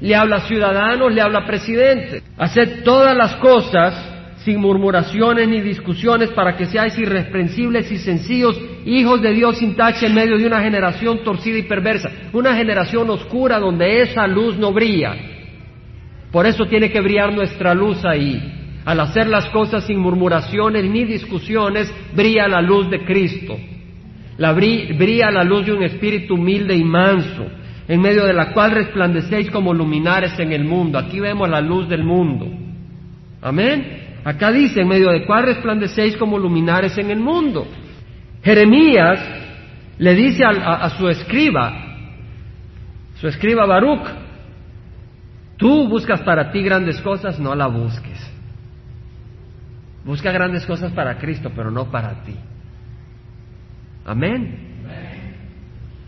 le 0.00 0.14
habla 0.14 0.36
a 0.36 0.46
ciudadanos, 0.46 1.12
le 1.12 1.20
habla 1.22 1.40
a 1.40 1.44
presidentes. 1.44 2.22
Haced 2.38 2.84
todas 2.84 3.16
las 3.16 3.34
cosas 3.34 4.12
sin 4.46 4.60
murmuraciones 4.60 5.48
ni 5.48 5.60
discusiones, 5.60 6.30
para 6.30 6.56
que 6.56 6.66
seáis 6.66 6.96
irreprensibles 6.96 7.90
y 7.90 7.98
sencillos, 7.98 8.56
hijos 8.84 9.20
de 9.20 9.32
Dios 9.32 9.58
sin 9.58 9.74
tache 9.74 10.06
en 10.06 10.14
medio 10.14 10.38
de 10.38 10.46
una 10.46 10.60
generación 10.60 11.24
torcida 11.24 11.58
y 11.58 11.64
perversa, 11.64 12.08
una 12.32 12.54
generación 12.54 13.10
oscura 13.10 13.58
donde 13.58 14.02
esa 14.02 14.24
luz 14.28 14.56
no 14.56 14.72
brilla. 14.72 15.16
Por 16.30 16.46
eso 16.46 16.64
tiene 16.66 16.92
que 16.92 17.00
brillar 17.00 17.34
nuestra 17.34 17.74
luz 17.74 18.04
ahí. 18.04 18.40
Al 18.84 19.00
hacer 19.00 19.26
las 19.26 19.46
cosas 19.46 19.84
sin 19.84 19.98
murmuraciones 19.98 20.84
ni 20.84 21.04
discusiones, 21.04 21.92
brilla 22.14 22.46
la 22.46 22.62
luz 22.62 22.88
de 22.88 23.04
Cristo. 23.04 23.58
La 24.38 24.52
brilla 24.52 25.32
la 25.32 25.42
luz 25.42 25.66
de 25.66 25.72
un 25.72 25.82
espíritu 25.82 26.34
humilde 26.34 26.76
y 26.76 26.84
manso, 26.84 27.46
en 27.88 28.00
medio 28.00 28.24
de 28.24 28.32
la 28.32 28.52
cual 28.52 28.70
resplandecéis 28.70 29.50
como 29.50 29.74
luminares 29.74 30.38
en 30.38 30.52
el 30.52 30.62
mundo. 30.62 30.98
Aquí 30.98 31.18
vemos 31.18 31.48
la 31.50 31.60
luz 31.60 31.88
del 31.88 32.04
mundo. 32.04 32.46
Amén. 33.42 34.05
Acá 34.26 34.50
dice, 34.50 34.80
en 34.80 34.88
medio 34.88 35.12
de 35.12 35.24
cuál 35.24 35.44
resplandecéis 35.44 36.16
como 36.16 36.36
luminares 36.36 36.98
en 36.98 37.12
el 37.12 37.20
mundo. 37.20 37.64
Jeremías 38.42 39.20
le 39.98 40.14
dice 40.16 40.42
a, 40.44 40.90
su 40.98 41.08
escriba, 41.08 41.72
su 43.20 43.28
escriba 43.28 43.66
Baruch, 43.66 44.04
tú 45.56 45.88
buscas 45.88 46.22
para 46.22 46.50
ti 46.50 46.60
grandes 46.60 47.00
cosas, 47.02 47.38
no 47.38 47.54
la 47.54 47.68
busques. 47.68 48.18
Busca 50.04 50.32
grandes 50.32 50.66
cosas 50.66 50.90
para 50.90 51.18
Cristo, 51.18 51.52
pero 51.54 51.70
no 51.70 51.88
para 51.88 52.24
ti. 52.24 52.34
Amén. 54.04 54.58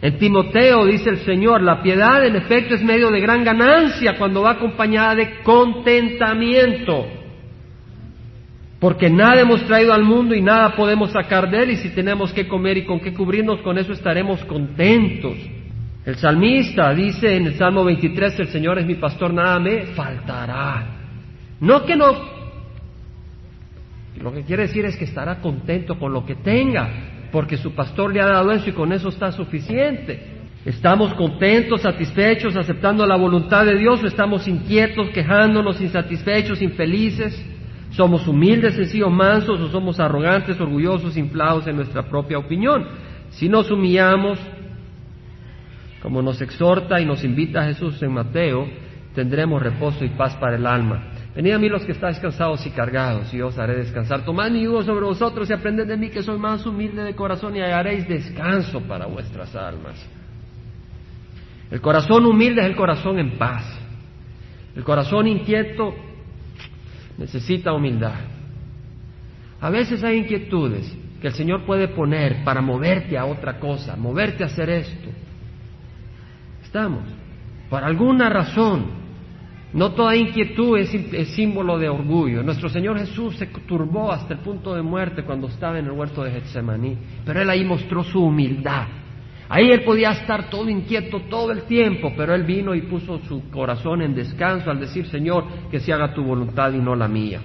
En 0.02 0.18
Timoteo 0.18 0.86
dice 0.86 1.10
el 1.10 1.18
Señor, 1.18 1.62
la 1.62 1.84
piedad 1.84 2.26
en 2.26 2.34
efecto 2.34 2.74
es 2.74 2.82
medio 2.82 3.12
de 3.12 3.20
gran 3.20 3.44
ganancia 3.44 4.18
cuando 4.18 4.42
va 4.42 4.54
acompañada 4.54 5.14
de 5.14 5.40
contentamiento. 5.44 7.17
Porque 8.80 9.10
nada 9.10 9.40
hemos 9.40 9.64
traído 9.66 9.92
al 9.92 10.04
mundo 10.04 10.34
y 10.34 10.40
nada 10.40 10.76
podemos 10.76 11.10
sacar 11.10 11.50
de 11.50 11.62
él 11.62 11.70
y 11.72 11.76
si 11.76 11.90
tenemos 11.90 12.32
que 12.32 12.46
comer 12.46 12.78
y 12.78 12.84
con 12.84 13.00
qué 13.00 13.12
cubrirnos, 13.12 13.60
con 13.62 13.76
eso 13.76 13.92
estaremos 13.92 14.44
contentos. 14.44 15.36
El 16.04 16.16
salmista 16.16 16.94
dice 16.94 17.36
en 17.36 17.46
el 17.46 17.54
Salmo 17.54 17.84
23, 17.84 18.38
el 18.38 18.48
Señor 18.48 18.78
es 18.78 18.86
mi 18.86 18.94
pastor, 18.94 19.34
nada 19.34 19.58
me 19.58 19.86
faltará. 19.86 20.86
No 21.60 21.84
que 21.84 21.96
no, 21.96 22.06
lo 24.20 24.32
que 24.32 24.42
quiere 24.42 24.62
decir 24.64 24.84
es 24.84 24.96
que 24.96 25.04
estará 25.04 25.40
contento 25.40 25.98
con 25.98 26.12
lo 26.12 26.24
que 26.24 26.36
tenga, 26.36 26.88
porque 27.32 27.56
su 27.56 27.74
pastor 27.74 28.12
le 28.12 28.20
ha 28.20 28.26
dado 28.26 28.52
eso 28.52 28.70
y 28.70 28.72
con 28.72 28.92
eso 28.92 29.08
está 29.08 29.32
suficiente. 29.32 30.38
¿Estamos 30.64 31.14
contentos, 31.14 31.82
satisfechos, 31.82 32.56
aceptando 32.56 33.06
la 33.06 33.16
voluntad 33.16 33.64
de 33.64 33.76
Dios 33.76 34.02
o 34.02 34.06
estamos 34.06 34.46
inquietos, 34.48 35.08
quejándonos, 35.10 35.80
insatisfechos, 35.80 36.60
infelices? 36.62 37.57
¿Somos 37.98 38.28
humildes, 38.28 38.76
sencillos, 38.76 39.10
mansos 39.10 39.60
o 39.60 39.68
somos 39.70 39.98
arrogantes, 39.98 40.60
orgullosos, 40.60 41.16
inflados 41.16 41.66
en 41.66 41.74
nuestra 41.74 42.04
propia 42.04 42.38
opinión? 42.38 42.86
Si 43.30 43.48
nos 43.48 43.72
humillamos, 43.72 44.38
como 46.00 46.22
nos 46.22 46.40
exhorta 46.40 47.00
y 47.00 47.04
nos 47.04 47.24
invita 47.24 47.64
Jesús 47.64 48.00
en 48.04 48.12
Mateo, 48.12 48.68
tendremos 49.16 49.60
reposo 49.60 50.04
y 50.04 50.10
paz 50.10 50.36
para 50.36 50.54
el 50.54 50.64
alma. 50.64 51.08
Venid 51.34 51.50
a 51.50 51.58
mí 51.58 51.68
los 51.68 51.84
que 51.84 51.90
estáis 51.90 52.20
cansados 52.20 52.64
y 52.66 52.70
cargados, 52.70 53.34
y 53.34 53.38
yo 53.38 53.48
os 53.48 53.58
haré 53.58 53.74
descansar. 53.74 54.24
Tomad 54.24 54.52
mi 54.52 54.62
yugo 54.62 54.84
sobre 54.84 55.04
vosotros 55.04 55.50
y 55.50 55.54
aprended 55.54 55.88
de 55.88 55.96
mí 55.96 56.08
que 56.08 56.22
soy 56.22 56.38
más 56.38 56.64
humilde 56.66 57.02
de 57.02 57.16
corazón 57.16 57.56
y 57.56 57.60
hallaréis 57.62 58.06
descanso 58.06 58.80
para 58.82 59.06
vuestras 59.06 59.56
almas. 59.56 60.08
El 61.68 61.80
corazón 61.80 62.26
humilde 62.26 62.60
es 62.60 62.68
el 62.68 62.76
corazón 62.76 63.18
en 63.18 63.36
paz. 63.36 63.64
El 64.76 64.84
corazón 64.84 65.26
inquieto 65.26 65.92
necesita 67.18 67.72
humildad. 67.72 68.14
A 69.60 69.70
veces 69.70 70.02
hay 70.04 70.18
inquietudes 70.18 70.96
que 71.20 71.26
el 71.26 71.34
Señor 71.34 71.66
puede 71.66 71.88
poner 71.88 72.44
para 72.44 72.62
moverte 72.62 73.18
a 73.18 73.26
otra 73.26 73.58
cosa, 73.58 73.96
moverte 73.96 74.44
a 74.44 74.46
hacer 74.46 74.70
esto. 74.70 75.10
Estamos, 76.62 77.02
por 77.68 77.82
alguna 77.82 78.30
razón, 78.30 78.86
no 79.72 79.92
toda 79.92 80.16
inquietud 80.16 80.78
es, 80.78 81.28
símbolo 81.34 81.78
de 81.78 81.88
orgullo. 81.88 82.42
Nuestro 82.42 82.68
Señor 82.68 82.98
Jesús 82.98 83.36
se 83.36 83.46
turbó 83.46 84.12
hasta 84.12 84.34
el 84.34 84.40
punto 84.40 84.74
de 84.74 84.82
muerte 84.82 85.24
cuando 85.24 85.48
estaba 85.48 85.78
en 85.78 85.86
el 85.86 85.92
huerto 85.92 86.22
de 86.22 86.30
Getsemaní, 86.30 86.96
pero 87.24 87.42
Él 87.42 87.50
ahí 87.50 87.64
mostró 87.64 88.04
su 88.04 88.22
humildad. 88.22 88.86
Ahí 89.48 89.70
Él 89.70 89.82
podía 89.82 90.10
estar 90.10 90.50
todo 90.50 90.68
inquieto 90.68 91.20
todo 91.30 91.52
el 91.52 91.62
tiempo, 91.62 92.12
pero 92.16 92.34
Él 92.34 92.42
vino 92.42 92.74
y 92.74 92.82
puso 92.82 93.18
su 93.24 93.48
corazón 93.50 94.02
en 94.02 94.14
descanso 94.14 94.70
al 94.70 94.80
decir, 94.80 95.06
Señor, 95.06 95.44
que 95.70 95.80
se 95.80 95.92
haga 95.92 96.12
tu 96.12 96.22
voluntad 96.22 96.72
y 96.72 96.78
no 96.78 96.94
la 96.94 97.08
mía. 97.08 97.40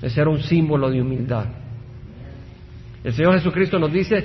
Ese 0.00 0.20
era 0.20 0.30
un 0.30 0.40
símbolo 0.40 0.90
de 0.90 1.00
humildad. 1.00 1.46
El 3.02 3.12
Señor 3.12 3.34
Jesucristo 3.34 3.78
nos 3.78 3.92
dice, 3.92 4.24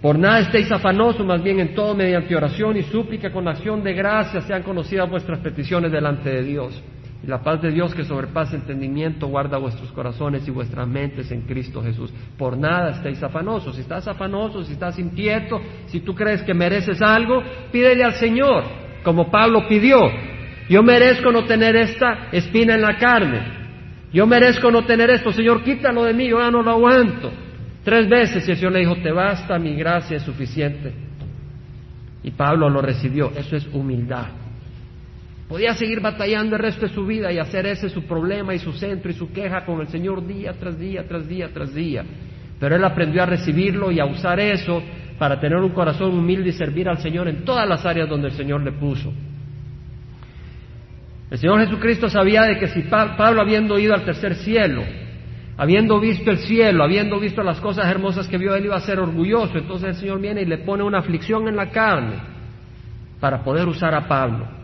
por 0.00 0.18
nada 0.18 0.40
estéis 0.40 0.70
afanosos, 0.72 1.24
más 1.24 1.42
bien 1.42 1.60
en 1.60 1.74
todo 1.74 1.94
mediante 1.94 2.34
oración 2.34 2.76
y 2.76 2.82
súplica 2.84 3.30
con 3.30 3.46
acción 3.46 3.82
de 3.82 3.94
gracia 3.94 4.40
sean 4.40 4.62
conocidas 4.62 5.08
vuestras 5.08 5.38
peticiones 5.40 5.92
delante 5.92 6.30
de 6.30 6.42
Dios. 6.42 6.82
Y 7.22 7.26
la 7.26 7.42
paz 7.42 7.60
de 7.60 7.70
Dios 7.70 7.94
que 7.94 8.04
sobrepasa 8.04 8.54
entendimiento 8.54 9.26
guarda 9.26 9.58
vuestros 9.58 9.90
corazones 9.90 10.46
y 10.46 10.52
vuestras 10.52 10.86
mentes 10.86 11.30
en 11.32 11.42
Cristo 11.42 11.82
Jesús. 11.82 12.12
Por 12.36 12.56
nada 12.56 12.90
estéis 12.90 13.22
afanosos. 13.22 13.74
Si 13.74 13.80
estás 13.80 14.06
afanoso, 14.06 14.62
si 14.62 14.74
estás 14.74 14.98
inquieto, 14.98 15.60
si 15.86 16.00
tú 16.00 16.14
crees 16.14 16.42
que 16.42 16.54
mereces 16.54 17.02
algo, 17.02 17.42
pídele 17.72 18.04
al 18.04 18.14
Señor, 18.14 18.64
como 19.02 19.30
Pablo 19.30 19.66
pidió. 19.68 19.98
Yo 20.68 20.82
merezco 20.82 21.32
no 21.32 21.44
tener 21.44 21.74
esta 21.74 22.28
espina 22.30 22.74
en 22.74 22.82
la 22.82 22.96
carne. 22.98 23.58
Yo 24.12 24.26
merezco 24.26 24.70
no 24.70 24.84
tener 24.84 25.10
esto. 25.10 25.32
Señor, 25.32 25.64
quítalo 25.64 26.04
de 26.04 26.14
mí, 26.14 26.28
yo 26.28 26.38
ya 26.38 26.50
no 26.50 26.62
lo 26.62 26.70
aguanto. 26.70 27.32
Tres 27.82 28.08
veces 28.08 28.46
y 28.46 28.52
el 28.52 28.56
Señor 28.58 28.72
le 28.72 28.80
dijo, 28.80 28.96
te 28.96 29.10
basta, 29.10 29.58
mi 29.58 29.74
gracia 29.74 30.18
es 30.18 30.22
suficiente. 30.22 30.92
Y 32.22 32.30
Pablo 32.30 32.68
lo 32.68 32.80
recibió, 32.80 33.32
eso 33.34 33.56
es 33.56 33.66
humildad. 33.72 34.47
Podía 35.48 35.72
seguir 35.72 36.00
batallando 36.00 36.56
el 36.56 36.62
resto 36.62 36.86
de 36.86 36.92
su 36.92 37.06
vida 37.06 37.32
y 37.32 37.38
hacer 37.38 37.66
ese 37.66 37.88
su 37.88 38.02
problema 38.04 38.54
y 38.54 38.58
su 38.58 38.72
centro 38.74 39.10
y 39.10 39.14
su 39.14 39.32
queja 39.32 39.64
con 39.64 39.80
el 39.80 39.88
Señor 39.88 40.26
día 40.26 40.52
tras 40.52 40.78
día, 40.78 41.08
tras 41.08 41.26
día, 41.26 41.48
tras 41.52 41.74
día. 41.74 42.04
Pero 42.60 42.76
él 42.76 42.84
aprendió 42.84 43.22
a 43.22 43.26
recibirlo 43.26 43.90
y 43.90 43.98
a 43.98 44.04
usar 44.04 44.38
eso 44.40 44.82
para 45.18 45.40
tener 45.40 45.58
un 45.58 45.70
corazón 45.70 46.18
humilde 46.18 46.50
y 46.50 46.52
servir 46.52 46.86
al 46.86 46.98
Señor 46.98 47.28
en 47.28 47.44
todas 47.44 47.66
las 47.66 47.86
áreas 47.86 48.10
donde 48.10 48.28
el 48.28 48.34
Señor 48.34 48.62
le 48.62 48.72
puso. 48.72 49.10
El 51.30 51.38
Señor 51.38 51.60
Jesucristo 51.60 52.10
sabía 52.10 52.42
de 52.42 52.58
que 52.58 52.68
si 52.68 52.82
Pablo 52.82 53.40
habiendo 53.40 53.78
ido 53.78 53.94
al 53.94 54.04
tercer 54.04 54.34
cielo, 54.34 54.82
habiendo 55.56 55.98
visto 55.98 56.30
el 56.30 56.38
cielo, 56.38 56.84
habiendo 56.84 57.18
visto 57.18 57.42
las 57.42 57.58
cosas 57.58 57.86
hermosas 57.86 58.28
que 58.28 58.36
vio, 58.36 58.54
él 58.54 58.66
iba 58.66 58.76
a 58.76 58.80
ser 58.80 59.00
orgulloso. 59.00 59.56
Entonces 59.56 59.88
el 59.88 59.94
Señor 59.94 60.20
viene 60.20 60.42
y 60.42 60.46
le 60.46 60.58
pone 60.58 60.82
una 60.82 60.98
aflicción 60.98 61.48
en 61.48 61.56
la 61.56 61.70
carne 61.70 62.16
para 63.18 63.42
poder 63.42 63.66
usar 63.66 63.94
a 63.94 64.06
Pablo. 64.06 64.57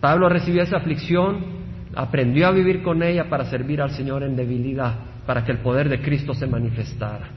Pablo 0.00 0.28
recibió 0.28 0.62
esa 0.62 0.78
aflicción, 0.78 1.60
aprendió 1.94 2.46
a 2.46 2.52
vivir 2.52 2.82
con 2.82 3.02
ella 3.02 3.28
para 3.28 3.44
servir 3.44 3.82
al 3.82 3.90
Señor 3.90 4.22
en 4.22 4.36
debilidad, 4.36 4.94
para 5.26 5.44
que 5.44 5.52
el 5.52 5.58
poder 5.58 5.88
de 5.88 6.00
Cristo 6.00 6.34
se 6.34 6.46
manifestara. 6.46 7.28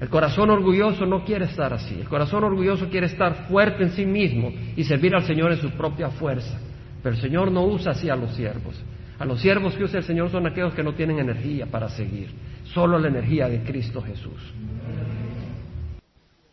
El 0.00 0.08
corazón 0.08 0.50
orgulloso 0.50 1.06
no 1.06 1.24
quiere 1.24 1.46
estar 1.46 1.72
así. 1.72 1.98
El 1.98 2.08
corazón 2.08 2.44
orgulloso 2.44 2.88
quiere 2.90 3.06
estar 3.06 3.46
fuerte 3.48 3.84
en 3.84 3.90
sí 3.90 4.04
mismo 4.04 4.52
y 4.76 4.84
servir 4.84 5.14
al 5.14 5.24
Señor 5.24 5.52
en 5.52 5.58
su 5.58 5.70
propia 5.70 6.10
fuerza. 6.10 6.58
Pero 7.02 7.14
el 7.14 7.20
Señor 7.20 7.50
no 7.50 7.64
usa 7.64 7.92
así 7.92 8.10
a 8.10 8.16
los 8.16 8.34
siervos. 8.34 8.82
A 9.18 9.24
los 9.24 9.40
siervos 9.40 9.74
que 9.74 9.84
usa 9.84 9.98
el 9.98 10.04
Señor 10.04 10.30
son 10.30 10.46
aquellos 10.46 10.74
que 10.74 10.82
no 10.82 10.92
tienen 10.92 11.18
energía 11.18 11.66
para 11.66 11.88
seguir, 11.88 12.28
solo 12.64 12.98
la 12.98 13.08
energía 13.08 13.48
de 13.48 13.62
Cristo 13.62 14.02
Jesús. 14.02 14.52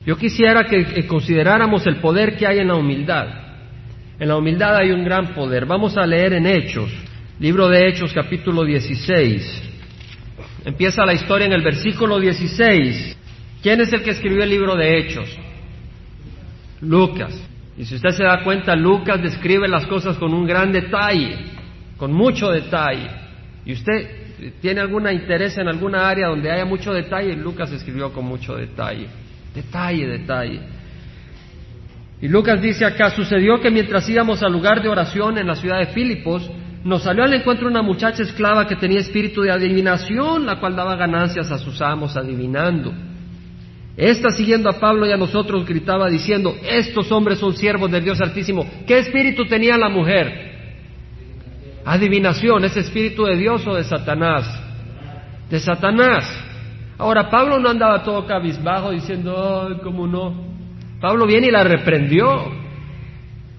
Yo 0.05 0.15
quisiera 0.15 0.65
que 0.65 1.05
consideráramos 1.05 1.85
el 1.87 1.97
poder 1.97 2.37
que 2.37 2.47
hay 2.47 2.59
en 2.59 2.67
la 2.67 2.75
humildad. 2.75 3.52
En 4.19 4.27
la 4.27 4.37
humildad 4.37 4.75
hay 4.77 4.91
un 4.91 5.03
gran 5.03 5.33
poder. 5.33 5.65
Vamos 5.65 5.97
a 5.97 6.05
leer 6.05 6.33
en 6.33 6.45
Hechos, 6.45 6.91
libro 7.39 7.67
de 7.67 7.87
Hechos 7.87 8.13
capítulo 8.13 8.63
16. 8.63 9.71
Empieza 10.65 11.05
la 11.05 11.13
historia 11.13 11.47
en 11.47 11.53
el 11.53 11.63
versículo 11.63 12.19
16. 12.19 13.17
¿Quién 13.61 13.81
es 13.81 13.91
el 13.91 14.03
que 14.03 14.11
escribió 14.11 14.43
el 14.43 14.49
libro 14.49 14.75
de 14.75 14.97
Hechos? 14.97 15.29
Lucas. 16.81 17.33
Y 17.77 17.85
si 17.85 17.95
usted 17.95 18.09
se 18.09 18.23
da 18.23 18.43
cuenta, 18.43 18.75
Lucas 18.75 19.21
describe 19.21 19.67
las 19.67 19.85
cosas 19.87 20.17
con 20.17 20.33
un 20.33 20.45
gran 20.45 20.71
detalle 20.71 21.53
con 22.03 22.11
mucho 22.11 22.51
detalle. 22.51 23.09
Y 23.65 23.71
usted 23.71 24.51
tiene 24.61 24.81
algún 24.81 25.09
interés 25.09 25.57
en 25.57 25.69
alguna 25.69 26.09
área 26.09 26.27
donde 26.27 26.51
haya 26.51 26.65
mucho 26.65 26.91
detalle, 26.91 27.33
Lucas 27.35 27.71
escribió 27.71 28.11
con 28.11 28.25
mucho 28.25 28.55
detalle. 28.55 29.07
Detalle, 29.55 30.07
detalle. 30.07 30.59
Y 32.23 32.29
Lucas 32.29 32.61
dice 32.61 32.85
acá, 32.85 33.09
sucedió 33.09 33.59
que 33.59 33.69
mientras 33.69 34.07
íbamos 34.07 34.41
al 34.43 34.53
lugar 34.53 34.81
de 34.81 34.87
oración 34.87 35.37
en 35.37 35.45
la 35.45 35.55
ciudad 35.55 35.79
de 35.79 35.87
Filipos, 35.87 36.49
nos 36.85 37.03
salió 37.03 37.25
al 37.25 37.33
encuentro 37.33 37.67
una 37.67 37.81
muchacha 37.81 38.23
esclava 38.23 38.65
que 38.65 38.77
tenía 38.77 39.01
espíritu 39.01 39.41
de 39.41 39.51
adivinación, 39.51 40.45
la 40.45 40.57
cual 40.57 40.73
daba 40.73 40.95
ganancias 40.95 41.51
a 41.51 41.57
sus 41.57 41.81
amos 41.81 42.15
adivinando. 42.15 42.93
Esta, 43.97 44.29
siguiendo 44.29 44.69
a 44.69 44.79
Pablo 44.79 45.05
y 45.05 45.11
a 45.11 45.17
nosotros, 45.17 45.65
gritaba 45.65 46.09
diciendo, 46.09 46.55
estos 46.63 47.11
hombres 47.11 47.39
son 47.39 47.57
siervos 47.57 47.91
del 47.91 48.05
Dios 48.05 48.21
Altísimo. 48.21 48.65
¿Qué 48.87 48.99
espíritu 48.99 49.43
tenía 49.43 49.77
la 49.77 49.89
mujer? 49.89 50.53
Adivinación, 51.83 52.63
¿es 52.63 52.77
espíritu 52.77 53.25
de 53.25 53.35
Dios 53.35 53.67
o 53.67 53.75
de 53.75 53.83
Satanás? 53.83 54.45
De 55.49 55.59
Satanás. 55.59 56.23
Ahora, 56.97 57.29
Pablo 57.29 57.59
no 57.59 57.67
andaba 57.67 58.01
todo 58.01 58.25
cabizbajo 58.25 58.91
diciendo, 58.91 59.67
ay, 59.67 59.81
¿cómo 59.83 60.07
no? 60.07 60.52
Pablo 61.03 61.27
viene 61.27 61.47
y 61.47 61.51
la 61.51 61.65
reprendió. 61.65 62.49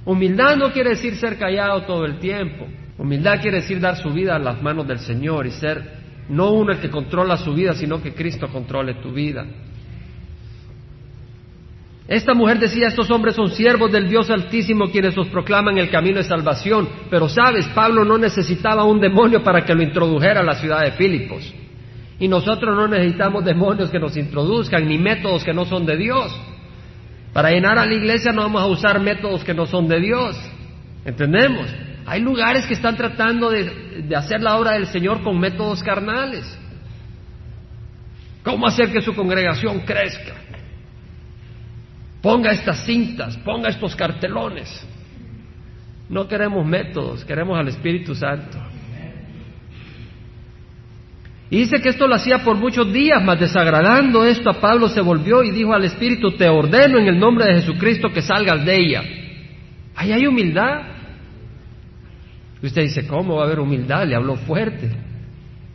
Humildad 0.06 0.56
no 0.56 0.72
quiere 0.72 0.90
decir 0.90 1.14
ser 1.16 1.36
callado 1.36 1.82
todo 1.82 2.06
el 2.06 2.18
tiempo. 2.18 2.66
Humildad 2.96 3.42
quiere 3.42 3.58
decir 3.58 3.80
dar 3.80 3.96
su 3.96 4.08
vida 4.14 4.36
a 4.36 4.38
las 4.38 4.62
manos 4.62 4.88
del 4.88 4.98
Señor 5.00 5.46
y 5.46 5.50
ser 5.50 5.82
no 6.30 6.52
uno 6.52 6.72
el 6.72 6.78
que 6.78 6.88
controla 6.88 7.36
su 7.36 7.52
vida, 7.52 7.74
sino 7.74 8.00
que 8.00 8.14
Cristo 8.14 8.48
controle 8.48 8.94
tu 8.94 9.12
vida. 9.12 9.44
Esta 12.08 12.32
mujer 12.32 12.58
decía, 12.58 12.86
estos 12.86 13.10
hombres 13.10 13.34
son 13.34 13.50
siervos 13.50 13.92
del 13.92 14.08
Dios 14.08 14.30
Altísimo 14.30 14.90
quienes 14.90 15.18
os 15.18 15.28
proclaman 15.28 15.76
el 15.76 15.90
camino 15.90 16.16
de 16.16 16.24
salvación. 16.24 16.88
Pero 17.10 17.28
sabes, 17.28 17.66
Pablo 17.74 18.06
no 18.06 18.16
necesitaba 18.16 18.84
un 18.84 19.00
demonio 19.00 19.44
para 19.44 19.66
que 19.66 19.74
lo 19.74 19.82
introdujera 19.82 20.40
a 20.40 20.44
la 20.44 20.54
ciudad 20.54 20.80
de 20.80 20.92
Filipos. 20.92 21.52
Y 22.18 22.26
nosotros 22.26 22.74
no 22.74 22.88
necesitamos 22.88 23.44
demonios 23.44 23.90
que 23.90 23.98
nos 23.98 24.16
introduzcan, 24.16 24.88
ni 24.88 24.96
métodos 24.96 25.44
que 25.44 25.52
no 25.52 25.66
son 25.66 25.84
de 25.84 25.98
Dios. 25.98 26.34
Para 27.34 27.50
llenar 27.50 27.78
a 27.78 27.84
la 27.84 27.92
iglesia 27.92 28.32
no 28.32 28.40
vamos 28.40 28.62
a 28.62 28.66
usar 28.66 28.98
métodos 29.00 29.44
que 29.44 29.52
no 29.52 29.66
son 29.66 29.86
de 29.88 30.00
Dios. 30.00 30.40
¿Entendemos? 31.04 31.66
Hay 32.06 32.22
lugares 32.22 32.66
que 32.66 32.72
están 32.72 32.96
tratando 32.96 33.50
de, 33.50 34.04
de 34.08 34.16
hacer 34.16 34.40
la 34.40 34.56
obra 34.56 34.72
del 34.72 34.86
Señor 34.86 35.22
con 35.22 35.38
métodos 35.38 35.82
carnales. 35.82 36.58
¿Cómo 38.42 38.66
hacer 38.66 38.90
que 38.90 39.02
su 39.02 39.14
congregación 39.14 39.80
crezca? 39.80 40.44
ponga 42.24 42.52
estas 42.52 42.86
cintas, 42.86 43.36
ponga 43.36 43.68
estos 43.68 43.94
cartelones. 43.94 44.66
No 46.08 46.26
queremos 46.26 46.64
métodos, 46.64 47.22
queremos 47.22 47.58
al 47.58 47.68
Espíritu 47.68 48.14
Santo. 48.14 48.58
Y 51.50 51.58
dice 51.58 51.80
que 51.80 51.90
esto 51.90 52.06
lo 52.06 52.14
hacía 52.14 52.42
por 52.42 52.56
muchos 52.56 52.92
días, 52.92 53.22
mas 53.22 53.38
desagradando 53.38 54.24
esto 54.24 54.50
a 54.50 54.60
Pablo 54.60 54.88
se 54.88 55.00
volvió 55.00 55.42
y 55.42 55.50
dijo 55.50 55.72
al 55.74 55.84
Espíritu, 55.84 56.32
te 56.32 56.48
ordeno 56.48 56.98
en 56.98 57.06
el 57.06 57.18
nombre 57.18 57.46
de 57.46 57.60
Jesucristo 57.60 58.10
que 58.12 58.22
salgas 58.22 58.64
de 58.64 58.74
ella. 58.74 59.02
Ahí 59.94 60.12
hay 60.12 60.26
humildad. 60.26 60.82
Y 62.62 62.66
usted 62.66 62.82
dice, 62.82 63.06
¿cómo 63.06 63.36
va 63.36 63.42
a 63.42 63.46
haber 63.46 63.60
humildad? 63.60 64.06
Le 64.06 64.14
habló 64.14 64.36
fuerte. 64.36 64.90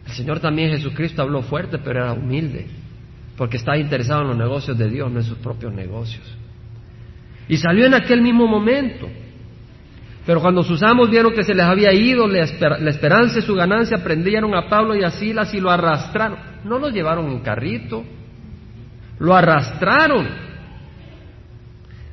El 0.08 0.12
Señor 0.14 0.40
también 0.40 0.72
Jesucristo 0.72 1.22
habló 1.22 1.44
fuerte, 1.44 1.78
pero 1.78 2.00
era 2.00 2.14
humilde, 2.14 2.66
porque 3.38 3.58
estaba 3.58 3.78
interesado 3.78 4.24
en 4.24 4.30
los 4.30 4.38
negocios 4.38 4.76
de 4.76 4.90
Dios, 4.90 5.12
no 5.12 5.20
en 5.20 5.26
sus 5.26 5.38
propios 5.38 5.72
negocios. 5.72 6.26
Y 7.48 7.58
salió 7.58 7.86
en 7.86 7.94
aquel 7.94 8.22
mismo 8.22 8.48
momento. 8.48 9.08
Pero 10.30 10.42
cuando 10.42 10.62
sus 10.62 10.84
amos 10.84 11.10
vieron 11.10 11.34
que 11.34 11.42
se 11.42 11.56
les 11.56 11.66
había 11.66 11.92
ido 11.92 12.28
la, 12.28 12.44
esperanza 12.44 13.40
y 13.40 13.42
su 13.42 13.56
ganancia, 13.56 14.04
prendieron 14.04 14.54
a 14.54 14.70
Pablo 14.70 14.96
y 14.96 15.04
a 15.04 15.10
Silas 15.10 15.52
y 15.56 15.60
lo 15.60 15.72
arrastraron. 15.72 16.38
No 16.66 16.78
lo 16.78 16.90
llevaron 16.90 17.32
en 17.32 17.40
carrito, 17.40 18.04
lo 19.18 19.36
arrastraron 19.36 20.28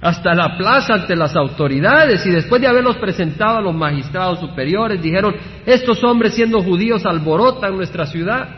hasta 0.01 0.33
la 0.33 0.57
plaza 0.57 0.95
ante 0.95 1.15
las 1.15 1.37
autoridades 1.37 2.25
y 2.25 2.31
después 2.31 2.59
de 2.63 2.69
haberlos 2.69 2.97
presentado 2.97 3.59
a 3.59 3.61
los 3.61 3.75
magistrados 3.75 4.41
superiores, 4.41 5.03
dijeron, 5.03 5.35
estos 5.67 6.03
hombres 6.03 6.33
siendo 6.33 6.63
judíos 6.63 7.05
alborotan 7.05 7.77
nuestra 7.77 8.07
ciudad 8.07 8.49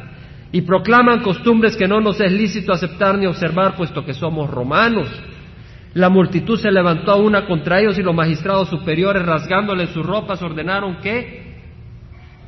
y 0.52 0.60
proclaman 0.60 1.20
costumbres 1.20 1.76
que 1.76 1.88
no 1.88 2.00
nos 2.00 2.20
es 2.20 2.30
lícito 2.30 2.72
aceptar 2.72 3.18
ni 3.18 3.26
observar, 3.26 3.74
puesto 3.74 4.04
que 4.04 4.14
somos 4.14 4.48
romanos. 4.48 5.08
La 5.98 6.10
multitud 6.10 6.56
se 6.60 6.70
levantó 6.70 7.10
a 7.10 7.16
una 7.16 7.44
contra 7.44 7.80
ellos 7.80 7.98
y 7.98 8.04
los 8.04 8.14
magistrados 8.14 8.68
superiores, 8.68 9.26
rasgándole 9.26 9.88
sus 9.88 10.06
ropas, 10.06 10.40
ordenaron 10.40 11.00
que 11.00 11.56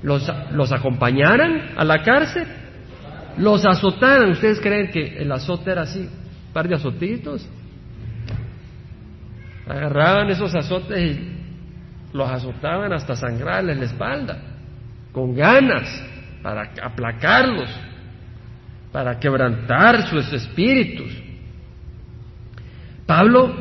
los, 0.05 0.31
los 0.53 0.71
acompañaran 0.71 1.73
a 1.77 1.83
la 1.83 2.01
cárcel, 2.05 2.47
los 3.39 3.67
azotaran. 3.67 4.31
¿Ustedes 4.31 4.61
creen 4.61 4.93
que 4.93 5.19
el 5.19 5.33
azote 5.33 5.73
era 5.73 5.83
así? 5.83 5.99
¿Un 5.99 6.53
par 6.53 6.69
de 6.69 6.77
azotitos? 6.77 7.45
Agarraban 9.69 10.31
esos 10.31 10.55
azotes 10.55 10.97
y 10.97 11.37
los 12.13 12.31
azotaban 12.31 12.93
hasta 12.93 13.17
sangrarles 13.17 13.79
la 13.79 13.85
espalda, 13.85 14.39
con 15.11 15.35
ganas, 15.35 15.89
para 16.41 16.71
aplacarlos, 16.81 17.69
para 18.93 19.19
quebrantar 19.19 20.09
sus 20.09 20.33
espíritus. 20.33 21.30
Pablo, 23.11 23.53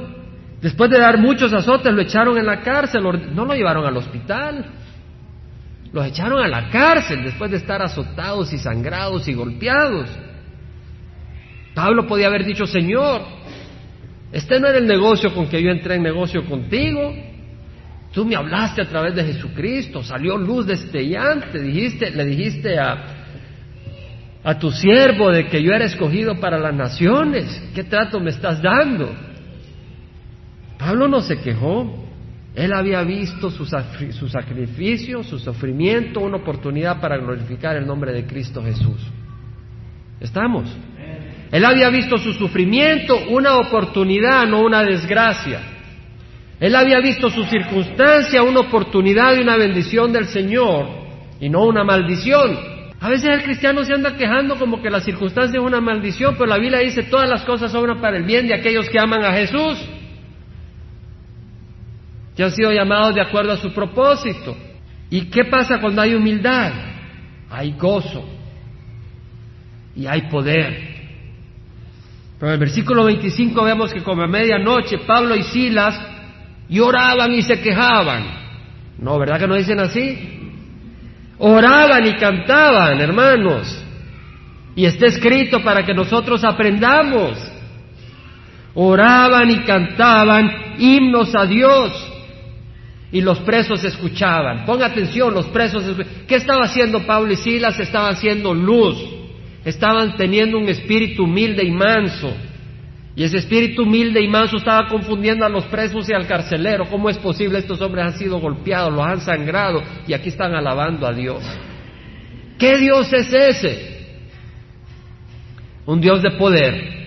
después 0.62 0.92
de 0.92 1.00
dar 1.00 1.18
muchos 1.18 1.52
azotes, 1.52 1.92
lo 1.92 2.04
echaron 2.04 2.38
en 2.38 2.46
la 2.46 2.62
cárcel, 2.62 3.02
no 3.34 3.46
lo 3.46 3.56
llevaron 3.56 3.84
al 3.84 3.98
hospital, 3.98 4.64
los 5.92 6.06
echaron 6.06 6.44
a 6.44 6.48
la 6.48 6.70
cárcel 6.70 7.24
después 7.24 7.50
de 7.50 7.58
estar 7.58 7.82
azotados 7.82 8.54
y 8.54 8.60
sangrados 8.60 9.28
y 9.28 9.34
golpeados. 9.34 10.08
Pablo 11.74 12.06
podía 12.06 12.28
haber 12.28 12.46
dicho, 12.46 12.68
Señor, 12.68 13.24
este 14.32 14.60
no 14.60 14.68
era 14.68 14.78
el 14.78 14.86
negocio 14.86 15.34
con 15.34 15.48
que 15.48 15.64
yo 15.64 15.72
entré 15.72 15.96
en 15.96 16.04
negocio 16.04 16.46
contigo. 16.46 17.12
Tú 18.14 18.26
me 18.26 18.36
hablaste 18.36 18.84
a 18.84 18.88
través 18.88 19.16
de 19.16 19.24
Jesucristo, 19.24 20.04
salió 20.04 20.38
luz 20.38 20.68
destellante, 20.68 21.60
dijiste, 21.60 22.12
le 22.12 22.26
dijiste 22.26 22.78
a, 22.78 23.04
a 24.44 24.60
tu 24.60 24.70
siervo 24.70 25.32
de 25.32 25.48
que 25.48 25.64
yo 25.64 25.72
era 25.72 25.86
escogido 25.86 26.40
para 26.40 26.60
las 26.60 26.76
naciones. 26.76 27.72
¿Qué 27.74 27.84
trato 27.84 28.20
me 28.20 28.30
estás 28.30 28.62
dando? 28.62 29.29
Pablo 30.80 31.10
no 31.10 31.20
se 31.20 31.42
quejó. 31.42 32.06
Él 32.56 32.74
había 32.74 33.04
visto 33.04 33.52
su, 33.52 33.66
sacrificio, 33.66 35.24
su 35.24 35.38
sufrimiento, 35.38 36.22
una 36.22 36.38
oportunidad 36.38 37.00
para 37.00 37.18
glorificar 37.18 37.76
el 37.76 37.86
nombre 37.86 38.12
de 38.12 38.26
Cristo 38.26 38.64
Jesús. 38.64 39.00
¿Estamos? 40.20 40.66
Él 41.52 41.66
había 41.66 41.90
visto 41.90 42.18
su 42.18 42.34
sufrimiento, 42.34 43.18
una 43.30 43.58
oportunidad, 43.58 44.48
no 44.48 44.62
una 44.62 44.84
desgracia. 44.84 45.62
Él 46.60 46.76
había 46.76 47.00
visto 47.00 47.30
su 47.30 47.44
circunstancia, 47.44 48.42
una 48.42 48.62
oportunidad 48.62 49.36
y 49.36 49.42
una 49.42 49.58
bendición 49.58 50.12
del 50.12 50.26
Señor, 50.26 50.88
y 51.40 51.50
no 51.50 51.66
una 51.66 51.84
maldición. 51.84 52.58
A 53.00 53.10
veces 53.10 53.30
el 53.30 53.44
cristiano 53.44 53.84
se 53.84 53.94
anda 53.94 54.18
quejando 54.18 54.56
como 54.58 54.82
que 54.82 54.90
la 54.90 55.00
circunstancia 55.00 55.60
es 55.60 55.66
una 55.66 55.80
maldición, 55.80 56.36
pero 56.38 56.48
la 56.48 56.58
Biblia 56.58 56.80
dice 56.80 57.04
todas 57.04 57.30
las 57.30 57.44
cosas 57.44 57.74
obran 57.76 58.02
para 58.02 58.18
el 58.18 58.24
bien 58.24 58.48
de 58.48 58.56
aquellos 58.56 58.90
que 58.90 59.00
aman 59.00 59.24
a 59.24 59.34
Jesús 59.34 59.78
que 62.40 62.46
han 62.46 62.52
sido 62.52 62.72
llamados 62.72 63.16
de 63.16 63.20
acuerdo 63.20 63.52
a 63.52 63.58
su 63.58 63.74
propósito. 63.74 64.56
¿Y 65.10 65.24
qué 65.26 65.44
pasa 65.44 65.82
cuando 65.82 66.02
hay 66.02 66.14
humildad? 66.14 66.72
Hay 67.50 67.74
gozo 67.74 68.24
y 69.94 70.08
hay 70.08 70.22
poder. 70.30 70.72
Pero 72.40 72.48
en 72.48 72.54
el 72.54 72.60
versículo 72.60 73.04
25 73.04 73.62
vemos 73.62 73.94
que 73.94 74.04
como 74.04 74.22
a 74.22 74.28
medianoche 74.28 75.00
Pablo 75.00 75.36
y 75.36 75.44
Silas 75.44 76.00
lloraban 76.70 77.34
y 77.34 77.42
se 77.42 77.60
quejaban. 77.60 78.24
No, 79.00 79.20
¿verdad 79.20 79.38
que 79.38 79.48
no 79.48 79.56
dicen 79.56 79.82
así? 79.82 80.40
Oraban 81.40 82.08
y 82.08 82.14
cantaban, 82.14 83.02
hermanos. 83.02 83.84
Y 84.78 84.86
está 84.86 85.08
escrito 85.08 85.62
para 85.62 85.86
que 85.86 85.94
nosotros 85.94 86.42
aprendamos. 86.46 87.38
Oraban 88.76 89.52
y 89.52 89.58
cantaban 89.66 90.76
himnos 90.78 91.36
a 91.36 91.46
Dios 91.46 92.09
y 93.12 93.22
los 93.22 93.40
presos 93.40 93.84
escuchaban. 93.84 94.66
Ponga 94.66 94.88
atención, 94.88 95.34
los 95.34 95.48
presos. 95.48 95.84
¿Qué 96.28 96.36
estaba 96.36 96.66
haciendo 96.66 97.06
Pablo 97.06 97.34
y 97.34 97.38
Silas? 97.38 97.80
Estaban 97.80 98.14
haciendo 98.14 98.54
luz. 98.54 98.98
Estaban 99.66 100.16
teniendo 100.16 100.58
un 100.58 100.70
espíritu 100.70 101.24
humilde 101.24 101.64
y 101.64 101.72
manso. 101.72 102.32
Y 103.16 103.24
ese 103.24 103.38
espíritu 103.38 103.84
humilde 103.84 104.22
y 104.22 104.28
manso 104.28 104.58
estaba 104.58 104.88
confundiendo 104.88 105.46
a 105.46 105.50
los 105.50 105.66
presos 105.66 106.08
y 106.10 106.14
al 106.14 106.28
carcelero. 106.28 106.86
¿Cómo 106.86 107.10
es 107.10 107.18
posible? 107.18 107.60
Estos 107.60 107.82
hombres 107.82 108.06
han 108.06 108.18
sido 108.18 108.40
golpeados, 108.40 108.94
los 108.94 109.06
han 109.06 109.22
sangrado 109.22 109.82
y 110.08 110.14
aquí 110.14 110.30
están 110.30 110.54
alabando 110.54 111.08
a 111.08 111.12
Dios. 111.12 111.44
¿Qué 112.60 112.78
Dios 112.78 113.12
es 113.12 113.34
ese? 113.34 114.00
Un 115.86 116.00
Dios 116.00 116.22
de 116.22 116.32
poder. 116.32 117.00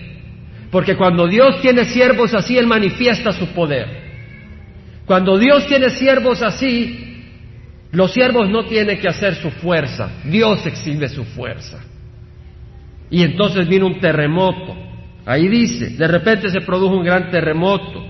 Porque 0.69 0.97
cuando 0.97 1.27
Dios 1.27 1.61
tiene 1.61 1.85
siervos 1.85 2.33
así, 2.33 2.57
Él 2.57 2.67
manifiesta 2.67 3.31
su 3.31 3.47
poder. 3.47 4.02
Cuando 5.05 5.37
Dios 5.37 5.67
tiene 5.67 5.89
siervos 5.89 6.41
así, 6.41 7.03
los 7.91 8.11
siervos 8.11 8.49
no 8.49 8.65
tienen 8.65 8.99
que 8.99 9.07
hacer 9.07 9.35
su 9.35 9.51
fuerza, 9.51 10.09
Dios 10.23 10.65
exhibe 10.65 11.09
su 11.09 11.23
fuerza. 11.25 11.79
Y 13.09 13.21
entonces 13.21 13.67
vino 13.67 13.85
un 13.85 13.99
terremoto. 13.99 14.75
Ahí 15.25 15.47
dice, 15.47 15.91
de 15.91 16.07
repente 16.07 16.49
se 16.49 16.61
produjo 16.61 16.95
un 16.95 17.03
gran 17.03 17.29
terremoto, 17.29 18.03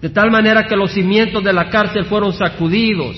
de 0.00 0.10
tal 0.10 0.30
manera 0.30 0.64
que 0.64 0.76
los 0.76 0.92
cimientos 0.92 1.42
de 1.42 1.52
la 1.52 1.70
cárcel 1.70 2.04
fueron 2.04 2.32
sacudidos. 2.32 3.16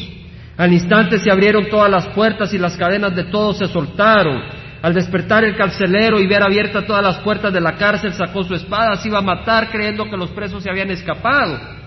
Al 0.56 0.72
instante 0.72 1.18
se 1.18 1.30
abrieron 1.30 1.68
todas 1.68 1.90
las 1.90 2.06
puertas 2.08 2.52
y 2.54 2.58
las 2.58 2.76
cadenas 2.76 3.14
de 3.14 3.24
todos 3.24 3.58
se 3.58 3.66
soltaron. 3.66 4.42
Al 4.80 4.94
despertar 4.94 5.42
el 5.42 5.56
carcelero 5.56 6.20
y 6.20 6.26
ver 6.28 6.42
abiertas 6.42 6.86
todas 6.86 7.02
las 7.02 7.18
puertas 7.18 7.52
de 7.52 7.60
la 7.60 7.76
cárcel, 7.76 8.12
sacó 8.12 8.44
su 8.44 8.54
espada, 8.54 8.96
se 8.96 9.08
iba 9.08 9.18
a 9.18 9.22
matar 9.22 9.70
creyendo 9.70 10.08
que 10.08 10.16
los 10.16 10.30
presos 10.30 10.62
se 10.62 10.70
habían 10.70 10.90
escapado. 10.90 11.77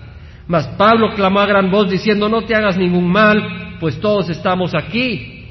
Mas 0.46 0.66
Pablo 0.76 1.14
clamó 1.14 1.40
a 1.40 1.46
gran 1.46 1.70
voz 1.70 1.90
diciendo, 1.90 2.28
no 2.28 2.42
te 2.42 2.54
hagas 2.54 2.76
ningún 2.76 3.10
mal, 3.10 3.76
pues 3.80 4.00
todos 4.00 4.28
estamos 4.28 4.74
aquí. 4.74 5.44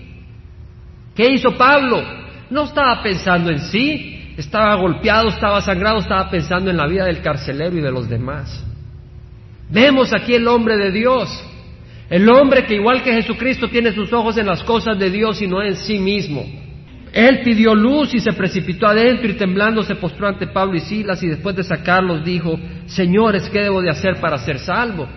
¿Qué 1.16 1.32
hizo 1.32 1.58
Pablo? 1.58 2.02
No 2.50 2.64
estaba 2.64 3.02
pensando 3.02 3.50
en 3.50 3.60
sí, 3.60 4.34
estaba 4.38 4.76
golpeado, 4.76 5.30
estaba 5.30 5.62
sangrado, 5.62 6.00
estaba 6.00 6.30
pensando 6.30 6.70
en 6.70 6.78
la 6.78 6.88
vida 6.88 7.06
del 7.06 7.22
carcelero 7.22 7.78
y 7.78 7.82
de 7.82 7.92
los 7.92 8.10
demás. 8.10 8.66
Vemos 9.70 10.14
aquí 10.14 10.34
el 10.34 10.48
hombre 10.48 10.78
de 10.78 10.92
Dios, 10.92 11.30
el 12.10 12.30
hombre 12.30 12.66
que 12.66 12.76
igual 12.76 13.04
que 13.04 13.14
Jesucristo 13.14 13.70
tiene 13.70 13.94
sus 13.94 14.12
ojos 14.12 14.38
en 14.38 14.48
las 14.48 14.64
cosas 14.64 15.00
de 15.00 15.10
Dios 15.10 15.42
y 15.42 15.48
no 15.48 15.62
en 15.64 15.76
sí 15.78 15.98
mismo. 15.98 16.46
Él 17.14 17.42
pidió 17.44 17.76
luz 17.76 18.14
y 18.14 18.20
se 18.20 18.32
precipitó 18.32 18.88
adentro 18.88 19.30
y 19.30 19.34
temblando 19.34 19.84
se 19.84 19.96
postró 19.96 20.28
ante 20.28 20.48
Pablo 20.48 20.76
y 20.76 20.80
Silas 20.80 21.22
y 21.22 21.28
después 21.28 21.56
de 21.56 21.64
sacarlos 21.64 22.24
dijo, 22.24 22.58
Señores, 22.86 23.50
¿qué 23.50 23.64
debo 23.64 23.82
de 23.82 23.90
hacer 23.90 24.22
para 24.22 24.38
ser 24.38 24.60
salvo? 24.60 25.08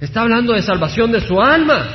Está 0.00 0.22
hablando 0.22 0.54
de 0.54 0.62
salvación 0.62 1.12
de 1.12 1.20
su 1.20 1.38
alma. 1.40 1.86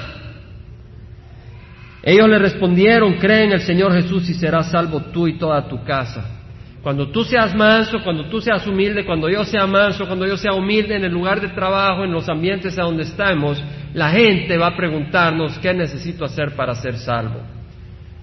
Ellos 2.03 2.30
le 2.30 2.39
respondieron, 2.39 3.16
cree 3.16 3.45
en 3.45 3.51
el 3.53 3.62
Señor 3.62 3.91
Jesús 3.93 4.30
y 4.30 4.34
serás 4.34 4.72
salvo 4.72 5.01
tú 5.12 5.28
y 5.28 5.38
toda 5.38 5.68
tu 5.68 5.84
casa. 5.84 6.37
Cuando 6.82 7.10
tú 7.10 7.24
seas 7.24 7.56
manso, 7.56 8.02
cuando 8.04 8.26
tú 8.26 8.40
seas 8.40 8.66
humilde, 8.66 9.06
cuando 9.06 9.30
yo 9.30 9.44
sea 9.44 9.66
manso, 9.68 10.06
cuando 10.06 10.26
yo 10.26 10.38
sea 10.38 10.54
humilde 10.54 10.96
en 10.96 11.04
el 11.04 11.12
lugar 11.12 11.42
de 11.42 11.50
trabajo, 11.50 12.04
en 12.04 12.12
los 12.12 12.30
ambientes 12.30 12.78
a 12.78 12.84
donde 12.84 13.04
estamos, 13.04 13.62
la 13.94 14.10
gente 14.12 14.58
va 14.58 14.68
a 14.68 14.78
preguntarnos 14.78 15.58
qué 15.60 15.74
necesito 15.74 16.24
hacer 16.24 16.56
para 16.56 16.76
ser 16.76 16.98
salvo. 16.98 17.42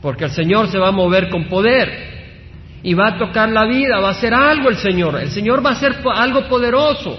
Porque 0.00 0.24
el 0.24 0.30
Señor 0.30 0.68
se 0.68 0.78
va 0.78 0.88
a 0.88 0.92
mover 0.92 1.28
con 1.28 1.44
poder. 1.44 2.14
y 2.86 2.92
va 2.92 3.08
a 3.08 3.18
tocar 3.18 3.48
la 3.48 3.64
vida, 3.64 3.98
va 3.98 4.08
a 4.08 4.10
hacer 4.12 4.34
algo 4.34 4.68
el 4.68 4.76
Señor. 4.76 5.18
El 5.18 5.30
Señor 5.30 5.64
va 5.64 5.70
a 5.70 5.72
hacer 5.72 5.96
algo 6.14 6.46
poderoso, 6.48 7.18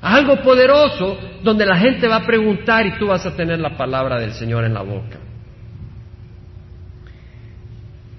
algo 0.00 0.36
poderoso 0.42 1.18
donde 1.42 1.66
la 1.66 1.76
gente 1.76 2.06
va 2.06 2.16
a 2.16 2.24
preguntar 2.24 2.86
y 2.86 2.96
tú 2.96 3.08
vas 3.08 3.26
a 3.26 3.34
tener 3.34 3.58
la 3.58 3.76
palabra 3.76 4.20
del 4.20 4.32
Señor 4.32 4.64
en 4.64 4.74
la 4.74 4.82
boca. 4.82 5.18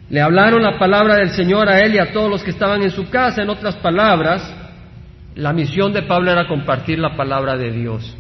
Le 0.10 0.22
hablaron 0.22 0.64
la 0.64 0.80
palabra 0.80 1.16
del 1.16 1.32
Señor 1.32 1.68
a 1.68 1.82
él 1.82 1.96
y 1.96 2.00
a 2.00 2.14
todos 2.14 2.30
los 2.30 2.44
que 2.44 2.52
estaban 2.52 2.82
en 2.82 2.92
su 2.92 3.10
casa. 3.10 3.42
En 3.42 3.50
otras 3.50 3.76
palabras, 3.78 4.56
la 5.36 5.54
misión 5.54 5.92
de 5.92 6.04
Pablo 6.04 6.32
era 6.32 6.48
compartir 6.48 7.00
la 7.00 7.16
palabra 7.16 7.58
de 7.58 7.72
Dios. 7.72 8.16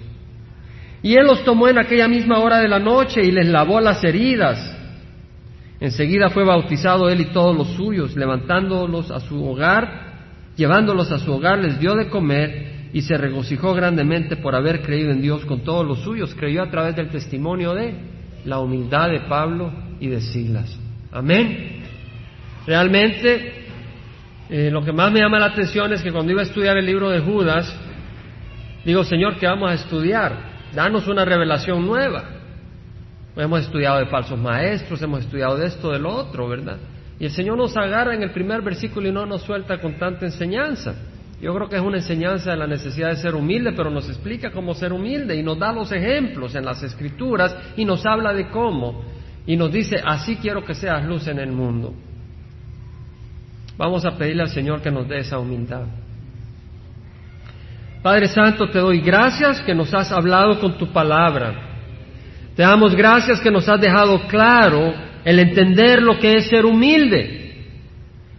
Y 1.01 1.13
él 1.13 1.25
los 1.25 1.43
tomó 1.43 1.67
en 1.69 1.77
aquella 1.77 2.07
misma 2.07 2.39
hora 2.39 2.59
de 2.59 2.67
la 2.67 2.79
noche 2.79 3.23
y 3.23 3.31
les 3.31 3.47
lavó 3.47 3.79
las 3.79 4.03
heridas. 4.03 4.75
Enseguida 5.79 6.29
fue 6.29 6.43
bautizado 6.43 7.09
él 7.09 7.21
y 7.21 7.25
todos 7.25 7.55
los 7.55 7.69
suyos, 7.69 8.15
levantándolos 8.15 9.11
a 9.11 9.19
su 9.19 9.47
hogar, 9.47 10.07
llevándolos 10.55 11.11
a 11.11 11.19
su 11.19 11.31
hogar, 11.31 11.59
les 11.59 11.79
dio 11.79 11.95
de 11.95 12.09
comer 12.09 12.89
y 12.93 13.01
se 13.01 13.15
regocijó 13.15 13.73
grandemente 13.73 14.37
por 14.37 14.55
haber 14.55 14.81
creído 14.81 15.11
en 15.11 15.21
Dios 15.21 15.45
con 15.45 15.61
todos 15.61 15.85
los 15.85 15.99
suyos. 15.99 16.33
Creyó 16.35 16.63
a 16.63 16.71
través 16.71 16.95
del 16.95 17.09
testimonio 17.09 17.73
de 17.73 17.93
la 18.43 18.59
humildad 18.59 19.09
de 19.09 19.21
Pablo 19.21 19.71
y 19.99 20.07
de 20.07 20.19
Silas. 20.19 20.77
Amén. 21.11 21.76
Realmente, 22.67 23.65
eh, 24.49 24.69
lo 24.69 24.83
que 24.83 24.91
más 24.91 25.09
me 25.09 25.21
llama 25.21 25.39
la 25.39 25.47
atención 25.47 25.93
es 25.93 26.01
que 26.01 26.11
cuando 26.11 26.33
iba 26.33 26.41
a 26.41 26.43
estudiar 26.43 26.77
el 26.77 26.85
libro 26.85 27.09
de 27.09 27.21
Judas, 27.21 27.73
digo, 28.83 29.05
Señor, 29.05 29.37
¿qué 29.37 29.47
vamos 29.47 29.71
a 29.71 29.75
estudiar? 29.75 30.33
Danos 30.75 31.07
una 31.07 31.23
revelación 31.23 31.87
nueva. 31.87 32.25
Hemos 33.37 33.61
estudiado 33.61 33.99
de 33.99 34.07
falsos 34.07 34.37
maestros, 34.37 35.01
hemos 35.01 35.21
estudiado 35.21 35.55
de 35.57 35.67
esto, 35.67 35.91
de 35.91 35.99
lo 35.99 36.13
otro, 36.13 36.49
¿verdad? 36.49 36.77
Y 37.17 37.25
el 37.25 37.31
Señor 37.31 37.57
nos 37.57 37.77
agarra 37.77 38.13
en 38.13 38.23
el 38.23 38.31
primer 38.31 38.61
versículo 38.61 39.07
y 39.07 39.13
no 39.13 39.25
nos 39.25 39.43
suelta 39.43 39.79
con 39.79 39.93
tanta 39.97 40.25
enseñanza. 40.25 40.93
Yo 41.39 41.53
creo 41.53 41.69
que 41.69 41.77
es 41.77 41.81
una 41.81 41.97
enseñanza 41.97 42.51
de 42.51 42.57
la 42.57 42.67
necesidad 42.67 43.09
de 43.09 43.15
ser 43.15 43.33
humilde, 43.35 43.71
pero 43.77 43.89
nos 43.89 44.09
explica 44.09 44.51
cómo 44.51 44.73
ser 44.73 44.91
humilde 44.91 45.37
y 45.37 45.43
nos 45.43 45.57
da 45.57 45.71
los 45.71 45.91
ejemplos 45.93 46.53
en 46.55 46.65
las 46.65 46.83
escrituras 46.83 47.55
y 47.77 47.85
nos 47.85 48.05
habla 48.05 48.33
de 48.33 48.49
cómo. 48.49 49.05
Y 49.45 49.55
nos 49.55 49.71
dice, 49.71 50.01
así 50.03 50.35
quiero 50.35 50.65
que 50.65 50.73
seas 50.73 51.05
luz 51.05 51.27
en 51.27 51.39
el 51.39 51.51
mundo. 51.51 51.93
Vamos 53.77 54.05
a 54.05 54.17
pedirle 54.17 54.43
al 54.43 54.49
Señor 54.49 54.81
que 54.81 54.89
nos 54.89 55.07
dé 55.07 55.19
esa 55.19 55.37
humildad. 55.37 55.83
Padre 58.01 58.27
Santo, 58.27 58.69
te 58.69 58.79
doy 58.79 59.01
gracias 59.01 59.61
que 59.61 59.75
nos 59.75 59.93
has 59.93 60.11
hablado 60.11 60.59
con 60.59 60.77
tu 60.77 60.91
palabra. 60.91 61.53
Te 62.55 62.63
damos 62.63 62.95
gracias 62.95 63.39
que 63.39 63.51
nos 63.51 63.69
has 63.69 63.79
dejado 63.79 64.27
claro 64.27 64.93
el 65.23 65.39
entender 65.39 66.01
lo 66.01 66.17
que 66.17 66.33
es 66.37 66.47
ser 66.47 66.65
humilde. 66.65 67.65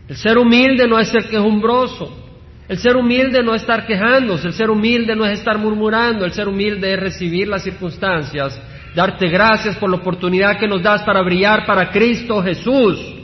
El 0.09 0.17
ser 0.17 0.39
humilde 0.39 0.89
no 0.89 0.99
es 0.99 1.09
ser 1.09 1.29
quejumbroso. 1.29 2.27
El 2.69 2.79
ser 2.79 2.97
humilde 2.97 3.43
no 3.43 3.55
es 3.55 3.63
estar 3.63 3.87
quejándose. 3.87 4.49
El 4.49 4.55
ser 4.55 4.71
humilde 4.71 5.15
no 5.15 5.25
es 5.25 5.39
estar 5.39 5.59
murmurando. 5.59 6.25
El 6.25 6.33
ser 6.33 6.49
humilde 6.49 6.93
es 6.93 6.99
recibir 6.99 7.47
las 7.47 7.63
circunstancias, 7.63 8.61
darte 8.95 9.29
gracias 9.29 9.77
por 9.77 9.89
la 9.89 9.97
oportunidad 9.97 10.59
que 10.59 10.67
nos 10.67 10.83
das 10.83 11.03
para 11.03 11.23
brillar 11.23 11.65
para 11.65 11.91
Cristo 11.91 12.43
Jesús. 12.43 13.18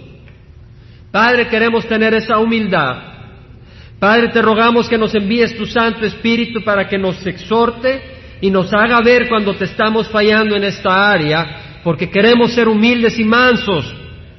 Padre, 1.14 1.46
queremos 1.46 1.86
tener 1.86 2.12
esa 2.12 2.38
humildad. 2.38 2.96
Padre, 4.00 4.30
te 4.30 4.42
rogamos 4.42 4.88
que 4.88 4.98
nos 4.98 5.14
envíes 5.14 5.56
tu 5.56 5.64
Santo 5.64 6.04
Espíritu 6.04 6.64
para 6.64 6.88
que 6.88 6.98
nos 6.98 7.24
exhorte 7.24 8.02
y 8.40 8.50
nos 8.50 8.72
haga 8.72 9.00
ver 9.00 9.28
cuando 9.28 9.54
te 9.54 9.66
estamos 9.66 10.08
fallando 10.08 10.56
en 10.56 10.64
esta 10.64 11.08
área, 11.12 11.80
porque 11.84 12.10
queremos 12.10 12.52
ser 12.52 12.66
humildes 12.66 13.16
y 13.16 13.22
mansos, 13.22 13.94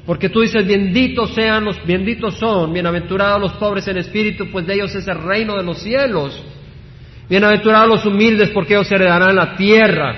porque 0.06 0.28
tú 0.28 0.42
dices, 0.42 0.68
benditos 0.68 1.34
sean 1.34 1.64
los, 1.64 1.78
benditos 1.86 2.38
son, 2.38 2.74
bienaventurados 2.74 3.40
los 3.40 3.54
pobres 3.54 3.88
en 3.88 3.96
espíritu, 3.96 4.52
pues 4.52 4.68
de 4.68 4.74
ellos 4.74 4.94
es 4.96 5.08
el 5.08 5.24
reino 5.24 5.56
de 5.56 5.64
los 5.64 5.82
cielos. 5.82 6.44
Bienaventurados 7.30 7.88
los 7.88 8.06
humildes, 8.06 8.50
porque 8.50 8.74
ellos 8.74 8.92
heredarán 8.92 9.34
la 9.34 9.56
tierra. 9.56 10.14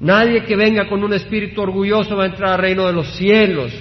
Nadie 0.00 0.42
que 0.42 0.56
venga 0.56 0.88
con 0.88 1.04
un 1.04 1.12
espíritu 1.12 1.62
orgulloso 1.62 2.16
va 2.16 2.24
a 2.24 2.26
entrar 2.26 2.54
al 2.54 2.58
reino 2.58 2.88
de 2.88 2.92
los 2.94 3.14
cielos. 3.14 3.72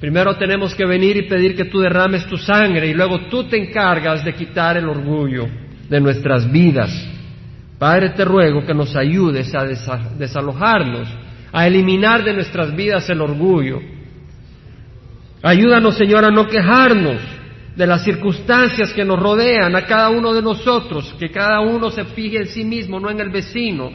Primero 0.00 0.36
tenemos 0.36 0.74
que 0.74 0.84
venir 0.84 1.16
y 1.16 1.28
pedir 1.28 1.56
que 1.56 1.64
tú 1.64 1.80
derrames 1.80 2.26
tu 2.26 2.36
sangre 2.36 2.88
y 2.88 2.94
luego 2.94 3.28
tú 3.30 3.44
te 3.44 3.56
encargas 3.56 4.24
de 4.24 4.34
quitar 4.34 4.76
el 4.76 4.88
orgullo 4.88 5.46
de 5.88 6.00
nuestras 6.00 6.50
vidas. 6.50 6.90
Padre, 7.78 8.10
te 8.10 8.24
ruego 8.24 8.64
que 8.64 8.74
nos 8.74 8.94
ayudes 8.94 9.54
a 9.54 9.64
desalojarnos, 9.64 11.08
a 11.52 11.66
eliminar 11.66 12.24
de 12.24 12.34
nuestras 12.34 12.74
vidas 12.74 13.08
el 13.08 13.20
orgullo. 13.20 13.80
Ayúdanos, 15.42 15.96
Señor, 15.96 16.24
a 16.24 16.30
no 16.30 16.46
quejarnos 16.46 17.20
de 17.74 17.86
las 17.86 18.02
circunstancias 18.04 18.92
que 18.92 19.04
nos 19.04 19.18
rodean 19.18 19.76
a 19.76 19.82
cada 19.82 20.10
uno 20.10 20.32
de 20.32 20.42
nosotros, 20.42 21.14
que 21.18 21.30
cada 21.30 21.60
uno 21.60 21.90
se 21.90 22.04
fije 22.06 22.38
en 22.38 22.46
sí 22.48 22.64
mismo, 22.64 22.98
no 22.98 23.10
en 23.10 23.20
el 23.20 23.30
vecino, 23.30 23.90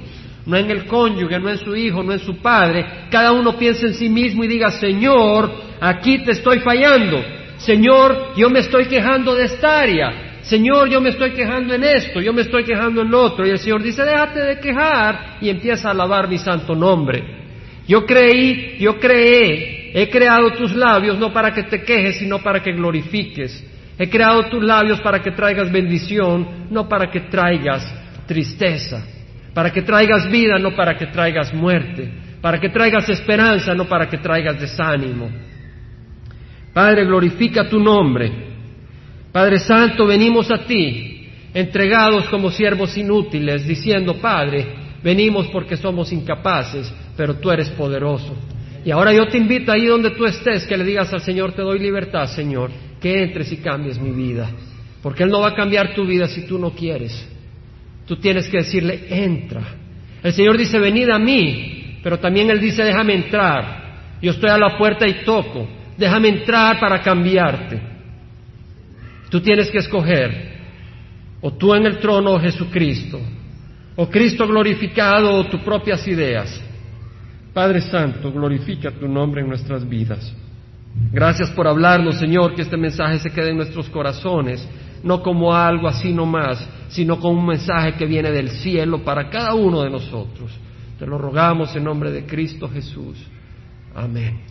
no 0.45 0.57
en 0.57 0.71
el 0.71 0.85
cónyuge, 0.85 1.39
no 1.39 1.49
en 1.49 1.57
su 1.57 1.75
hijo, 1.75 2.01
no 2.03 2.13
en 2.13 2.19
su 2.19 2.37
padre. 2.37 2.85
Cada 3.09 3.31
uno 3.31 3.57
piense 3.57 3.87
en 3.87 3.93
sí 3.93 4.09
mismo 4.09 4.43
y 4.43 4.47
diga, 4.47 4.71
Señor, 4.71 5.51
aquí 5.79 6.19
te 6.19 6.31
estoy 6.31 6.59
fallando. 6.59 7.23
Señor, 7.57 8.33
yo 8.35 8.49
me 8.49 8.59
estoy 8.59 8.85
quejando 8.85 9.35
de 9.35 9.45
esta 9.45 9.81
área. 9.81 10.39
Señor, 10.41 10.89
yo 10.89 10.99
me 10.99 11.09
estoy 11.09 11.31
quejando 11.31 11.75
en 11.75 11.83
esto, 11.83 12.19
yo 12.19 12.33
me 12.33 12.41
estoy 12.41 12.63
quejando 12.63 13.01
en 13.01 13.11
lo 13.11 13.21
otro. 13.21 13.45
Y 13.45 13.51
el 13.51 13.59
Señor 13.59 13.83
dice, 13.83 14.03
déjate 14.03 14.39
de 14.39 14.59
quejar 14.59 15.37
y 15.39 15.49
empieza 15.49 15.89
a 15.89 15.91
alabar 15.91 16.27
mi 16.27 16.39
santo 16.39 16.73
nombre. 16.73 17.23
Yo 17.87 18.05
creí, 18.05 18.77
yo 18.79 18.99
creé, 18.99 19.91
he 19.93 20.09
creado 20.09 20.51
tus 20.53 20.73
labios 20.75 21.19
no 21.19 21.31
para 21.31 21.53
que 21.53 21.63
te 21.63 21.83
quejes, 21.83 22.17
sino 22.17 22.39
para 22.39 22.63
que 22.63 22.71
glorifiques. 22.71 23.63
He 23.99 24.09
creado 24.09 24.43
tus 24.49 24.63
labios 24.63 24.99
para 25.01 25.21
que 25.21 25.31
traigas 25.31 25.71
bendición, 25.71 26.67
no 26.71 26.89
para 26.89 27.11
que 27.11 27.21
traigas 27.21 27.85
tristeza 28.25 29.05
para 29.53 29.71
que 29.71 29.81
traigas 29.81 30.29
vida, 30.29 30.57
no 30.57 30.75
para 30.75 30.97
que 30.97 31.07
traigas 31.07 31.53
muerte, 31.53 32.09
para 32.41 32.59
que 32.59 32.69
traigas 32.69 33.07
esperanza, 33.09 33.73
no 33.73 33.85
para 33.85 34.09
que 34.09 34.17
traigas 34.17 34.59
desánimo. 34.59 35.29
Padre, 36.73 37.05
glorifica 37.05 37.67
tu 37.67 37.79
nombre. 37.79 38.31
Padre 39.31 39.59
Santo, 39.59 40.05
venimos 40.05 40.49
a 40.51 40.65
ti, 40.65 41.29
entregados 41.53 42.25
como 42.25 42.49
siervos 42.49 42.97
inútiles, 42.97 43.65
diciendo, 43.67 44.15
Padre, 44.15 44.67
venimos 45.03 45.47
porque 45.47 45.75
somos 45.75 46.11
incapaces, 46.11 46.93
pero 47.17 47.35
tú 47.35 47.51
eres 47.51 47.69
poderoso. 47.69 48.35
Y 48.83 48.91
ahora 48.91 49.13
yo 49.13 49.27
te 49.27 49.37
invito 49.37 49.71
ahí 49.71 49.85
donde 49.85 50.11
tú 50.11 50.25
estés, 50.25 50.65
que 50.65 50.77
le 50.77 50.83
digas 50.83 51.13
al 51.13 51.21
Señor, 51.21 51.51
te 51.53 51.61
doy 51.61 51.79
libertad, 51.79 52.25
Señor, 52.27 52.71
que 52.99 53.23
entres 53.23 53.51
y 53.51 53.57
cambies 53.57 53.99
mi 53.99 54.11
vida, 54.11 54.49
porque 55.03 55.23
Él 55.23 55.29
no 55.29 55.41
va 55.41 55.49
a 55.49 55.55
cambiar 55.55 55.93
tu 55.93 56.05
vida 56.05 56.27
si 56.27 56.47
tú 56.47 56.57
no 56.57 56.71
quieres. 56.71 57.27
Tú 58.11 58.17
tienes 58.17 58.49
que 58.49 58.57
decirle, 58.57 59.05
entra. 59.07 59.61
El 60.21 60.33
Señor 60.33 60.57
dice, 60.57 60.77
venid 60.77 61.07
a 61.11 61.17
mí, 61.17 61.97
pero 62.03 62.19
también 62.19 62.49
Él 62.51 62.59
dice, 62.59 62.83
déjame 62.83 63.13
entrar. 63.13 64.17
Yo 64.21 64.31
estoy 64.31 64.49
a 64.49 64.57
la 64.57 64.77
puerta 64.77 65.07
y 65.07 65.23
toco. 65.23 65.65
Déjame 65.97 66.27
entrar 66.27 66.77
para 66.77 67.01
cambiarte. 67.01 67.79
Tú 69.29 69.39
tienes 69.39 69.71
que 69.71 69.77
escoger, 69.77 70.57
o 71.39 71.53
tú 71.53 71.73
en 71.73 71.85
el 71.85 71.99
trono 71.99 72.33
o 72.33 72.39
Jesucristo, 72.41 73.21
o 73.95 74.09
Cristo 74.09 74.45
glorificado 74.45 75.33
o 75.33 75.45
tus 75.45 75.61
propias 75.61 76.05
ideas. 76.05 76.61
Padre 77.53 77.79
Santo, 77.79 78.29
glorifica 78.29 78.91
tu 78.91 79.07
nombre 79.07 79.39
en 79.39 79.47
nuestras 79.47 79.87
vidas. 79.87 80.35
Gracias 81.11 81.49
por 81.51 81.67
hablarnos, 81.67 82.19
Señor, 82.19 82.55
que 82.55 82.61
este 82.61 82.77
mensaje 82.77 83.19
se 83.19 83.31
quede 83.31 83.49
en 83.49 83.57
nuestros 83.57 83.89
corazones 83.89 84.67
no 85.03 85.21
como 85.21 85.53
algo 85.53 85.87
así 85.87 86.13
nomás, 86.13 86.67
sino 86.89 87.19
como 87.19 87.39
un 87.39 87.47
mensaje 87.47 87.93
que 87.93 88.05
viene 88.05 88.31
del 88.31 88.49
cielo 88.49 89.03
para 89.03 89.29
cada 89.29 89.53
uno 89.53 89.81
de 89.81 89.89
nosotros. 89.89 90.51
Te 90.99 91.05
lo 91.05 91.17
rogamos 91.17 91.75
en 91.75 91.83
nombre 91.83 92.11
de 92.11 92.25
Cristo 92.25 92.69
Jesús. 92.69 93.17
Amén. 93.95 94.50